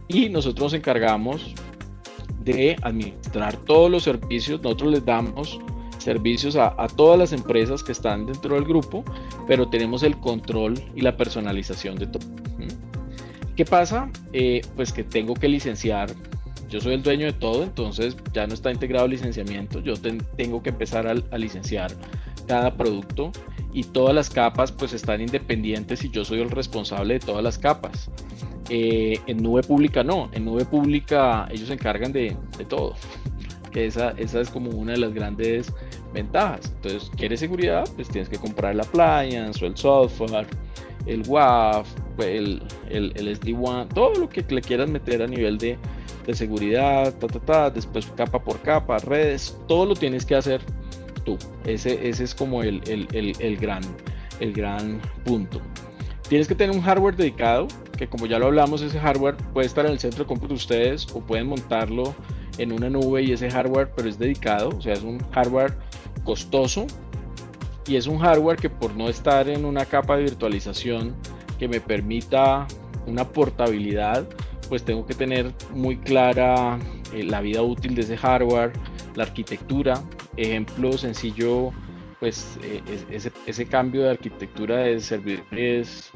y 0.08 0.28
nosotros 0.28 0.64
nos 0.64 0.74
encargamos 0.74 1.54
de 2.44 2.76
administrar 2.82 3.56
todos 3.64 3.90
los 3.90 4.04
servicios. 4.04 4.62
Nosotros 4.62 4.92
les 4.92 5.04
damos 5.04 5.60
servicios 5.98 6.56
a, 6.56 6.86
todas 6.88 7.18
las 7.18 7.32
empresas 7.32 7.82
que 7.82 7.92
están 7.92 8.26
dentro 8.26 8.54
del 8.54 8.64
grupo, 8.64 9.04
pero 9.46 9.68
tenemos 9.68 10.02
el 10.02 10.18
control 10.18 10.74
y 10.94 11.02
la 11.02 11.16
personalización 11.16 11.96
de 11.96 12.06
todo. 12.06 12.26
¿Qué 13.56 13.64
pasa? 13.64 14.08
Eh, 14.32 14.62
pues 14.76 14.92
que 14.92 15.02
tengo 15.02 15.34
que 15.34 15.48
licenciar. 15.48 16.10
Yo 16.68 16.80
soy 16.80 16.94
el 16.94 17.02
dueño 17.02 17.26
de 17.26 17.32
todo, 17.32 17.64
entonces 17.64 18.16
ya 18.32 18.46
no 18.46 18.54
está 18.54 18.70
integrado 18.70 19.06
el 19.06 19.12
licenciamiento. 19.12 19.80
Yo 19.80 19.94
tengo 20.36 20.62
que 20.62 20.70
empezar 20.70 21.08
a, 21.08 21.38
licenciar 21.38 21.90
cada 22.46 22.76
producto 22.76 23.32
y 23.72 23.82
todas 23.84 24.14
las 24.14 24.30
capas 24.30 24.70
pues 24.70 24.92
están 24.92 25.20
independientes 25.20 26.04
y 26.04 26.10
yo 26.10 26.24
soy 26.24 26.40
el 26.40 26.50
responsable 26.50 27.14
de 27.14 27.20
todas 27.20 27.42
las 27.42 27.58
capas. 27.58 28.10
Eh, 28.70 29.18
en 29.26 29.42
nube 29.42 29.62
pública 29.62 30.04
no, 30.04 30.30
en 30.32 30.44
nube 30.44 30.64
pública 30.66 31.48
ellos 31.50 31.68
se 31.68 31.74
encargan 31.74 32.12
de 32.12 32.36
todo. 32.68 32.94
Que 33.70 33.86
esa, 33.86 34.10
esa 34.16 34.40
es 34.40 34.50
como 34.50 34.70
una 34.70 34.92
de 34.92 34.98
las 34.98 35.14
grandes 35.14 35.72
ventajas. 36.12 36.72
Entonces, 36.76 37.10
¿quieres 37.16 37.40
seguridad? 37.40 37.88
Pues 37.96 38.08
tienes 38.08 38.28
que 38.28 38.38
comprar 38.38 38.72
el 38.72 38.80
appliance 38.80 39.64
o 39.64 39.68
el 39.68 39.76
software, 39.76 40.46
el 41.06 41.22
WAF, 41.26 41.88
el, 42.18 42.62
el, 42.90 43.12
el 43.16 43.28
SD-WAN, 43.36 43.88
todo 43.88 44.14
lo 44.14 44.28
que 44.28 44.44
le 44.48 44.60
quieras 44.60 44.88
meter 44.90 45.22
a 45.22 45.26
nivel 45.26 45.58
de, 45.58 45.78
de 46.26 46.34
seguridad, 46.34 47.14
ta, 47.14 47.26
ta, 47.26 47.40
ta, 47.40 47.70
después 47.70 48.06
capa 48.16 48.42
por 48.42 48.60
capa, 48.60 48.98
redes, 48.98 49.58
todo 49.66 49.86
lo 49.86 49.94
tienes 49.94 50.26
que 50.26 50.34
hacer 50.34 50.60
tú. 51.24 51.38
Ese, 51.64 52.08
ese 52.08 52.24
es 52.24 52.34
como 52.34 52.62
el, 52.62 52.82
el, 52.86 53.56
gran, 53.56 53.82
el 54.40 54.52
gran 54.52 55.00
punto. 55.24 55.60
Tienes 56.28 56.46
que 56.46 56.54
tener 56.54 56.76
un 56.76 56.82
hardware 56.82 57.16
dedicado, 57.16 57.68
que 57.96 58.08
como 58.08 58.26
ya 58.26 58.38
lo 58.38 58.46
hablamos, 58.46 58.82
ese 58.82 58.98
hardware 58.98 59.36
puede 59.54 59.66
estar 59.66 59.86
en 59.86 59.92
el 59.92 59.98
centro 59.98 60.24
de 60.24 60.28
cómputo 60.28 60.48
de 60.48 60.58
ustedes 60.58 61.06
o 61.14 61.20
pueden 61.20 61.46
montarlo 61.46 62.14
en 62.58 62.72
una 62.72 62.90
nube 62.90 63.22
y 63.22 63.32
ese 63.32 63.50
hardware, 63.50 63.90
pero 63.94 64.08
es 64.08 64.18
dedicado, 64.18 64.70
o 64.70 64.80
sea, 64.80 64.92
es 64.92 65.02
un 65.02 65.18
hardware 65.30 65.74
costoso 66.24 66.86
y 67.86 67.96
es 67.96 68.06
un 68.06 68.18
hardware 68.18 68.58
que 68.58 68.68
por 68.68 68.94
no 68.94 69.08
estar 69.08 69.48
en 69.48 69.64
una 69.64 69.86
capa 69.86 70.16
de 70.16 70.24
virtualización 70.24 71.14
que 71.58 71.68
me 71.68 71.80
permita 71.80 72.66
una 73.06 73.26
portabilidad, 73.26 74.28
pues 74.68 74.84
tengo 74.84 75.06
que 75.06 75.14
tener 75.14 75.52
muy 75.72 75.96
clara 75.96 76.78
eh, 77.14 77.22
la 77.22 77.40
vida 77.40 77.62
útil 77.62 77.94
de 77.94 78.02
ese 78.02 78.16
hardware, 78.16 78.72
la 79.14 79.24
arquitectura. 79.24 80.02
Ejemplo 80.36 80.92
sencillo, 80.92 81.72
pues 82.20 82.58
eh, 82.62 82.82
ese, 83.10 83.32
ese, 83.46 83.66
cambio 83.66 84.02
de 84.02 84.10
arquitectura 84.10 84.78
de 84.78 85.00
servidores 85.00 86.12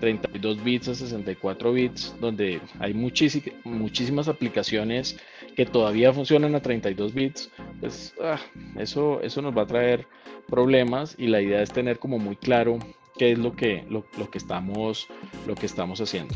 32 0.00 0.62
bits 0.62 0.88
a 0.88 0.94
64 0.94 1.72
bits, 1.72 2.14
donde 2.20 2.60
hay 2.78 2.94
muchísimas 2.94 4.28
aplicaciones 4.28 5.16
que 5.54 5.66
todavía 5.66 6.12
funcionan 6.12 6.54
a 6.54 6.60
32 6.60 7.14
bits, 7.14 7.50
pues 7.80 8.14
ah, 8.22 8.40
eso, 8.76 9.20
eso 9.22 9.42
nos 9.42 9.56
va 9.56 9.62
a 9.62 9.66
traer 9.66 10.06
problemas 10.48 11.14
y 11.18 11.28
la 11.28 11.40
idea 11.40 11.62
es 11.62 11.72
tener 11.72 11.98
como 11.98 12.18
muy 12.18 12.36
claro 12.36 12.78
qué 13.16 13.32
es 13.32 13.38
lo 13.38 13.54
que, 13.54 13.84
lo, 13.88 14.04
que, 14.30 14.38
estamos, 14.38 15.06
lo 15.46 15.54
que 15.54 15.66
estamos 15.66 16.00
haciendo. 16.00 16.34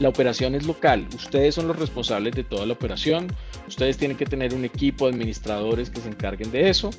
La 0.00 0.08
operación 0.08 0.54
es 0.54 0.66
local, 0.66 1.06
ustedes 1.14 1.54
son 1.54 1.66
los 1.66 1.78
responsables 1.78 2.34
de 2.34 2.44
toda 2.44 2.66
la 2.66 2.74
operación, 2.74 3.28
ustedes 3.66 3.96
tienen 3.96 4.16
que 4.16 4.26
tener 4.26 4.54
un 4.54 4.64
equipo 4.64 5.06
de 5.06 5.14
administradores 5.14 5.90
que 5.90 6.00
se 6.00 6.08
encarguen 6.08 6.50
de 6.50 6.68
eso. 6.68 6.90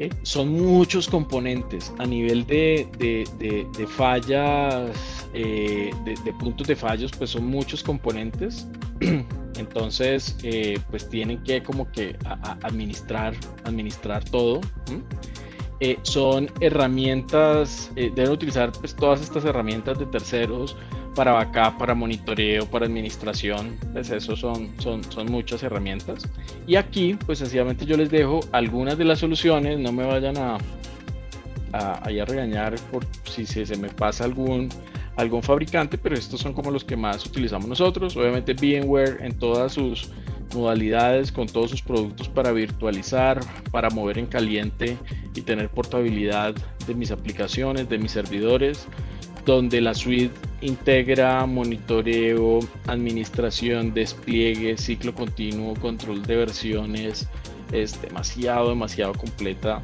¿Eh? 0.00 0.10
son 0.22 0.52
muchos 0.52 1.08
componentes 1.08 1.92
a 1.98 2.06
nivel 2.06 2.46
de, 2.46 2.88
de, 2.98 3.86
fallas, 3.86 4.90
eh, 5.34 5.90
de, 6.04 6.32
puntos 6.34 6.66
de 6.66 6.76
fallos, 6.76 7.12
pues 7.16 7.30
son 7.30 7.46
muchos 7.46 7.82
componentes. 7.82 8.68
Entonces, 9.56 10.36
eh, 10.42 10.78
pues 10.90 11.08
tienen 11.08 11.42
que 11.42 11.62
como 11.62 11.90
que 11.90 12.16
administrar, 12.62 13.34
administrar 13.64 14.22
todo. 14.24 14.60
Son 16.02 16.50
herramientas, 16.60 17.90
deben 17.94 18.30
utilizar 18.30 18.72
pues 18.72 18.94
todas 18.94 19.20
estas 19.20 19.44
herramientas 19.44 19.98
de 19.98 20.06
terceros 20.06 20.76
para 21.16 21.32
backup, 21.32 21.78
para 21.78 21.94
monitoreo, 21.94 22.66
para 22.66 22.86
administración, 22.86 23.76
pues 23.92 24.10
eso 24.10 24.36
son, 24.36 24.70
son, 24.78 25.02
son 25.04 25.26
muchas 25.32 25.62
herramientas. 25.62 26.28
Y 26.66 26.76
aquí, 26.76 27.18
pues 27.26 27.38
sencillamente 27.38 27.86
yo 27.86 27.96
les 27.96 28.10
dejo 28.10 28.40
algunas 28.52 28.98
de 28.98 29.04
las 29.04 29.18
soluciones, 29.18 29.78
no 29.78 29.92
me 29.92 30.04
vayan 30.04 30.36
a, 30.36 30.58
a, 31.72 31.94
a 31.94 32.24
regañar 32.24 32.76
por 32.92 33.04
si 33.24 33.46
se, 33.46 33.64
se 33.64 33.76
me 33.76 33.88
pasa 33.88 34.24
algún, 34.24 34.68
algún 35.16 35.42
fabricante, 35.42 35.96
pero 35.98 36.14
estos 36.14 36.40
son 36.40 36.52
como 36.52 36.70
los 36.70 36.84
que 36.84 36.96
más 36.96 37.24
utilizamos 37.24 37.66
nosotros. 37.66 38.16
Obviamente 38.16 38.52
VMware 38.52 39.18
en 39.22 39.38
todas 39.38 39.72
sus 39.72 40.10
modalidades, 40.54 41.32
con 41.32 41.46
todos 41.46 41.70
sus 41.70 41.82
productos 41.82 42.28
para 42.28 42.52
virtualizar, 42.52 43.40
para 43.70 43.90
mover 43.90 44.18
en 44.18 44.26
caliente 44.26 44.96
y 45.34 45.42
tener 45.42 45.68
portabilidad 45.68 46.54
de 46.86 46.94
mis 46.94 47.10
aplicaciones, 47.10 47.88
de 47.88 47.98
mis 47.98 48.12
servidores, 48.12 48.86
donde 49.44 49.80
la 49.80 49.94
suite 49.94 50.34
integra 50.60 51.46
monitoreo, 51.46 52.60
administración, 52.86 53.94
despliegue, 53.94 54.76
ciclo 54.76 55.14
continuo, 55.14 55.74
control 55.74 56.22
de 56.22 56.36
versiones, 56.36 57.28
es 57.72 58.00
demasiado, 58.00 58.70
demasiado 58.70 59.14
completa, 59.14 59.82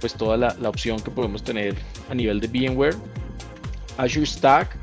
pues 0.00 0.14
toda 0.14 0.36
la, 0.36 0.68
opción 0.68 1.00
que 1.00 1.10
podemos 1.10 1.42
tener 1.42 1.74
a 2.10 2.14
nivel 2.14 2.40
de 2.40 2.48
VMware. 2.48 2.96
Azure 3.98 4.26
Stack, 4.26 4.76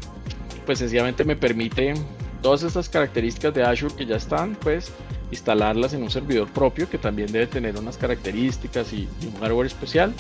pues 0.66 0.80
sencillamente 0.80 1.24
me 1.24 1.36
permite 1.36 1.96
todas 2.42 2.64
estas 2.64 2.88
características 2.88 3.54
de 3.54 3.64
Azure 3.64 3.94
que 3.96 4.06
ya 4.06 4.16
están, 4.16 4.56
pues 4.56 4.92
instalarlas 5.32 5.94
en 5.94 6.04
un 6.04 6.10
servidor 6.10 6.48
propio 6.50 6.90
que 6.90 6.98
también 6.98 7.32
debe 7.32 7.48
tener 7.48 7.78
unas 7.78 7.98
características 7.98 8.94
y, 8.94 9.08
un 9.26 9.40
hardware 9.40 9.68
especial, 9.68 10.14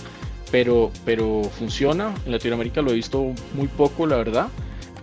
pero, 0.51 0.91
pero 1.05 1.43
funciona. 1.43 2.13
En 2.25 2.31
Latinoamérica 2.31 2.81
lo 2.81 2.91
he 2.91 2.95
visto 2.95 3.33
muy 3.53 3.67
poco, 3.67 4.05
la 4.05 4.17
verdad, 4.17 4.47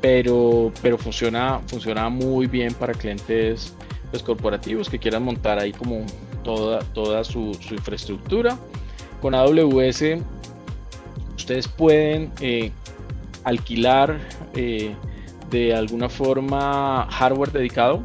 pero, 0.00 0.72
pero 0.82 0.98
funciona, 0.98 1.60
funciona 1.66 2.08
muy 2.08 2.46
bien 2.46 2.74
para 2.74 2.92
clientes 2.92 3.74
pues, 4.10 4.22
corporativos 4.22 4.88
que 4.88 4.98
quieran 4.98 5.22
montar 5.22 5.58
ahí 5.58 5.72
como 5.72 6.04
toda, 6.42 6.80
toda 6.94 7.24
su, 7.24 7.58
infraestructura. 7.70 8.56
Con 9.20 9.34
AWS 9.34 10.02
ustedes 11.36 11.68
pueden 11.68 12.32
eh, 12.40 12.70
alquilar 13.44 14.18
eh, 14.54 14.94
de 15.50 15.74
alguna 15.74 16.08
forma 16.08 17.06
hardware 17.10 17.52
dedicado, 17.52 18.02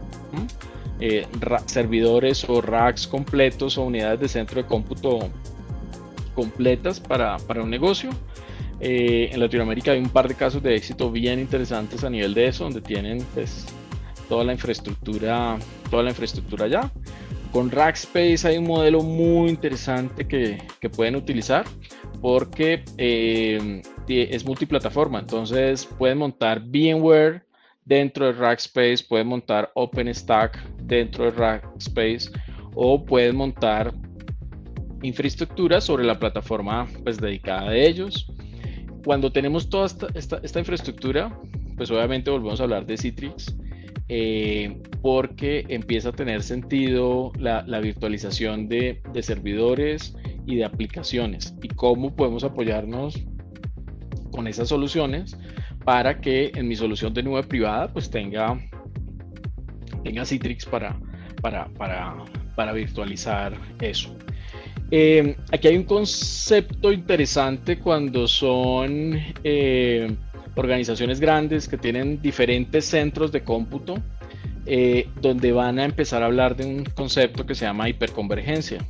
eh, 1.01 1.27
servidores 1.65 2.47
o 2.47 2.61
racks 2.61 3.07
completos 3.07 3.77
o 3.77 3.83
unidades 3.83 4.19
de 4.19 4.27
centro 4.27 4.61
de 4.61 4.67
cómputo 4.67 5.29
completas 6.33 6.99
para, 6.99 7.37
para 7.37 7.63
un 7.63 7.69
negocio. 7.69 8.11
Eh, 8.79 9.29
en 9.31 9.39
Latinoamérica 9.39 9.91
hay 9.91 9.99
un 9.99 10.09
par 10.09 10.27
de 10.27 10.35
casos 10.35 10.63
de 10.63 10.75
éxito 10.75 11.11
bien 11.11 11.39
interesantes 11.39 12.03
a 12.03 12.09
nivel 12.09 12.33
de 12.33 12.47
eso, 12.47 12.63
donde 12.63 12.81
tienen 12.81 13.25
pues, 13.33 13.65
toda 14.29 14.43
la 14.43 14.53
infraestructura, 14.53 15.57
toda 15.89 16.03
la 16.03 16.09
infraestructura 16.09 16.67
ya. 16.67 16.91
Con 17.51 17.69
Rackspace 17.69 18.47
hay 18.47 18.57
un 18.57 18.65
modelo 18.65 19.01
muy 19.01 19.49
interesante 19.49 20.25
que, 20.25 20.57
que 20.79 20.89
pueden 20.89 21.17
utilizar 21.17 21.65
porque 22.21 22.85
eh, 22.97 23.81
es 24.07 24.45
multiplataforma, 24.45 25.19
entonces 25.19 25.85
pueden 25.97 26.19
montar 26.19 26.61
VMware 26.61 27.43
dentro 27.85 28.27
de 28.27 28.33
Rackspace, 28.33 29.05
pueden 29.07 29.27
montar 29.27 29.71
OpenStack 29.75 30.57
dentro 30.83 31.25
de 31.25 31.31
Rackspace 31.31 32.29
o 32.75 33.03
pueden 33.03 33.35
montar 33.35 33.93
infraestructura 35.01 35.81
sobre 35.81 36.03
la 36.03 36.19
plataforma 36.19 36.87
pues, 37.03 37.17
dedicada 37.17 37.69
a 37.69 37.75
ellos. 37.75 38.27
Cuando 39.03 39.31
tenemos 39.31 39.69
toda 39.69 39.87
esta, 40.13 40.59
infraestructura, 40.59 41.35
pues 41.75 41.89
obviamente 41.89 42.29
volvemos 42.29 42.59
a 42.59 42.63
hablar 42.63 42.85
de 42.85 42.97
Citrix, 42.97 43.55
eh, 44.09 44.79
porque 45.01 45.65
empieza 45.69 46.09
a 46.09 46.11
tener 46.11 46.43
sentido 46.43 47.31
la, 47.39 47.63
virtualización 47.79 48.67
de, 48.67 49.01
de 49.11 49.23
servidores, 49.23 50.13
y 50.45 50.55
de 50.55 50.65
aplicaciones 50.65 51.55
y 51.61 51.67
cómo 51.69 52.15
podemos 52.15 52.43
apoyarnos 52.43 53.19
con 54.31 54.47
esas 54.47 54.69
soluciones 54.69 55.37
para 55.83 56.19
que 56.19 56.51
en 56.55 56.67
mi 56.67 56.75
solución 56.75 57.13
de 57.13 57.23
nube 57.23 57.43
privada 57.43 57.91
pues 57.91 58.09
tenga, 58.09 58.59
tenga 60.03 60.25
Citrix 60.25 60.65
para, 60.65 60.97
para, 61.41 61.65
para, 61.77 62.15
para 62.55 62.73
virtualizar 62.73 63.53
eso. 63.79 64.15
Eh, 64.91 65.35
aquí 65.51 65.69
hay 65.69 65.77
un 65.77 65.85
concepto 65.85 66.91
interesante 66.91 67.79
cuando 67.79 68.27
son 68.27 69.17
eh, 69.43 70.13
organizaciones 70.55 71.19
grandes 71.19 71.67
que 71.67 71.77
tienen 71.77 72.21
diferentes 72.21 72.85
centros 72.85 73.31
de 73.31 73.41
cómputo, 73.41 73.95
eh, 74.65 75.07
donde 75.21 75.53
van 75.53 75.79
a 75.79 75.85
empezar 75.85 76.21
a 76.23 76.25
hablar 76.25 76.57
de 76.57 76.65
un 76.65 76.83
concepto 76.83 77.45
que 77.45 77.55
se 77.55 77.65
llama 77.65 77.87
hiperconvergencia 77.87 78.85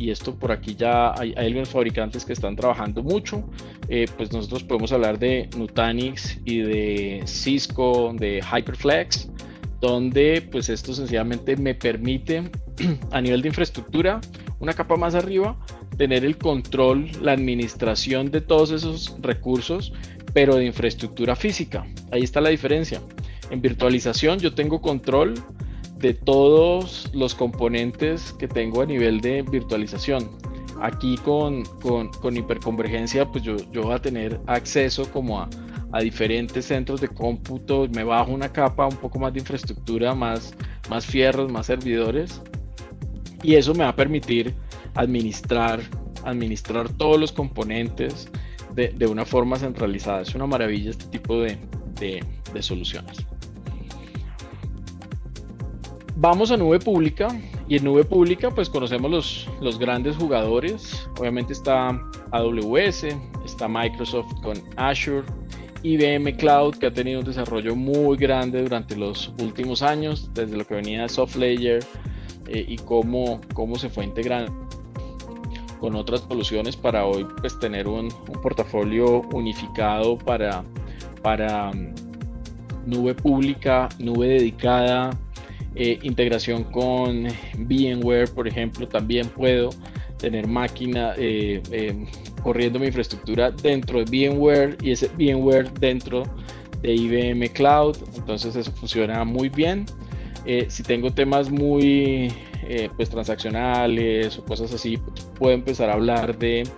y 0.00 0.10
esto 0.10 0.34
por 0.34 0.50
aquí 0.50 0.74
ya 0.74 1.12
hay, 1.12 1.34
algunos 1.36 1.68
fabricantes 1.68 2.24
que 2.24 2.32
están 2.32 2.56
trabajando 2.56 3.02
mucho, 3.02 3.44
eh, 3.90 4.06
pues 4.16 4.32
nosotros 4.32 4.64
podemos 4.64 4.92
hablar 4.92 5.18
de 5.18 5.50
Nutanix 5.58 6.38
y 6.46 6.60
de 6.60 7.22
Cisco, 7.26 8.14
de 8.18 8.40
Hyperflex, 8.40 9.28
donde 9.78 10.40
pues 10.50 10.70
esto 10.70 10.94
sencillamente 10.94 11.54
me 11.56 11.74
permite 11.74 12.50
a 13.10 13.20
nivel 13.20 13.42
de 13.42 13.48
infraestructura, 13.48 14.22
una 14.58 14.72
capa 14.72 14.96
más 14.96 15.14
arriba, 15.14 15.58
tener 15.98 16.24
el 16.24 16.38
control, 16.38 17.10
la 17.20 17.32
administración 17.32 18.30
de 18.30 18.40
todos 18.40 18.70
esos 18.70 19.14
recursos, 19.20 19.92
pero 20.32 20.56
de 20.56 20.64
infraestructura 20.64 21.36
física. 21.36 21.86
Ahí 22.10 22.22
está 22.22 22.40
la 22.40 22.48
diferencia. 22.48 23.02
En 23.50 23.60
virtualización 23.60 24.38
yo 24.38 24.54
tengo 24.54 24.80
control 24.80 25.34
de 26.00 26.14
todos 26.14 27.10
los 27.12 27.34
componentes 27.34 28.32
que 28.32 28.48
tengo 28.48 28.80
a 28.80 28.86
nivel 28.86 29.20
de 29.20 29.42
virtualización. 29.42 30.30
Aquí 30.80 31.16
con, 31.18 31.64
con, 31.82 32.36
hiperconvergencia, 32.36 33.30
pues 33.30 33.44
yo, 33.44 33.56
yo, 33.70 33.82
voy 33.82 33.92
a 33.92 33.98
tener 33.98 34.40
acceso 34.46 35.10
como 35.12 35.38
a, 35.38 35.48
a, 35.92 36.00
diferentes 36.00 36.64
centros 36.64 37.02
de 37.02 37.08
cómputo, 37.08 37.86
me 37.94 38.02
bajo 38.02 38.32
una 38.32 38.50
capa, 38.50 38.86
un 38.86 38.96
poco 38.96 39.18
más 39.18 39.34
de 39.34 39.40
infraestructura, 39.40 40.14
más, 40.14 40.54
más 40.88 41.04
fierros, 41.04 41.52
más 41.52 41.66
servidores, 41.66 42.40
y 43.42 43.56
eso 43.56 43.74
me 43.74 43.84
va 43.84 43.90
a 43.90 43.96
permitir 43.96 44.54
administrar, 44.94 45.80
administrar 46.24 46.88
todos 46.94 47.20
los 47.20 47.30
componentes 47.30 48.30
de, 48.74 48.88
de 48.88 49.06
una 49.06 49.26
forma 49.26 49.56
centralizada. 49.56 50.22
Es 50.22 50.34
una 50.34 50.46
maravilla 50.46 50.92
este 50.92 51.04
tipo 51.06 51.42
de, 51.42 51.58
de 52.00 52.62
soluciones. 52.62 53.18
Vamos 56.22 56.50
a 56.50 56.56
nube 56.58 56.78
pública 56.78 57.28
y 57.66 57.78
en 57.78 57.84
nube 57.84 58.04
pública 58.04 58.50
pues 58.50 58.68
conocemos 58.68 59.10
los, 59.10 59.48
los 59.62 59.78
grandes 59.78 60.18
jugadores. 60.18 61.08
Obviamente 61.18 61.54
está 61.54 61.98
AWS, 62.30 63.06
está 63.46 63.66
Microsoft 63.68 64.30
con 64.42 64.58
Azure, 64.76 65.24
IBM 65.82 66.36
Cloud 66.36 66.74
que 66.74 66.88
ha 66.88 66.92
tenido 66.92 67.20
un 67.20 67.24
desarrollo 67.24 67.74
muy 67.74 68.18
grande 68.18 68.60
durante 68.60 68.96
los 68.96 69.32
últimos 69.40 69.80
años, 69.80 70.28
desde 70.34 70.58
lo 70.58 70.66
que 70.66 70.74
venía 70.74 71.04
de 71.04 71.08
SoftLayer 71.08 71.82
eh, 72.48 72.66
y 72.68 72.76
cómo, 72.76 73.40
cómo 73.54 73.76
se 73.76 73.88
fue 73.88 74.04
integrando 74.04 74.52
con 75.80 75.94
otras 75.94 76.20
soluciones 76.28 76.76
para 76.76 77.06
hoy 77.06 77.26
pues 77.40 77.58
tener 77.58 77.88
un, 77.88 78.12
un 78.28 78.42
portafolio 78.42 79.22
unificado 79.32 80.18
para, 80.18 80.64
para 81.22 81.72
mm, 81.72 81.94
nube 82.84 83.14
pública, 83.14 83.88
nube 83.98 84.28
dedicada, 84.28 85.18
eh, 85.76 86.00
integración 86.02 86.64
con 86.64 87.28
VMware, 87.56 88.28
por 88.34 88.48
ejemplo, 88.48 88.88
también 88.88 89.28
puedo 89.28 89.70
tener 90.18 90.48
máquina 90.48 91.14
eh, 91.16 91.62
eh, 91.70 92.06
corriendo 92.42 92.80
mi 92.80 92.86
infraestructura 92.86 93.52
dentro 93.52 94.04
de 94.04 94.28
VMware 94.28 94.76
y 94.82 94.90
ese 94.90 95.08
VMware 95.16 95.72
dentro 95.74 96.24
de 96.82 96.92
IBM 96.94 97.48
Cloud. 97.52 97.96
Entonces 98.16 98.56
eso 98.56 98.72
funciona 98.72 99.24
muy 99.24 99.48
bien. 99.48 99.86
si 100.68 100.82
tengo 100.82 101.12
temas 101.12 101.50
muy 101.50 102.32
pues 102.96 103.10
transaccionales 103.10 104.38
o 104.38 104.44
cosas 104.44 104.72
así, 104.72 104.98
puedo 105.38 105.54
empezar 105.54 105.90
a 105.90 105.94
hablar 105.94 106.36
de, 106.38 106.68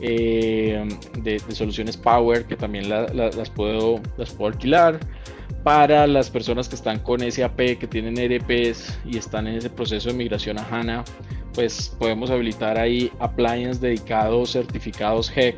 de, 0.00 1.40
soluciones 1.50 1.96
Power 1.96 2.46
que 2.46 2.56
también 2.56 2.88
las, 2.88 3.50
puedo, 3.50 4.00
las 4.16 4.30
puedo 4.32 4.52
alquilar 4.52 4.98
para 5.62 6.06
las 6.06 6.30
personas 6.30 6.68
que 6.68 6.74
están 6.74 7.00
con 7.00 7.20
SAP, 7.20 7.78
que 7.78 7.86
tienen 7.86 8.18
ERPs 8.18 8.98
y 9.04 9.18
están 9.18 9.46
en 9.46 9.56
ese 9.56 9.70
proceso 9.70 10.08
de 10.08 10.14
migración 10.14 10.58
a 10.58 10.62
HANA, 10.62 11.04
pues 11.54 11.94
podemos 11.98 12.30
habilitar 12.30 12.78
ahí 12.78 13.12
appliances 13.18 13.80
dedicados, 13.80 14.52
certificados 14.52 15.30
HEC, 15.34 15.56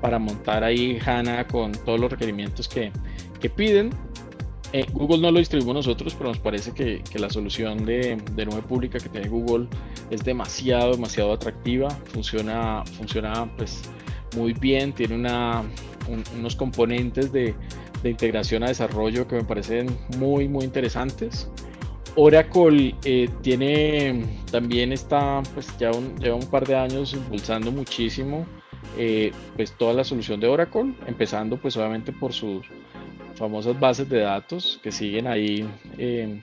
para 0.00 0.18
montar 0.18 0.62
ahí 0.62 0.98
HANA 1.04 1.46
con 1.46 1.72
todos 1.72 1.98
los 1.98 2.10
requerimientos 2.10 2.68
que, 2.68 2.92
que 3.40 3.50
piden. 3.50 3.90
Eh, 4.72 4.86
Google 4.92 5.18
no 5.18 5.32
lo 5.32 5.40
distribuimos 5.40 5.86
nosotros, 5.86 6.14
pero 6.14 6.28
nos 6.28 6.38
parece 6.38 6.72
que, 6.72 7.02
que 7.10 7.18
la 7.18 7.28
solución 7.28 7.84
de, 7.84 8.22
de, 8.36 8.46
nube 8.46 8.62
pública 8.62 9.00
que 9.00 9.08
tiene 9.08 9.28
Google 9.28 9.66
es 10.10 10.22
demasiado, 10.22 10.92
demasiado 10.92 11.32
atractiva. 11.32 11.90
Funciona, 12.12 12.84
funciona 12.96 13.50
pues 13.56 13.82
muy 14.36 14.52
bien, 14.52 14.92
tiene 14.92 15.16
una, 15.16 15.64
unos 16.36 16.54
componentes 16.54 17.32
de, 17.32 17.56
de 18.02 18.10
integración 18.10 18.62
a 18.62 18.68
desarrollo 18.68 19.26
que 19.28 19.36
me 19.36 19.44
parecen 19.44 19.88
muy, 20.18 20.48
muy 20.48 20.64
interesantes. 20.64 21.50
Oracle 22.16 22.94
eh, 23.04 23.28
tiene 23.42 24.24
también 24.50 24.92
está, 24.92 25.42
pues 25.54 25.68
ya 25.78 25.90
un, 25.92 26.16
lleva 26.18 26.36
un 26.36 26.46
par 26.46 26.66
de 26.66 26.74
años 26.76 27.12
impulsando 27.14 27.70
muchísimo 27.70 28.46
eh, 28.98 29.30
pues 29.56 29.72
toda 29.72 29.94
la 29.94 30.04
solución 30.04 30.40
de 30.40 30.48
Oracle, 30.48 30.94
empezando 31.06 31.56
pues 31.56 31.76
obviamente 31.76 32.12
por 32.12 32.32
sus, 32.32 32.66
famosas 33.34 33.78
bases 33.78 34.08
de 34.08 34.20
datos 34.20 34.78
que 34.82 34.92
siguen 34.92 35.26
ahí 35.26 35.66
eh, 35.96 36.42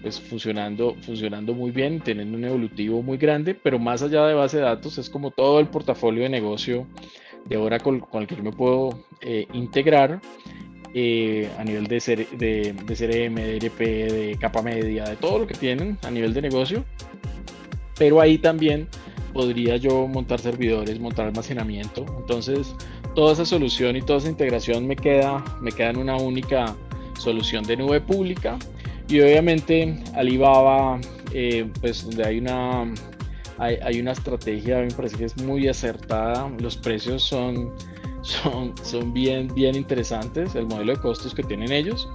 pues 0.00 0.20
funcionando, 0.20 0.96
funcionando 1.02 1.52
muy 1.52 1.70
bien, 1.70 2.00
teniendo 2.00 2.38
un 2.38 2.44
evolutivo 2.44 3.02
muy 3.02 3.18
grande, 3.18 3.54
pero 3.54 3.78
más 3.78 4.02
allá 4.02 4.26
de 4.26 4.34
base 4.34 4.58
de 4.58 4.62
datos 4.62 4.96
es 4.96 5.10
como 5.10 5.32
todo 5.32 5.60
el 5.60 5.66
portafolio 5.66 6.22
de 6.22 6.28
negocio 6.30 6.86
de 7.46 7.56
Oracle 7.56 8.00
con 8.00 8.22
el 8.22 8.28
que 8.28 8.36
yo 8.36 8.42
me 8.42 8.52
puedo 8.52 9.04
integrar 9.52 10.20
eh, 10.94 11.48
a 11.58 11.64
nivel 11.64 11.86
de, 11.86 12.26
de, 12.36 12.72
de, 12.72 12.94
CRM, 12.94 13.34
de 13.36 13.56
ERP, 13.56 13.78
de 13.78 14.36
capa 14.40 14.60
media, 14.62 15.04
de 15.04 15.16
todo 15.16 15.40
lo 15.40 15.46
que 15.46 15.54
tienen 15.54 15.98
a 16.02 16.10
nivel 16.10 16.34
de 16.34 16.42
negocio. 16.42 16.84
Pero 17.96 18.20
ahí 18.20 18.38
también 18.38 18.88
podría 19.32 19.76
yo 19.76 20.06
montar 20.08 20.40
servidores, 20.40 20.98
montar 20.98 21.26
almacenamiento. 21.26 22.04
Entonces, 22.18 22.74
toda 23.14 23.32
esa 23.32 23.44
solución 23.46 23.96
y 23.96 24.02
toda 24.02 24.18
esa 24.18 24.28
integración 24.28 24.86
me 24.86 24.96
queda, 24.96 25.44
me 25.60 25.70
queda 25.72 25.90
en 25.90 25.98
una 25.98 26.16
única 26.16 26.74
solución 27.18 27.64
de 27.64 27.76
nube 27.76 28.00
pública. 28.00 28.58
Y 29.08 29.20
obviamente 29.20 30.02
Alibaba, 30.14 31.00
eh, 31.32 31.70
pues 31.80 32.04
donde 32.04 32.24
hay 32.24 32.38
una, 32.38 32.92
hay, 33.58 33.76
hay, 33.82 34.00
una 34.00 34.12
estrategia, 34.12 34.78
me 34.78 34.90
parece 34.90 35.16
que 35.16 35.24
es 35.24 35.36
muy 35.42 35.68
acertada, 35.68 36.50
los 36.58 36.76
precios 36.76 37.22
son 37.22 37.72
son, 38.22 38.74
son 38.82 39.12
bien, 39.12 39.48
bien 39.54 39.74
interesantes, 39.74 40.54
el 40.54 40.66
modelo 40.66 40.94
de 40.94 41.00
costos 41.00 41.34
que 41.34 41.42
tienen 41.42 41.72
ellos, 41.72 42.08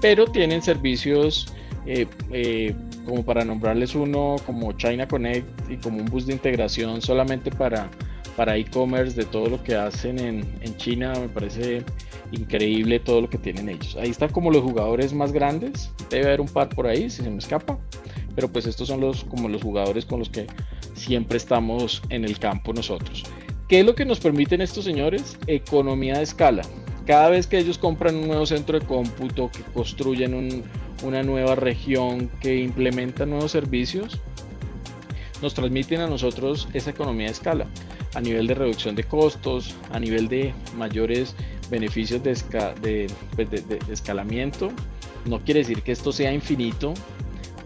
pero 0.00 0.26
tienen 0.26 0.62
servicios 0.62 1.52
eh, 1.86 2.06
eh, 2.30 2.74
como 3.04 3.24
para 3.24 3.44
nombrarles 3.44 3.94
uno 3.94 4.36
como 4.44 4.72
China 4.72 5.08
Connect 5.08 5.70
y 5.70 5.76
como 5.76 5.98
un 5.98 6.06
bus 6.06 6.26
de 6.26 6.34
integración 6.34 7.00
solamente 7.00 7.50
para 7.50 7.90
para 8.36 8.56
e-commerce 8.56 9.16
de 9.16 9.24
todo 9.24 9.48
lo 9.48 9.60
que 9.64 9.74
hacen 9.74 10.20
en, 10.20 10.46
en, 10.60 10.76
China, 10.76 11.12
me 11.20 11.28
parece 11.28 11.82
increíble 12.30 13.00
todo 13.00 13.22
lo 13.22 13.28
que 13.28 13.36
tienen 13.36 13.68
ellos. 13.68 13.96
Ahí 13.96 14.10
están 14.10 14.30
como 14.30 14.52
los 14.52 14.62
jugadores 14.62 15.12
más 15.12 15.32
grandes, 15.32 15.90
debe 16.08 16.26
haber 16.26 16.40
un 16.40 16.46
par 16.46 16.68
por 16.68 16.86
ahí 16.86 17.10
si 17.10 17.24
se 17.24 17.30
me 17.30 17.38
escapa, 17.38 17.76
pero 18.36 18.46
pues 18.46 18.66
estos 18.66 18.86
son 18.86 19.00
los 19.00 19.24
como 19.24 19.48
los 19.48 19.60
jugadores 19.60 20.04
con 20.04 20.20
los 20.20 20.28
que 20.30 20.46
siempre 20.94 21.36
estamos 21.36 22.00
en 22.10 22.24
el 22.24 22.38
campo 22.38 22.72
nosotros. 22.72 23.24
¿Qué 23.68 23.80
es 23.80 23.86
lo 23.86 23.94
que 23.94 24.06
nos 24.06 24.18
permiten 24.18 24.62
estos 24.62 24.86
señores? 24.86 25.36
Economía 25.46 26.16
de 26.16 26.22
escala. 26.22 26.62
Cada 27.06 27.28
vez 27.28 27.46
que 27.46 27.58
ellos 27.58 27.76
compran 27.76 28.16
un 28.16 28.26
nuevo 28.26 28.46
centro 28.46 28.80
de 28.80 28.86
cómputo, 28.86 29.50
que 29.50 29.60
construyen 29.74 30.64
una 31.02 31.22
nueva 31.22 31.54
región, 31.54 32.30
que 32.40 32.56
implementan 32.56 33.28
nuevos 33.28 33.52
servicios, 33.52 34.18
nos 35.42 35.52
transmiten 35.52 36.00
a 36.00 36.06
nosotros 36.06 36.66
esa 36.72 36.90
economía 36.90 37.26
de 37.26 37.32
escala 37.32 37.66
a 38.14 38.22
nivel 38.22 38.46
de 38.46 38.54
reducción 38.54 38.94
de 38.94 39.04
costos, 39.04 39.74
a 39.92 40.00
nivel 40.00 40.28
de 40.28 40.54
mayores 40.78 41.34
beneficios 41.70 42.22
de, 42.22 43.06
pues, 43.36 43.48
escalamiento. 43.90 44.72
No 45.26 45.40
quiere 45.40 45.60
decir 45.60 45.82
que 45.82 45.92
esto 45.92 46.10
sea 46.10 46.32
infinito, 46.32 46.94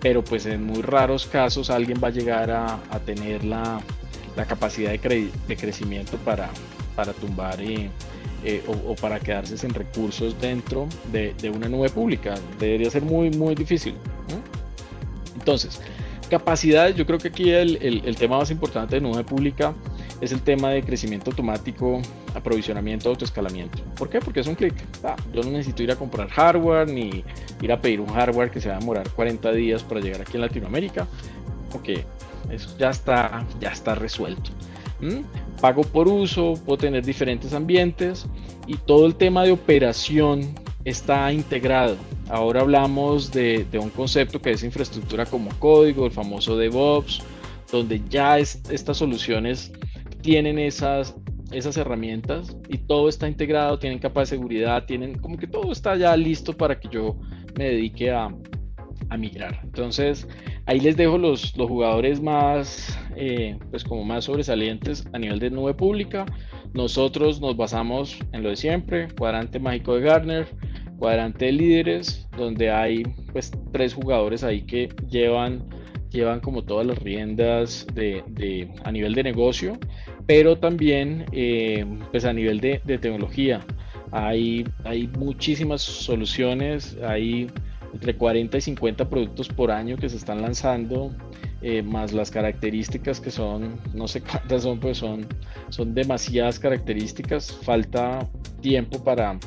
pero 0.00 0.24
pues 0.24 0.46
en 0.46 0.66
muy 0.66 0.82
raros 0.82 1.26
casos 1.26 1.70
alguien 1.70 2.00
va 2.02 2.08
a 2.08 2.10
llegar 2.10 2.50
a 2.50 2.98
tener 3.04 3.44
la, 3.44 3.80
la 4.36 4.44
capacidad 4.44 4.90
de, 4.90 5.56
crecimiento 5.56 6.16
para, 6.18 6.50
tumbar 7.20 7.58
eh, 7.60 7.90
o, 8.66 8.94
para 8.94 9.20
quedarse 9.20 9.56
sin 9.56 9.74
recursos 9.74 10.40
dentro 10.40 10.88
de, 11.10 11.34
una 11.54 11.68
nube 11.68 11.90
pública. 11.90 12.34
Debería 12.58 12.90
ser 12.90 13.02
muy, 13.02 13.30
muy 13.30 13.54
difícil. 13.54 13.94
Entonces, 15.34 15.80
capacidades, 16.30 16.96
yo 16.96 17.04
creo 17.04 17.18
que 17.18 17.28
aquí 17.28 17.50
el, 17.50 17.76
el, 17.82 18.16
tema 18.16 18.38
más 18.38 18.50
importante 18.50 18.94
de 18.94 19.00
nube 19.00 19.24
pública 19.24 19.74
es 20.20 20.32
el 20.32 20.40
tema 20.40 20.70
de 20.70 20.82
crecimiento 20.82 21.30
automático, 21.30 22.00
aprovisionamiento, 22.34 23.08
autoescalamiento. 23.08 23.82
¿Por 23.96 24.08
qué? 24.08 24.20
Porque 24.20 24.40
es 24.40 24.46
un 24.46 24.54
clic. 24.54 24.74
Ah, 25.02 25.16
yo 25.34 25.42
no 25.42 25.50
necesito 25.50 25.82
ir 25.82 25.90
a 25.90 25.96
comprar 25.96 26.28
hardware 26.28 26.88
ni 26.88 27.24
ir 27.60 27.72
a 27.72 27.80
pedir 27.80 28.00
un 28.00 28.06
hardware 28.06 28.50
que 28.50 28.60
se 28.60 28.68
va 28.68 28.76
a 28.76 28.78
demorar 28.78 29.10
40 29.10 29.52
días 29.52 29.82
para 29.82 30.00
llegar 30.00 30.20
aquí 30.22 30.36
en 30.36 30.42
Latinoamérica. 30.42 31.08
Ok, 31.74 31.88
eso 32.52 32.76
ya 32.78 32.90
está, 32.90 33.44
ya 33.60 33.70
está 33.70 33.94
resuelto. 33.94 34.50
Pago 35.60 35.82
por 35.82 36.06
uso, 36.06 36.54
puedo 36.64 36.78
tener 36.78 37.04
diferentes 37.04 37.52
ambientes 37.52 38.26
y 38.66 38.76
todo 38.76 39.06
el 39.06 39.16
tema 39.16 39.42
de 39.42 39.50
operación 39.50 40.54
está 40.84 41.32
integrado. 41.32 41.96
Ahora 42.28 42.60
hablamos 42.60 43.32
de, 43.32 43.66
un 43.74 43.90
concepto 43.90 44.40
que 44.40 44.52
es 44.52 44.62
infraestructura 44.62 45.26
como 45.26 45.50
código, 45.58 46.06
el 46.06 46.12
famoso 46.12 46.56
DevOps, 46.56 47.22
donde 47.70 48.00
ya 48.08 48.38
estas 48.38 48.96
soluciones 48.96 49.72
tienen 50.20 50.58
esas, 50.58 51.16
esas 51.50 51.76
herramientas 51.76 52.56
y 52.68 52.78
todo 52.78 53.08
está 53.08 53.28
integrado, 53.28 53.78
tienen 53.78 53.98
capa 53.98 54.20
de 54.20 54.26
seguridad, 54.26 54.84
tienen 54.84 55.18
como 55.18 55.36
que 55.36 55.46
todo 55.46 55.72
está 55.72 55.96
ya 55.96 56.16
listo 56.16 56.56
para 56.56 56.78
que 56.78 56.88
yo 56.88 57.16
me 57.56 57.64
dedique 57.64 58.10
a, 58.10 58.28
a 59.08 59.16
migrar. 59.16 59.60
Entonces, 59.64 60.28
Ahí 60.72 60.80
les 60.80 60.96
dejo 60.96 61.18
los, 61.18 61.54
los 61.58 61.68
jugadores 61.68 62.22
más, 62.22 62.98
eh, 63.14 63.58
pues 63.70 63.84
como 63.84 64.04
más 64.04 64.24
sobresalientes 64.24 65.06
a 65.12 65.18
nivel 65.18 65.38
de 65.38 65.50
nube 65.50 65.74
pública. 65.74 66.24
Nosotros 66.72 67.42
nos 67.42 67.58
basamos 67.58 68.18
en 68.32 68.42
lo 68.42 68.48
de 68.48 68.56
siempre, 68.56 69.08
cuadrante 69.18 69.58
mágico 69.58 69.96
de 69.96 70.00
Gartner, 70.00 70.46
cuadrante 70.98 71.44
de 71.44 71.52
líderes, 71.52 72.26
donde 72.38 72.70
hay 72.70 73.02
pues 73.34 73.52
tres 73.70 73.92
jugadores 73.92 74.44
ahí 74.44 74.62
que 74.62 74.88
llevan, 75.10 75.62
llevan 76.08 76.40
como 76.40 76.64
todas 76.64 76.86
las 76.86 76.98
riendas 77.00 77.86
de, 77.92 78.72
a 78.82 78.90
nivel 78.90 79.12
de 79.12 79.24
negocio, 79.24 79.78
pero 80.26 80.56
también 80.56 81.26
eh, 81.32 81.84
pues 82.12 82.24
a 82.24 82.32
nivel 82.32 82.60
de, 82.60 82.80
de 82.82 82.96
tecnología. 82.96 83.60
Hay, 84.10 84.64
hay 84.84 85.06
muchísimas 85.18 85.82
soluciones, 85.82 86.96
hay 87.06 87.48
entre 87.92 88.16
40 88.16 88.56
y 88.56 88.60
50 88.60 89.08
productos 89.08 89.48
por 89.48 89.70
año 89.70 89.96
que 89.96 90.08
se 90.08 90.16
están 90.16 90.42
lanzando, 90.42 91.14
eh, 91.60 91.82
más 91.82 92.12
las 92.12 92.30
características 92.30 93.20
que 93.20 93.30
son, 93.30 93.78
no 93.94 94.08
sé 94.08 94.20
cuántas 94.20 94.62
son, 94.62 94.80
pues 94.80 94.98
son, 94.98 95.26
son 95.68 95.94
demasiadas 95.94 96.58
características, 96.58 97.52
falta 97.52 98.28
tiempo 98.60 99.02
para, 99.04 99.38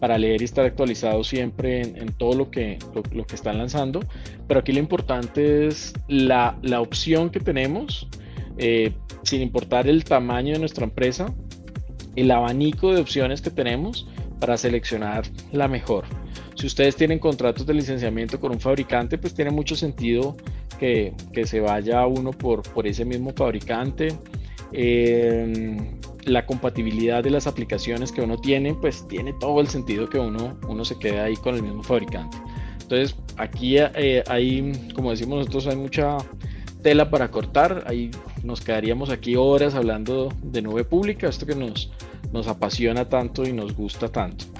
para 0.00 0.18
leer 0.18 0.42
y 0.42 0.44
estar 0.44 0.64
actualizado 0.64 1.22
siempre 1.22 1.82
en, 1.82 2.12
todo 2.14 2.34
lo 2.34 2.50
que, 2.50 2.78
lo, 3.12 3.24
que 3.24 3.34
están 3.34 3.58
lanzando, 3.58 4.00
pero 4.48 4.60
aquí 4.60 4.72
lo 4.72 4.80
importante 4.80 5.66
es 5.66 5.92
la, 6.08 6.58
la 6.62 6.80
opción 6.80 7.30
que 7.30 7.40
tenemos, 7.40 8.08
eh, 8.58 8.92
sin 9.22 9.42
importar 9.42 9.86
el 9.86 10.02
tamaño 10.04 10.54
de 10.54 10.58
nuestra 10.58 10.84
empresa, 10.84 11.32
el 12.16 12.30
abanico 12.30 12.92
de 12.92 13.00
opciones 13.00 13.40
que 13.40 13.50
tenemos 13.50 14.08
para 14.40 14.56
seleccionar 14.56 15.24
la 15.52 15.68
mejor. 15.68 16.04
Si 16.62 16.68
ustedes 16.68 16.94
tienen 16.94 17.18
contratos 17.18 17.66
de 17.66 17.74
licenciamiento 17.74 18.38
con 18.38 18.52
un 18.52 18.60
fabricante, 18.60 19.18
pues 19.18 19.34
tiene 19.34 19.50
mucho 19.50 19.74
sentido 19.74 20.36
que, 20.78 21.12
se 21.44 21.58
vaya 21.58 22.06
uno 22.06 22.30
por, 22.30 22.62
por 22.62 22.86
ese 22.86 23.04
mismo 23.04 23.32
fabricante. 23.32 24.16
Eh, 24.70 25.76
la 26.22 26.46
compatibilidad 26.46 27.24
de 27.24 27.30
las 27.30 27.48
aplicaciones 27.48 28.12
que 28.12 28.20
uno 28.20 28.38
tiene, 28.38 28.74
pues 28.74 29.08
tiene 29.08 29.32
todo 29.40 29.60
el 29.60 29.66
sentido 29.66 30.08
que 30.08 30.20
uno, 30.20 30.56
uno 30.68 30.84
se 30.84 30.96
quede 31.00 31.18
ahí 31.18 31.34
con 31.34 31.56
el 31.56 31.64
mismo 31.64 31.82
fabricante. 31.82 32.36
Entonces, 32.80 33.16
aquí 33.38 33.78
eh, 33.78 34.22
hay, 34.28 34.92
como 34.94 35.10
decimos 35.10 35.38
nosotros, 35.38 35.66
hay 35.66 35.74
mucha 35.74 36.18
tela 36.80 37.10
para 37.10 37.28
cortar. 37.32 37.82
Ahí 37.88 38.12
nos 38.44 38.60
quedaríamos 38.60 39.10
aquí 39.10 39.34
horas 39.34 39.74
hablando 39.74 40.32
de 40.44 40.62
nube 40.62 40.84
pública, 40.84 41.26
esto 41.28 41.44
que 41.44 41.56
nos, 41.56 41.90
nos 42.32 42.46
apasiona 42.46 43.08
tanto 43.08 43.44
y 43.44 43.52
nos 43.52 43.74
gusta 43.74 44.06
tanto. 44.06 44.51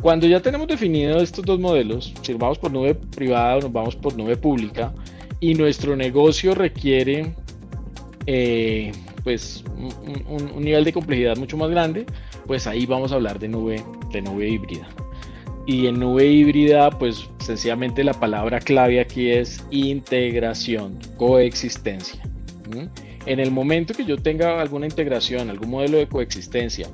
Cuando 0.00 0.26
ya 0.26 0.40
tenemos 0.40 0.68
definido 0.68 1.18
estos 1.18 1.44
dos 1.44 1.58
modelos, 1.58 2.12
si 2.22 2.34
vamos 2.34 2.58
por 2.58 2.70
nube 2.70 2.94
privada 2.94 3.56
o 3.56 3.60
nos 3.62 3.72
vamos 3.72 3.96
por 3.96 4.16
nube 4.16 4.36
pública, 4.36 4.92
y 5.40 5.54
nuestro 5.54 5.96
negocio 5.96 6.54
requiere 6.54 7.34
eh, 8.26 8.92
pues 9.22 9.64
un, 10.28 10.62
nivel 10.62 10.84
de 10.84 10.92
complejidad 10.92 11.36
mucho 11.36 11.56
más 11.56 11.70
grande, 11.70 12.06
pues 12.46 12.66
ahí 12.66 12.86
vamos 12.86 13.12
a 13.12 13.16
hablar 13.16 13.38
de 13.38 13.48
nube, 13.48 13.82
de 14.12 14.22
nube 14.22 14.48
híbrida. 14.48 14.88
Y 15.66 15.88
en 15.88 15.98
nube 15.98 16.26
híbrida, 16.26 16.90
pues 16.90 17.28
sencillamente 17.38 18.04
la 18.04 18.14
palabra 18.14 18.60
clave 18.60 19.00
aquí 19.00 19.30
es 19.30 19.64
integración, 19.70 20.98
coexistencia. 21.16 22.22
En 23.26 23.40
el 23.40 23.50
momento 23.50 23.92
que 23.92 24.04
yo 24.04 24.16
tenga 24.16 24.60
alguna 24.60 24.86
integración, 24.86 25.50
algún 25.50 25.70
modelo 25.70 25.98
de 25.98 26.06
coexistencia 26.06 26.86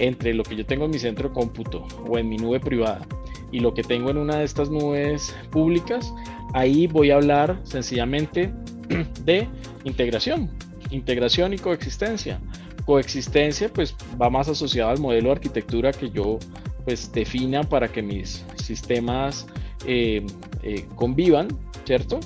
entre 0.00 0.34
lo 0.34 0.42
que 0.42 0.56
yo 0.56 0.66
tengo 0.66 0.86
en 0.86 0.90
mi 0.90 0.98
centro 0.98 1.28
de 1.28 1.34
cómputo 1.34 1.86
o 2.08 2.18
en 2.18 2.28
mi 2.28 2.36
nube 2.36 2.58
privada 2.58 3.06
y 3.52 3.60
lo 3.60 3.74
que 3.74 3.82
tengo 3.82 4.10
en 4.10 4.18
una 4.18 4.38
de 4.38 4.44
estas 4.44 4.70
nubes 4.70 5.34
públicas, 5.50 6.12
ahí 6.54 6.86
voy 6.86 7.10
a 7.10 7.16
hablar 7.16 7.60
sencillamente 7.64 8.52
de 9.24 9.46
integración, 9.84 10.50
integración 10.90 11.52
y 11.52 11.58
coexistencia. 11.58 12.40
Coexistencia 12.86 13.68
pues 13.72 13.94
va 14.20 14.30
más 14.30 14.48
asociado 14.48 14.90
al 14.90 14.98
modelo 14.98 15.26
de 15.26 15.32
arquitectura 15.32 15.92
que 15.92 16.10
yo 16.10 16.38
pues 16.84 17.12
defina 17.12 17.62
para 17.62 17.88
que 17.88 18.02
mis 18.02 18.44
sistemas 18.56 19.46
eh, 19.86 20.24
eh, 20.62 20.86
convivan, 20.96 21.48
¿cierto? 21.84 22.20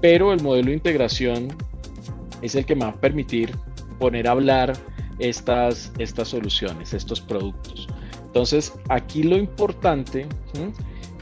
Pero 0.00 0.32
el 0.32 0.42
modelo 0.42 0.68
de 0.68 0.74
integración 0.74 1.48
es 2.40 2.54
el 2.54 2.64
que 2.64 2.74
me 2.74 2.84
va 2.84 2.90
a 2.90 3.00
permitir 3.00 3.54
poner 3.98 4.26
a 4.26 4.30
hablar 4.32 4.72
estas, 5.20 5.92
estas 5.98 6.28
soluciones, 6.28 6.94
estos 6.94 7.20
productos. 7.20 7.86
Entonces, 8.26 8.72
aquí 8.88 9.22
lo 9.22 9.36
importante, 9.36 10.26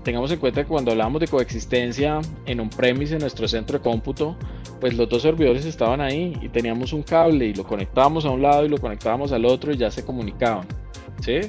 tengamos 0.03 0.31
en 0.31 0.39
cuenta 0.39 0.63
que 0.63 0.69
cuando 0.69 0.91
hablamos 0.91 1.21
de 1.21 1.29
coexistencia 1.29 2.21
en 2.47 2.61
un 2.61 2.71
premise 2.71 3.15
en 3.15 3.21
nuestro 3.21 3.49
centro 3.49 3.79
de 3.79 3.83
cómputo, 3.83 4.37
pues 4.81 4.95
los 4.95 5.09
dos 5.09 5.23
servidores 5.23 5.65
estaban 5.65 6.01
ahí 6.01 6.39
y 6.41 6.49
teníamos 6.49 6.93
un 6.93 7.03
cable 7.03 7.47
y 7.47 7.55
lo 7.55 7.65
conectábamos 7.65 8.25
a 8.25 8.31
un 8.31 8.43
lado 8.43 8.65
y 8.65 8.69
lo 8.69 8.79
conectábamos 8.79 9.33
al 9.33 9.45
otro 9.45 9.73
y 9.73 9.77
ya 9.77 9.91
se 9.91 10.05
comunicaban. 10.05 10.67
¿sí? 11.21 11.41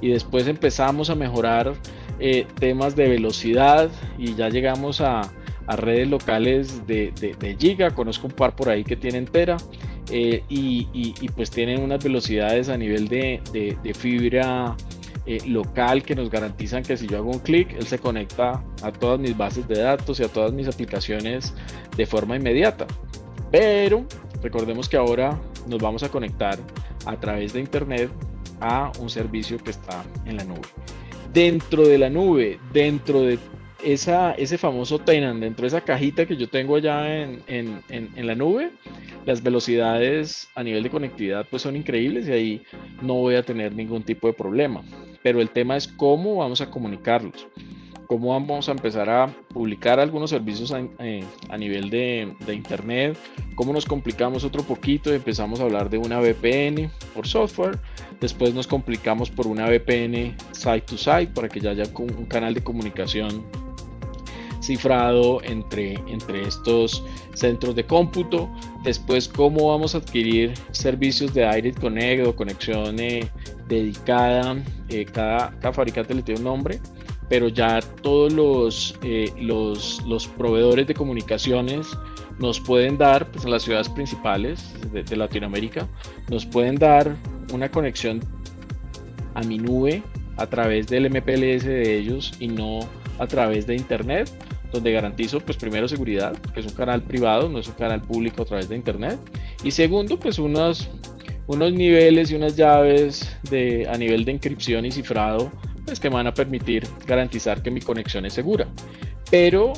Y 0.00 0.10
después 0.10 0.46
empezamos 0.46 1.10
a 1.10 1.14
mejorar 1.14 1.74
eh, 2.20 2.46
temas 2.58 2.94
de 2.94 3.08
velocidad 3.08 3.90
y 4.18 4.34
ya 4.34 4.48
llegamos 4.48 5.00
a, 5.00 5.22
a 5.68 5.76
redes 5.76 6.08
locales 6.08 6.86
de, 6.86 7.12
de, 7.12 7.56
giga, 7.58 7.90
conozco 7.90 8.26
un 8.26 8.32
par 8.32 8.56
por 8.56 8.70
ahí 8.70 8.84
que 8.84 8.96
tienen 8.96 9.26
tera 9.26 9.58
eh, 10.10 10.42
y, 10.48 11.28
pues 11.36 11.50
tienen 11.50 11.82
unas 11.82 12.02
velocidades 12.02 12.68
a 12.68 12.76
nivel 12.76 13.08
de, 13.08 13.40
de 13.52 13.94
fibra 13.94 14.76
eh, 15.30 15.46
local 15.46 16.04
que 16.04 16.14
nos 16.14 16.30
garantizan 16.30 16.82
que 16.82 16.96
si 16.96 17.06
yo 17.06 17.18
hago 17.18 17.30
un 17.30 17.40
clic, 17.40 17.74
él 17.74 17.86
se 17.86 17.98
conecta 17.98 18.64
a 18.82 18.90
todas 18.90 19.20
mis 19.20 19.36
bases 19.36 19.68
de 19.68 19.78
datos 19.78 20.18
y 20.20 20.24
a 20.24 20.28
todas 20.28 20.54
mis 20.54 20.66
aplicaciones 20.66 21.52
de 21.98 22.06
forma 22.06 22.34
inmediata. 22.34 22.86
Pero 23.50 24.06
recordemos 24.42 24.88
que 24.88 24.96
ahora 24.96 25.38
nos 25.66 25.80
vamos 25.82 26.02
a 26.02 26.08
conectar 26.08 26.58
a 27.04 27.20
través 27.20 27.52
de 27.52 27.60
internet 27.60 28.10
a 28.62 28.90
un 29.00 29.10
servicio 29.10 29.58
que 29.58 29.68
está 29.68 30.02
en 30.24 30.38
la 30.38 30.44
nube. 30.44 30.62
Dentro 31.30 31.86
de 31.86 31.98
la 31.98 32.08
nube, 32.08 32.58
dentro 32.72 33.20
de 33.20 33.38
esa, 33.82 34.32
ese 34.32 34.58
famoso 34.58 34.98
tenant, 34.98 35.40
dentro 35.40 35.62
de 35.62 35.68
esa 35.68 35.80
cajita 35.80 36.26
que 36.26 36.36
yo 36.36 36.48
tengo 36.48 36.76
allá 36.76 37.22
en, 37.22 37.42
en, 37.46 37.82
en, 37.88 38.26
la 38.26 38.34
nube, 38.34 38.70
las 39.24 39.42
velocidades 39.42 40.48
a 40.54 40.62
nivel 40.62 40.82
de 40.82 40.90
conectividad 40.90 41.46
pues 41.48 41.62
son 41.62 41.76
increíbles 41.76 42.28
y 42.28 42.32
ahí 42.32 42.62
no 43.02 43.14
voy 43.14 43.36
a 43.36 43.42
tener 43.42 43.74
ningún 43.74 44.02
tipo 44.02 44.26
de 44.26 44.32
problema. 44.32 44.82
Pero 45.22 45.40
el 45.40 45.50
tema 45.50 45.76
es 45.76 45.86
cómo 45.86 46.36
vamos 46.36 46.60
a 46.60 46.70
comunicarlos, 46.70 47.46
cómo 48.06 48.30
vamos 48.30 48.68
a 48.68 48.72
empezar 48.72 49.08
a 49.10 49.28
publicar 49.48 50.00
algunos 50.00 50.30
servicios 50.30 50.72
a, 50.72 50.80
eh, 50.98 51.24
a 51.48 51.56
nivel 51.56 51.90
de, 51.90 52.34
de, 52.46 52.54
internet, 52.54 53.16
cómo 53.54 53.72
nos 53.72 53.84
complicamos 53.84 54.44
otro 54.44 54.62
poquito 54.62 55.12
y 55.12 55.16
empezamos 55.16 55.60
a 55.60 55.64
hablar 55.64 55.90
de 55.90 55.98
una 55.98 56.18
VPN 56.20 56.90
por 57.14 57.26
software, 57.26 57.78
después 58.20 58.54
nos 58.54 58.66
complicamos 58.66 59.30
por 59.30 59.46
una 59.46 59.66
VPN 59.66 60.34
site 60.52 60.86
to 60.86 60.96
site 60.96 61.28
para 61.28 61.48
que 61.48 61.60
ya 61.60 61.70
haya 61.70 61.84
un 61.96 62.26
canal 62.26 62.54
de 62.54 62.62
comunicación 62.62 63.44
cifrado 64.68 65.42
entre, 65.44 65.94
entre 66.06 66.42
estos 66.42 67.02
centros 67.34 67.74
de 67.74 67.84
cómputo. 67.84 68.50
Después, 68.84 69.26
cómo 69.28 69.68
vamos 69.68 69.94
a 69.94 69.98
adquirir 69.98 70.52
servicios 70.72 71.32
de 71.32 71.48
Direct 71.50 71.80
Connect 71.80 72.26
o 72.26 72.36
conexión 72.36 73.00
eh, 73.00 73.28
dedicada. 73.66 74.56
Eh, 74.90 75.06
cada, 75.06 75.50
cada, 75.60 75.72
fabricante 75.72 76.14
le 76.14 76.22
tiene 76.22 76.40
un 76.40 76.44
nombre, 76.44 76.80
pero 77.30 77.48
ya 77.48 77.80
todos 78.02 78.32
los, 78.32 78.98
eh, 79.02 79.32
los, 79.40 80.02
los, 80.06 80.26
proveedores 80.26 80.86
de 80.86 80.94
comunicaciones 80.94 81.88
nos 82.38 82.60
pueden 82.60 82.98
dar, 82.98 83.26
pues 83.32 83.44
en 83.46 83.50
las 83.50 83.62
ciudades 83.62 83.88
principales 83.88 84.74
de, 84.92 85.02
de 85.02 85.16
Latinoamérica, 85.16 85.88
nos 86.30 86.44
pueden 86.44 86.76
dar 86.76 87.16
una 87.52 87.70
conexión 87.70 88.20
a 89.34 89.40
mi 89.40 89.58
nube 89.58 90.02
a 90.36 90.46
través 90.46 90.88
del 90.88 91.10
MPLS 91.10 91.64
de 91.64 91.98
ellos 91.98 92.32
y 92.38 92.48
no 92.48 92.80
a 93.18 93.26
través 93.26 93.66
de 93.66 93.74
internet 93.74 94.30
donde 94.72 94.92
garantizo 94.92 95.40
pues 95.40 95.56
primero 95.56 95.88
seguridad, 95.88 96.36
que 96.54 96.60
es 96.60 96.66
un 96.66 96.72
canal 96.72 97.02
privado, 97.02 97.48
no 97.48 97.58
es 97.58 97.68
un 97.68 97.74
canal 97.74 98.02
público 98.02 98.42
a 98.42 98.44
través 98.44 98.68
de 98.68 98.76
internet, 98.76 99.18
y 99.62 99.70
segundo 99.70 100.18
pues 100.18 100.38
unos, 100.38 100.88
unos 101.46 101.72
niveles 101.72 102.30
y 102.30 102.34
unas 102.34 102.56
llaves 102.56 103.36
de, 103.50 103.88
a 103.88 103.96
nivel 103.96 104.24
de 104.24 104.32
encripción 104.32 104.84
y 104.84 104.92
cifrado 104.92 105.50
pues 105.84 106.00
que 106.00 106.10
me 106.10 106.16
van 106.16 106.26
a 106.26 106.34
permitir 106.34 106.86
garantizar 107.06 107.62
que 107.62 107.70
mi 107.70 107.80
conexión 107.80 108.26
es 108.26 108.34
segura. 108.34 108.68
Pero 109.30 109.72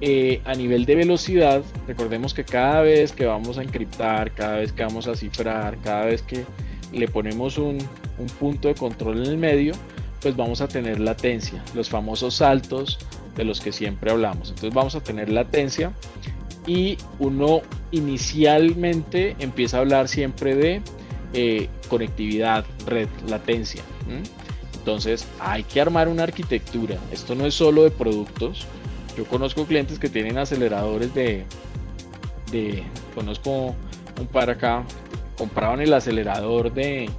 eh, 0.00 0.40
a 0.44 0.54
nivel 0.54 0.84
de 0.84 0.96
velocidad, 0.96 1.62
recordemos 1.86 2.34
que 2.34 2.42
cada 2.42 2.82
vez 2.82 3.12
que 3.12 3.24
vamos 3.24 3.56
a 3.56 3.62
encriptar, 3.62 4.32
cada 4.32 4.56
vez 4.56 4.72
que 4.72 4.82
vamos 4.82 5.06
a 5.06 5.14
cifrar, 5.14 5.78
cada 5.78 6.06
vez 6.06 6.22
que 6.22 6.44
le 6.92 7.06
ponemos 7.06 7.56
un, 7.56 7.78
un 8.18 8.26
punto 8.40 8.66
de 8.66 8.74
control 8.74 9.18
en 9.18 9.26
el 9.26 9.38
medio, 9.38 9.74
pues 10.20 10.36
vamos 10.36 10.60
a 10.60 10.66
tener 10.66 10.98
latencia, 10.98 11.62
los 11.74 11.88
famosos 11.88 12.34
saltos 12.34 12.98
de 13.36 13.44
los 13.44 13.60
que 13.60 13.72
siempre 13.72 14.10
hablamos. 14.10 14.50
Entonces 14.50 14.74
vamos 14.74 14.94
a 14.94 15.00
tener 15.00 15.30
latencia 15.30 15.92
y 16.66 16.98
uno 17.18 17.62
inicialmente 17.90 19.36
empieza 19.38 19.78
a 19.78 19.80
hablar 19.80 20.08
siempre 20.08 20.54
de 20.54 20.82
eh, 21.32 21.68
conectividad, 21.88 22.64
red, 22.86 23.08
latencia. 23.26 23.82
Entonces 24.74 25.26
hay 25.40 25.62
que 25.62 25.80
armar 25.80 26.08
una 26.08 26.24
arquitectura. 26.24 26.96
Esto 27.10 27.34
no 27.34 27.46
es 27.46 27.54
solo 27.54 27.84
de 27.84 27.90
productos. 27.90 28.66
Yo 29.16 29.24
conozco 29.24 29.66
clientes 29.66 29.98
que 29.98 30.08
tienen 30.08 30.38
aceleradores 30.38 31.14
de, 31.14 31.44
de 32.50 32.82
conozco 33.14 33.74
un 34.20 34.26
par 34.26 34.50
acá, 34.50 34.84
compraban 35.36 35.80
el 35.80 35.92
acelerador 35.92 36.72
de, 36.72 37.10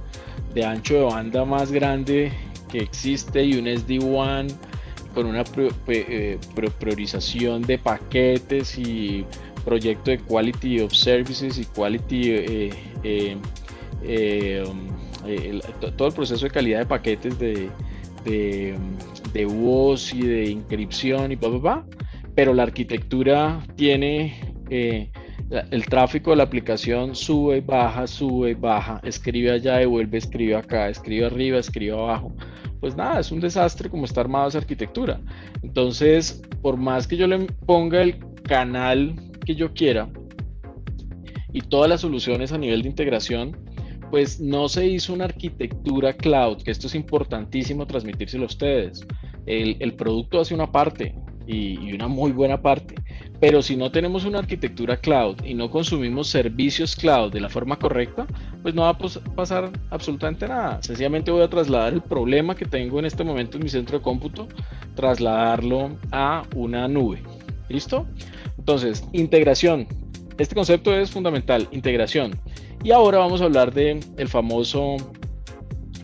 de 0.54 0.64
ancho 0.64 0.94
de 0.94 1.02
banda 1.02 1.44
más 1.44 1.70
grande 1.70 2.32
que 2.70 2.78
existe 2.78 3.44
y 3.44 3.56
un 3.58 3.66
SD-WAN 3.66 4.48
con 5.14 5.26
una 5.26 5.44
eh, 5.88 6.38
priorización 6.78 7.62
de 7.62 7.78
paquetes 7.78 8.78
y 8.78 9.24
proyecto 9.64 10.10
de 10.10 10.18
Quality 10.18 10.80
of 10.80 10.92
Services 10.92 11.58
y 11.58 11.64
Quality, 11.64 12.30
eh, 12.30 12.70
eh, 14.02 14.64
um, 14.66 14.88
todo 15.96 16.08
el 16.08 16.14
proceso 16.14 16.44
de 16.44 16.50
calidad 16.50 16.80
de 16.80 16.86
paquetes 16.86 17.38
de, 17.38 17.70
de, 18.24 19.44
voz 19.46 20.12
y 20.12 20.22
de 20.22 20.50
inscripción 20.50 21.32
y 21.32 21.36
pa, 21.36 21.84
pero 22.34 22.52
la 22.52 22.64
arquitectura 22.64 23.64
tiene 23.76 24.38
el 25.50 25.86
tráfico 25.86 26.30
de 26.30 26.36
la 26.36 26.44
aplicación 26.44 27.14
sube, 27.14 27.60
baja, 27.60 28.06
sube, 28.06 28.54
baja, 28.54 29.00
escribe 29.04 29.50
allá, 29.50 29.76
devuelve, 29.76 30.18
escribe 30.18 30.56
acá, 30.56 30.88
escribe 30.88 31.26
arriba, 31.26 31.58
escribe 31.58 31.92
abajo 31.92 32.32
pues 32.84 32.96
nada, 32.96 33.18
es 33.18 33.32
un 33.32 33.40
desastre 33.40 33.88
como 33.88 34.04
está 34.04 34.20
armada 34.20 34.48
esa 34.48 34.58
arquitectura. 34.58 35.18
Entonces, 35.62 36.42
por 36.60 36.76
más 36.76 37.06
que 37.06 37.16
yo 37.16 37.26
le 37.26 37.38
ponga 37.64 38.02
el 38.02 38.18
canal 38.42 39.14
que 39.46 39.54
yo 39.54 39.72
quiera 39.72 40.10
y 41.50 41.62
todas 41.62 41.88
las 41.88 42.02
soluciones 42.02 42.52
a 42.52 42.58
nivel 42.58 42.82
de 42.82 42.90
integración, 42.90 43.56
pues 44.10 44.38
no 44.38 44.68
se 44.68 44.86
hizo 44.86 45.14
una 45.14 45.24
arquitectura 45.24 46.12
cloud, 46.12 46.62
que 46.62 46.72
esto 46.72 46.86
es 46.86 46.94
importantísimo 46.94 47.86
transmitírselo 47.86 48.42
a 48.42 48.48
ustedes. 48.48 49.06
El, 49.46 49.78
el 49.80 49.94
producto 49.94 50.38
hace 50.38 50.54
una 50.54 50.70
parte, 50.70 51.14
y, 51.46 51.92
una 51.92 52.08
muy 52.08 52.32
buena 52.32 52.60
parte. 52.60 52.94
Pero 53.40 53.62
si 53.62 53.76
no 53.76 53.90
tenemos 53.90 54.24
una 54.24 54.38
arquitectura 54.38 54.96
cloud 54.96 55.36
y 55.44 55.54
no 55.54 55.70
consumimos 55.70 56.28
servicios 56.28 56.96
cloud 56.96 57.32
de 57.32 57.40
la 57.40 57.48
forma 57.48 57.78
correcta, 57.78 58.26
pues 58.62 58.74
no 58.74 58.82
va 58.82 58.90
a 58.90 58.98
pasar 59.34 59.70
absolutamente 59.90 60.48
nada. 60.48 60.82
Sencillamente 60.82 61.30
voy 61.30 61.42
a 61.42 61.48
trasladar 61.48 61.92
el 61.92 62.02
problema 62.02 62.54
que 62.54 62.64
tengo 62.64 62.98
en 62.98 63.04
este 63.04 63.24
momento 63.24 63.56
en 63.56 63.64
mi 63.64 63.68
centro 63.68 63.98
de 63.98 64.02
cómputo, 64.02 64.48
trasladarlo 64.94 65.96
a 66.10 66.44
una 66.54 66.88
nube. 66.88 67.22
¿Listo? 67.68 68.06
Entonces, 68.58 69.04
integración. 69.12 69.86
Este 70.38 70.54
concepto 70.54 70.94
es 70.94 71.10
fundamental, 71.10 71.68
integración. 71.70 72.38
Y 72.82 72.90
ahora 72.90 73.18
vamos 73.18 73.40
a 73.40 73.44
hablar 73.44 73.72
del 73.72 74.00
el 74.16 74.28
famoso 74.28 74.96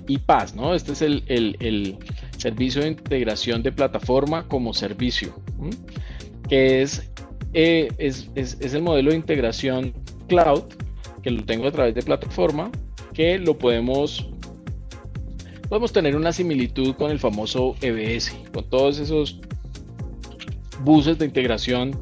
IPaaS, 0.07 0.55
¿no? 0.55 0.74
Este 0.74 0.93
es 0.93 1.03
el, 1.03 1.24
el 1.26 1.99
servicio 2.41 2.82
de 2.82 2.88
integración 2.88 3.62
de 3.62 3.72
plataforma 3.72 4.47
como 4.49 4.72
servicio, 4.72 5.34
que 6.49 6.82
es, 6.82 7.11
eh, 7.53 7.88
es, 7.99 8.30
es, 8.34 8.57
es, 8.61 8.74
el 8.74 8.82
modelo 8.82 9.11
de 9.11 9.16
integración 9.16 9.93
cloud, 10.28 10.64
que 11.22 11.30
lo 11.30 11.45
tengo 11.45 11.66
a 11.68 11.72
través 11.72 11.95
de 11.95 12.03
plataforma, 12.03 12.70
que 13.12 13.38
lo 13.38 13.59
podemos, 13.59 14.28
podemos 15.68 15.93
tener 15.93 16.16
una 16.16 16.32
similitud 16.32 16.95
con 16.95 17.11
el 17.11 17.18
famoso 17.18 17.76
EBS, 17.80 18.34
con 18.53 18.68
todos 18.70 18.99
esos 18.99 19.41
buses 20.82 21.18
de 21.18 21.26
integración 21.26 21.99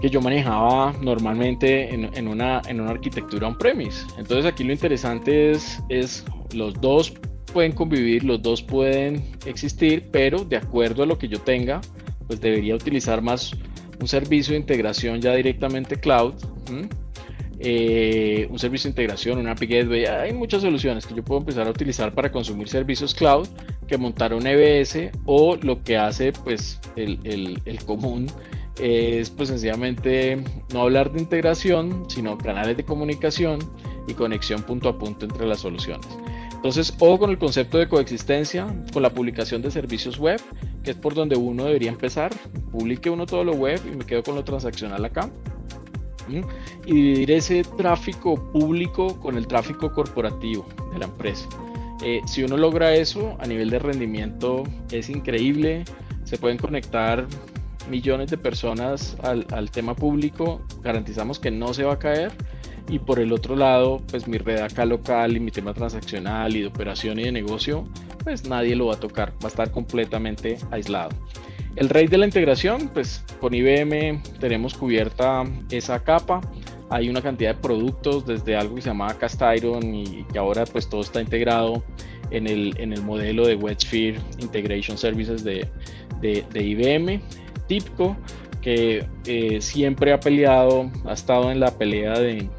que 0.00 0.10
yo 0.10 0.20
manejaba 0.20 0.92
normalmente 1.00 1.92
en, 1.92 2.16
en, 2.16 2.28
una, 2.28 2.62
en 2.68 2.80
una 2.80 2.90
arquitectura 2.90 3.48
on-premise. 3.48 4.06
Entonces 4.18 4.46
aquí 4.46 4.62
lo 4.62 4.72
interesante 4.72 5.50
es, 5.50 5.82
es 5.88 6.24
los 6.52 6.74
dos 6.80 7.14
pueden 7.48 7.72
convivir, 7.72 8.24
los 8.24 8.42
dos 8.42 8.62
pueden 8.62 9.22
existir, 9.46 10.08
pero 10.10 10.44
de 10.44 10.56
acuerdo 10.56 11.02
a 11.02 11.06
lo 11.06 11.18
que 11.18 11.28
yo 11.28 11.40
tenga, 11.40 11.80
pues 12.26 12.40
debería 12.40 12.74
utilizar 12.74 13.22
más 13.22 13.52
un 14.00 14.08
servicio 14.08 14.52
de 14.52 14.60
integración 14.60 15.20
ya 15.20 15.34
directamente 15.34 15.96
cloud. 15.96 16.34
Eh, 17.60 18.46
un 18.50 18.58
servicio 18.58 18.88
de 18.88 18.90
integración, 18.90 19.38
una 19.38 19.52
API 19.52 19.66
Gateway, 19.66 20.04
hay 20.04 20.32
muchas 20.32 20.62
soluciones 20.62 21.04
que 21.04 21.14
yo 21.14 21.24
puedo 21.24 21.40
empezar 21.40 21.66
a 21.66 21.70
utilizar 21.70 22.14
para 22.14 22.30
consumir 22.30 22.68
servicios 22.68 23.14
cloud 23.14 23.48
que 23.88 23.98
montar 23.98 24.32
un 24.32 24.46
EBS 24.46 25.10
o 25.24 25.56
lo 25.56 25.82
que 25.82 25.96
hace 25.96 26.32
pues 26.32 26.78
el, 26.94 27.18
el, 27.24 27.60
el 27.64 27.82
común 27.84 28.28
es 28.80 29.30
pues 29.30 29.48
sencillamente 29.48 30.38
no 30.72 30.82
hablar 30.82 31.10
de 31.10 31.20
integración, 31.20 32.04
sino 32.08 32.38
canales 32.38 32.76
de 32.76 32.84
comunicación 32.84 33.58
y 34.06 34.14
conexión 34.14 34.62
punto 34.62 34.88
a 34.88 34.98
punto 34.98 35.26
entre 35.26 35.46
las 35.46 35.60
soluciones. 35.60 36.06
Entonces, 36.58 36.92
ojo 36.98 37.20
con 37.20 37.30
el 37.30 37.38
concepto 37.38 37.78
de 37.78 37.88
coexistencia, 37.88 38.66
con 38.92 39.04
la 39.04 39.10
publicación 39.10 39.62
de 39.62 39.70
servicios 39.70 40.18
web, 40.18 40.40
que 40.82 40.90
es 40.90 40.96
por 40.96 41.14
donde 41.14 41.36
uno 41.36 41.64
debería 41.64 41.88
empezar. 41.88 42.34
Publique 42.72 43.08
uno 43.08 43.26
todo 43.26 43.44
lo 43.44 43.52
web 43.52 43.80
y 43.86 43.94
me 43.94 44.04
quedo 44.04 44.24
con 44.24 44.34
lo 44.34 44.42
transaccional 44.42 45.04
acá. 45.04 45.30
Y 46.84 46.92
dividir 46.92 47.30
ese 47.30 47.62
tráfico 47.62 48.34
público 48.50 49.20
con 49.20 49.38
el 49.38 49.46
tráfico 49.46 49.92
corporativo 49.92 50.66
de 50.92 50.98
la 50.98 51.04
empresa. 51.04 51.48
Eh, 52.02 52.22
si 52.26 52.42
uno 52.42 52.56
logra 52.56 52.92
eso 52.92 53.36
a 53.38 53.46
nivel 53.46 53.70
de 53.70 53.78
rendimiento 53.78 54.64
es 54.90 55.10
increíble. 55.10 55.84
Se 56.24 56.38
pueden 56.38 56.58
conectar 56.58 57.24
millones 57.88 58.30
de 58.30 58.36
personas 58.36 59.16
al, 59.22 59.46
al 59.52 59.70
tema 59.70 59.94
público. 59.94 60.60
Garantizamos 60.82 61.38
que 61.38 61.52
no 61.52 61.72
se 61.72 61.84
va 61.84 61.92
a 61.94 61.98
caer 62.00 62.32
y 62.88 62.98
por 62.98 63.20
el 63.20 63.32
otro 63.32 63.54
lado, 63.54 64.02
pues 64.10 64.26
mi 64.26 64.38
red 64.38 64.58
acá 64.60 64.84
local 64.84 65.36
y 65.36 65.40
mi 65.40 65.50
tema 65.50 65.74
transaccional 65.74 66.56
y 66.56 66.62
de 66.62 66.66
operación 66.66 67.18
y 67.18 67.24
de 67.24 67.32
negocio, 67.32 67.86
pues 68.24 68.48
nadie 68.48 68.74
lo 68.76 68.86
va 68.86 68.94
a 68.94 69.00
tocar, 69.00 69.32
va 69.42 69.44
a 69.44 69.48
estar 69.48 69.70
completamente 69.70 70.58
aislado. 70.70 71.10
El 71.76 71.88
rey 71.88 72.06
de 72.06 72.18
la 72.18 72.24
integración, 72.24 72.88
pues 72.88 73.24
con 73.40 73.54
IBM 73.54 74.22
tenemos 74.40 74.74
cubierta 74.74 75.44
esa 75.70 76.02
capa. 76.02 76.40
Hay 76.90 77.08
una 77.08 77.20
cantidad 77.20 77.54
de 77.54 77.60
productos 77.60 78.26
desde 78.26 78.56
algo 78.56 78.74
que 78.76 78.82
se 78.82 78.88
llamaba 78.88 79.14
Cast 79.14 79.42
Iron 79.56 79.94
y 79.94 80.24
que 80.32 80.38
ahora 80.38 80.64
pues 80.64 80.88
todo 80.88 81.02
está 81.02 81.20
integrado 81.20 81.84
en 82.30 82.46
el, 82.46 82.74
en 82.78 82.92
el 82.92 83.02
modelo 83.02 83.46
de 83.46 83.54
WebSphere 83.54 84.18
Integration 84.38 84.96
Services 84.96 85.44
de, 85.44 85.68
de, 86.20 86.44
de 86.50 86.62
IBM. 86.62 87.22
TIPCO, 87.68 88.16
que 88.68 89.06
eh, 89.24 89.62
siempre 89.62 90.12
ha 90.12 90.20
peleado, 90.20 90.90
ha 91.06 91.14
estado 91.14 91.50
en 91.50 91.58
la 91.58 91.70
pelea 91.70 92.18
de, 92.18 92.50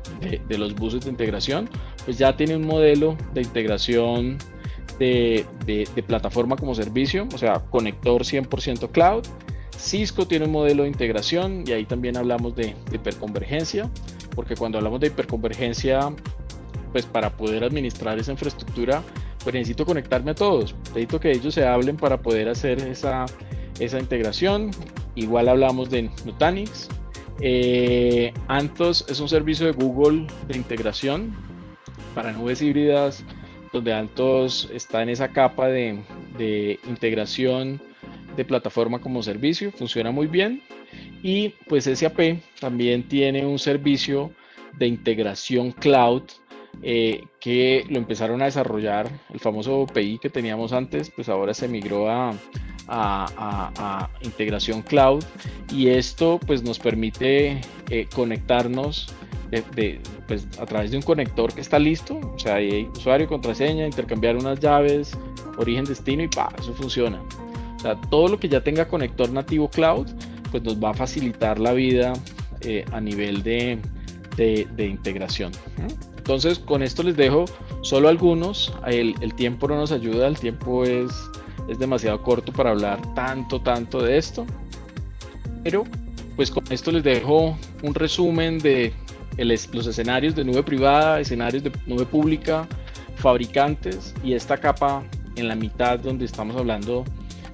de, 0.47 0.57
los 0.57 0.73
buses 0.73 1.01
de 1.01 1.11
integración, 1.11 1.69
pues 2.03 2.17
ya 2.17 2.35
tiene 2.35 2.55
un 2.55 2.65
modelo 2.65 3.15
de 3.35 3.43
integración 3.43 4.39
de, 4.97 5.45
de 5.67 6.01
plataforma 6.01 6.55
como 6.55 6.73
servicio, 6.73 7.27
o 7.31 7.37
sea, 7.37 7.59
conector 7.69 8.23
100% 8.23 8.89
cloud. 8.89 9.23
Cisco 9.77 10.27
tiene 10.27 10.45
un 10.45 10.51
modelo 10.51 10.81
de 10.81 10.89
integración 10.89 11.63
y 11.67 11.73
ahí 11.73 11.85
también 11.85 12.17
hablamos 12.17 12.55
de, 12.55 12.75
hiperconvergencia, 12.91 13.87
porque 14.33 14.55
cuando 14.55 14.79
hablamos 14.79 15.01
de 15.01 15.07
hiperconvergencia, 15.07 16.11
pues 16.91 17.05
para 17.05 17.37
poder 17.37 17.63
administrar 17.63 18.17
esa 18.17 18.31
infraestructura, 18.31 19.03
pues 19.43 19.53
necesito 19.53 19.85
conectarme 19.85 20.31
a 20.31 20.35
todos, 20.35 20.73
necesito 20.87 21.19
que 21.19 21.29
ellos 21.29 21.53
se 21.53 21.67
hablen 21.67 21.97
para 21.97 22.19
poder 22.19 22.49
hacer 22.49 22.79
esa, 22.79 23.27
esa 23.79 23.99
integración. 23.99 24.71
Igual 25.15 25.49
hablamos 25.49 25.89
de 25.89 26.09
Nutanix, 26.25 26.89
eh, 27.41 28.33
Antos 28.47 29.05
es 29.07 29.19
un 29.19 29.29
servicio 29.29 29.65
de 29.65 29.71
Google 29.71 30.27
de 30.47 30.57
integración 30.57 31.33
para 32.13 32.33
nubes 32.33 32.61
híbridas, 32.61 33.23
donde 33.71 33.93
Antos 33.93 34.69
está 34.73 35.03
en 35.03 35.09
esa 35.09 35.29
capa 35.29 35.67
de, 35.67 35.99
integración 36.87 37.81
de 38.35 38.45
plataforma 38.45 38.99
como 38.99 39.23
servicio, 39.23 39.71
funciona 39.71 40.11
muy 40.11 40.27
bien. 40.27 40.61
Y 41.21 41.49
pues 41.67 41.85
SAP 41.85 42.41
también 42.59 43.07
tiene 43.07 43.45
un 43.45 43.59
servicio 43.59 44.31
de 44.77 44.87
integración 44.87 45.71
cloud 45.71 46.23
eh, 46.81 47.25
que 47.39 47.85
lo 47.89 47.97
empezaron 47.97 48.41
a 48.41 48.45
desarrollar, 48.45 49.09
el 49.33 49.39
famoso 49.39 49.79
OPI 49.81 50.19
que 50.19 50.29
teníamos 50.29 50.73
antes, 50.73 51.09
pues 51.09 51.29
ahora 51.29 51.53
se 51.53 51.67
migró 51.67 52.09
a, 52.09 52.33
a, 52.89 54.09
integración 54.21 54.81
cloud 54.81 55.23
y 55.71 55.89
esto 55.89 56.39
pues 56.45 56.63
nos 56.63 56.79
permite 56.79 57.61
eh, 57.89 58.07
conectarnos 58.13 59.13
de, 59.51 59.99
pues, 60.27 60.47
a 60.59 60.65
través 60.65 60.91
de 60.91 60.97
un 60.97 61.03
conector 61.03 61.53
que 61.53 61.61
está 61.61 61.79
listo, 61.79 62.19
o 62.19 62.37
sea, 62.37 62.55
hay 62.55 62.87
usuario, 62.95 63.27
contraseña, 63.27 63.85
intercambiar 63.85 64.35
unas 64.35 64.59
llaves, 64.59 65.17
origen, 65.57 65.85
destino 65.85 66.23
y 66.23 66.27
pa, 66.27 66.53
eso 66.59 66.73
funciona. 66.73 67.21
O 67.77 67.79
sea, 67.79 67.99
todo 68.09 68.27
lo 68.27 68.39
que 68.39 68.49
ya 68.49 68.61
tenga 68.61 68.87
conector 68.87 69.31
nativo 69.31 69.69
cloud, 69.69 70.07
pues 70.51 70.63
nos 70.63 70.81
va 70.81 70.91
a 70.91 70.93
facilitar 70.93 71.59
la 71.59 71.73
vida 71.73 72.13
eh, 72.61 72.85
a 72.91 72.99
nivel 73.01 73.41
de, 73.41 73.79
de, 74.35 74.85
integración. 74.85 75.51
Entonces, 76.17 76.59
con 76.59 76.83
esto 76.83 77.03
les 77.03 77.15
dejo 77.17 77.45
solo 77.81 78.09
algunos. 78.09 78.73
El, 78.85 79.15
el 79.21 79.33
tiempo 79.33 79.67
no 79.67 79.75
nos 79.75 79.91
ayuda, 79.91 80.27
el 80.27 80.37
tiempo 80.37 80.83
es 80.83 81.11
es 81.69 81.79
demasiado 81.79 82.21
corto 82.21 82.51
para 82.51 82.71
hablar 82.71 82.99
tanto, 83.13 83.61
tanto 83.61 84.01
de 84.01 84.17
esto. 84.17 84.45
Pero 85.63 85.83
pues 86.35 86.51
con 86.51 86.63
esto 86.71 86.91
les 86.91 87.03
dejo 87.03 87.57
un 87.83 87.93
resumen 87.93 88.59
de 88.59 88.93
los 89.37 89.87
escenarios 89.87 90.35
de 90.35 90.43
nube 90.43 90.63
privada, 90.63 91.19
escenarios 91.19 91.63
de 91.63 91.71
nube 91.85 92.05
pública, 92.05 92.67
fabricantes 93.15 94.13
y 94.23 94.33
esta 94.33 94.57
capa 94.57 95.03
en 95.35 95.47
la 95.47 95.55
mitad 95.55 95.99
donde 95.99 96.25
estamos 96.25 96.55
hablando 96.55 97.05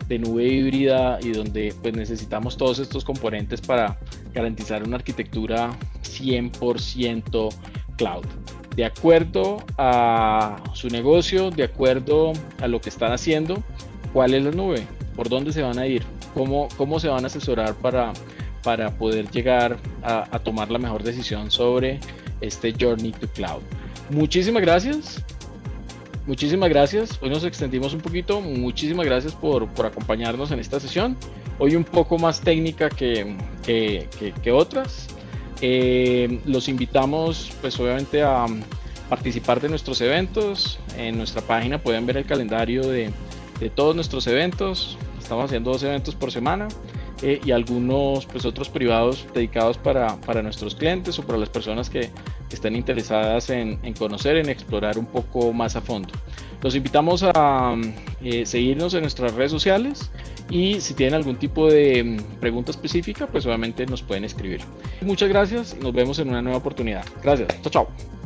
de 0.08 0.20
nube 0.20 0.46
híbrida 0.46 1.20
y 1.22 1.32
donde 1.32 1.74
pues 1.82 1.96
necesitamos 1.96 2.58
todos 2.58 2.80
estos 2.80 3.04
componentes 3.04 3.62
para 3.62 3.98
garantizar 4.34 4.84
una 4.84 4.98
arquitectura 4.98 5.72
100% 6.04 7.50
cloud. 7.98 8.26
De 8.76 8.86
acuerdo 8.86 9.64
a 9.78 10.62
su 10.74 10.90
negocio, 10.90 11.50
de 11.50 11.64
acuerdo 11.64 12.34
a 12.62 12.68
lo 12.68 12.82
que 12.82 12.90
están 12.90 13.14
haciendo, 13.14 13.64
cuál 14.16 14.34
es 14.34 14.46
la 14.46 14.52
nube, 14.52 14.88
por 15.14 15.28
dónde 15.28 15.52
se 15.52 15.62
van 15.62 15.78
a 15.78 15.86
ir, 15.86 16.02
cómo, 16.34 16.70
cómo 16.78 17.02
se 17.02 17.10
van 17.10 17.26
a 17.26 17.28
asesorar 17.28 17.76
para, 17.76 18.14
para 18.64 18.90
poder 18.90 19.30
llegar 19.30 19.78
a, 20.02 20.40
tomar 20.40 20.72
la 20.72 20.80
mejor 20.80 21.04
decisión 21.04 21.52
sobre 21.52 22.00
este 22.40 22.74
Journey 22.80 23.12
to 23.12 23.28
Cloud. 23.34 23.62
Muchísimas 24.10 24.62
gracias. 24.62 25.22
Muchísimas 26.26 26.70
gracias. 26.70 27.20
Hoy 27.22 27.30
nos 27.30 27.44
extendimos 27.44 27.94
un 27.94 28.00
poquito. 28.00 28.40
Muchísimas 28.40 29.06
gracias 29.06 29.34
por, 29.34 29.68
por 29.68 29.86
acompañarnos 29.86 30.50
en 30.52 30.60
esta 30.60 30.80
sesión. 30.80 31.18
Hoy 31.60 31.76
un 31.76 31.84
poco 31.84 32.18
más 32.18 32.40
técnica 32.40 32.90
que, 32.90 33.36
que, 33.66 34.08
que, 34.42 34.52
otras. 34.54 35.08
Eh, 35.60 36.40
los 36.46 36.70
invitamos 36.70 37.52
pues 37.60 37.78
obviamente 37.82 38.24
a 38.24 38.46
participar 39.10 39.60
de 39.60 39.68
nuestros 39.68 40.00
eventos. 40.00 40.80
En 40.98 41.18
nuestra 41.18 41.42
página 41.42 41.80
pueden 41.84 42.06
ver 42.06 42.16
el 42.16 42.26
calendario 42.26 42.88
de, 42.88 43.12
de 43.60 43.70
todos 43.70 43.96
nuestros 43.96 44.28
eventos. 44.28 44.98
Estamos 45.20 45.46
haciendo 45.46 45.72
dos 45.72 45.84
eventos 45.84 46.16
por 46.16 46.32
semana 46.32 46.68
eh, 47.22 47.40
y 47.44 47.52
algunos 47.52 48.26
pues 48.26 48.46
otros 48.46 48.70
privados 48.70 49.26
dedicados 49.34 49.78
para, 49.78 50.18
para, 50.18 50.42
nuestros 50.42 50.76
clientes 50.76 51.18
o 51.18 51.24
para 51.24 51.40
las 51.40 51.50
personas 51.50 51.90
que, 51.90 52.10
estén 52.52 52.76
interesadas 52.78 53.50
en, 53.50 53.78
conocer, 54.00 54.38
en 54.38 54.48
explorar 54.48 54.98
un 54.98 55.06
poco 55.06 55.52
más 55.52 55.76
a 55.76 55.82
fondo. 55.82 56.14
Los 56.62 56.74
invitamos 56.74 57.22
a 57.22 57.76
eh, 58.24 58.46
seguirnos 58.46 58.94
en 58.94 59.02
nuestras 59.02 59.34
redes 59.34 59.52
sociales 59.52 60.10
y 60.50 60.80
si 60.80 60.94
tienen 60.94 61.16
algún 61.16 61.36
tipo 61.36 61.70
de 61.70 62.02
mm, 62.02 62.40
pregunta 62.40 62.72
específica, 62.72 63.28
pues 63.28 63.46
obviamente 63.46 63.86
nos 63.88 64.04
pueden 64.04 64.24
escribir. 64.24 64.62
Muchas 65.02 65.28
gracias, 65.28 65.76
nos 65.76 65.92
vemos 65.92 66.18
en 66.20 66.30
una 66.30 66.42
nueva 66.42 66.60
oportunidad. 66.60 67.04
Gracias, 67.22 67.50
chao, 67.62 67.72
chao. 67.72 68.25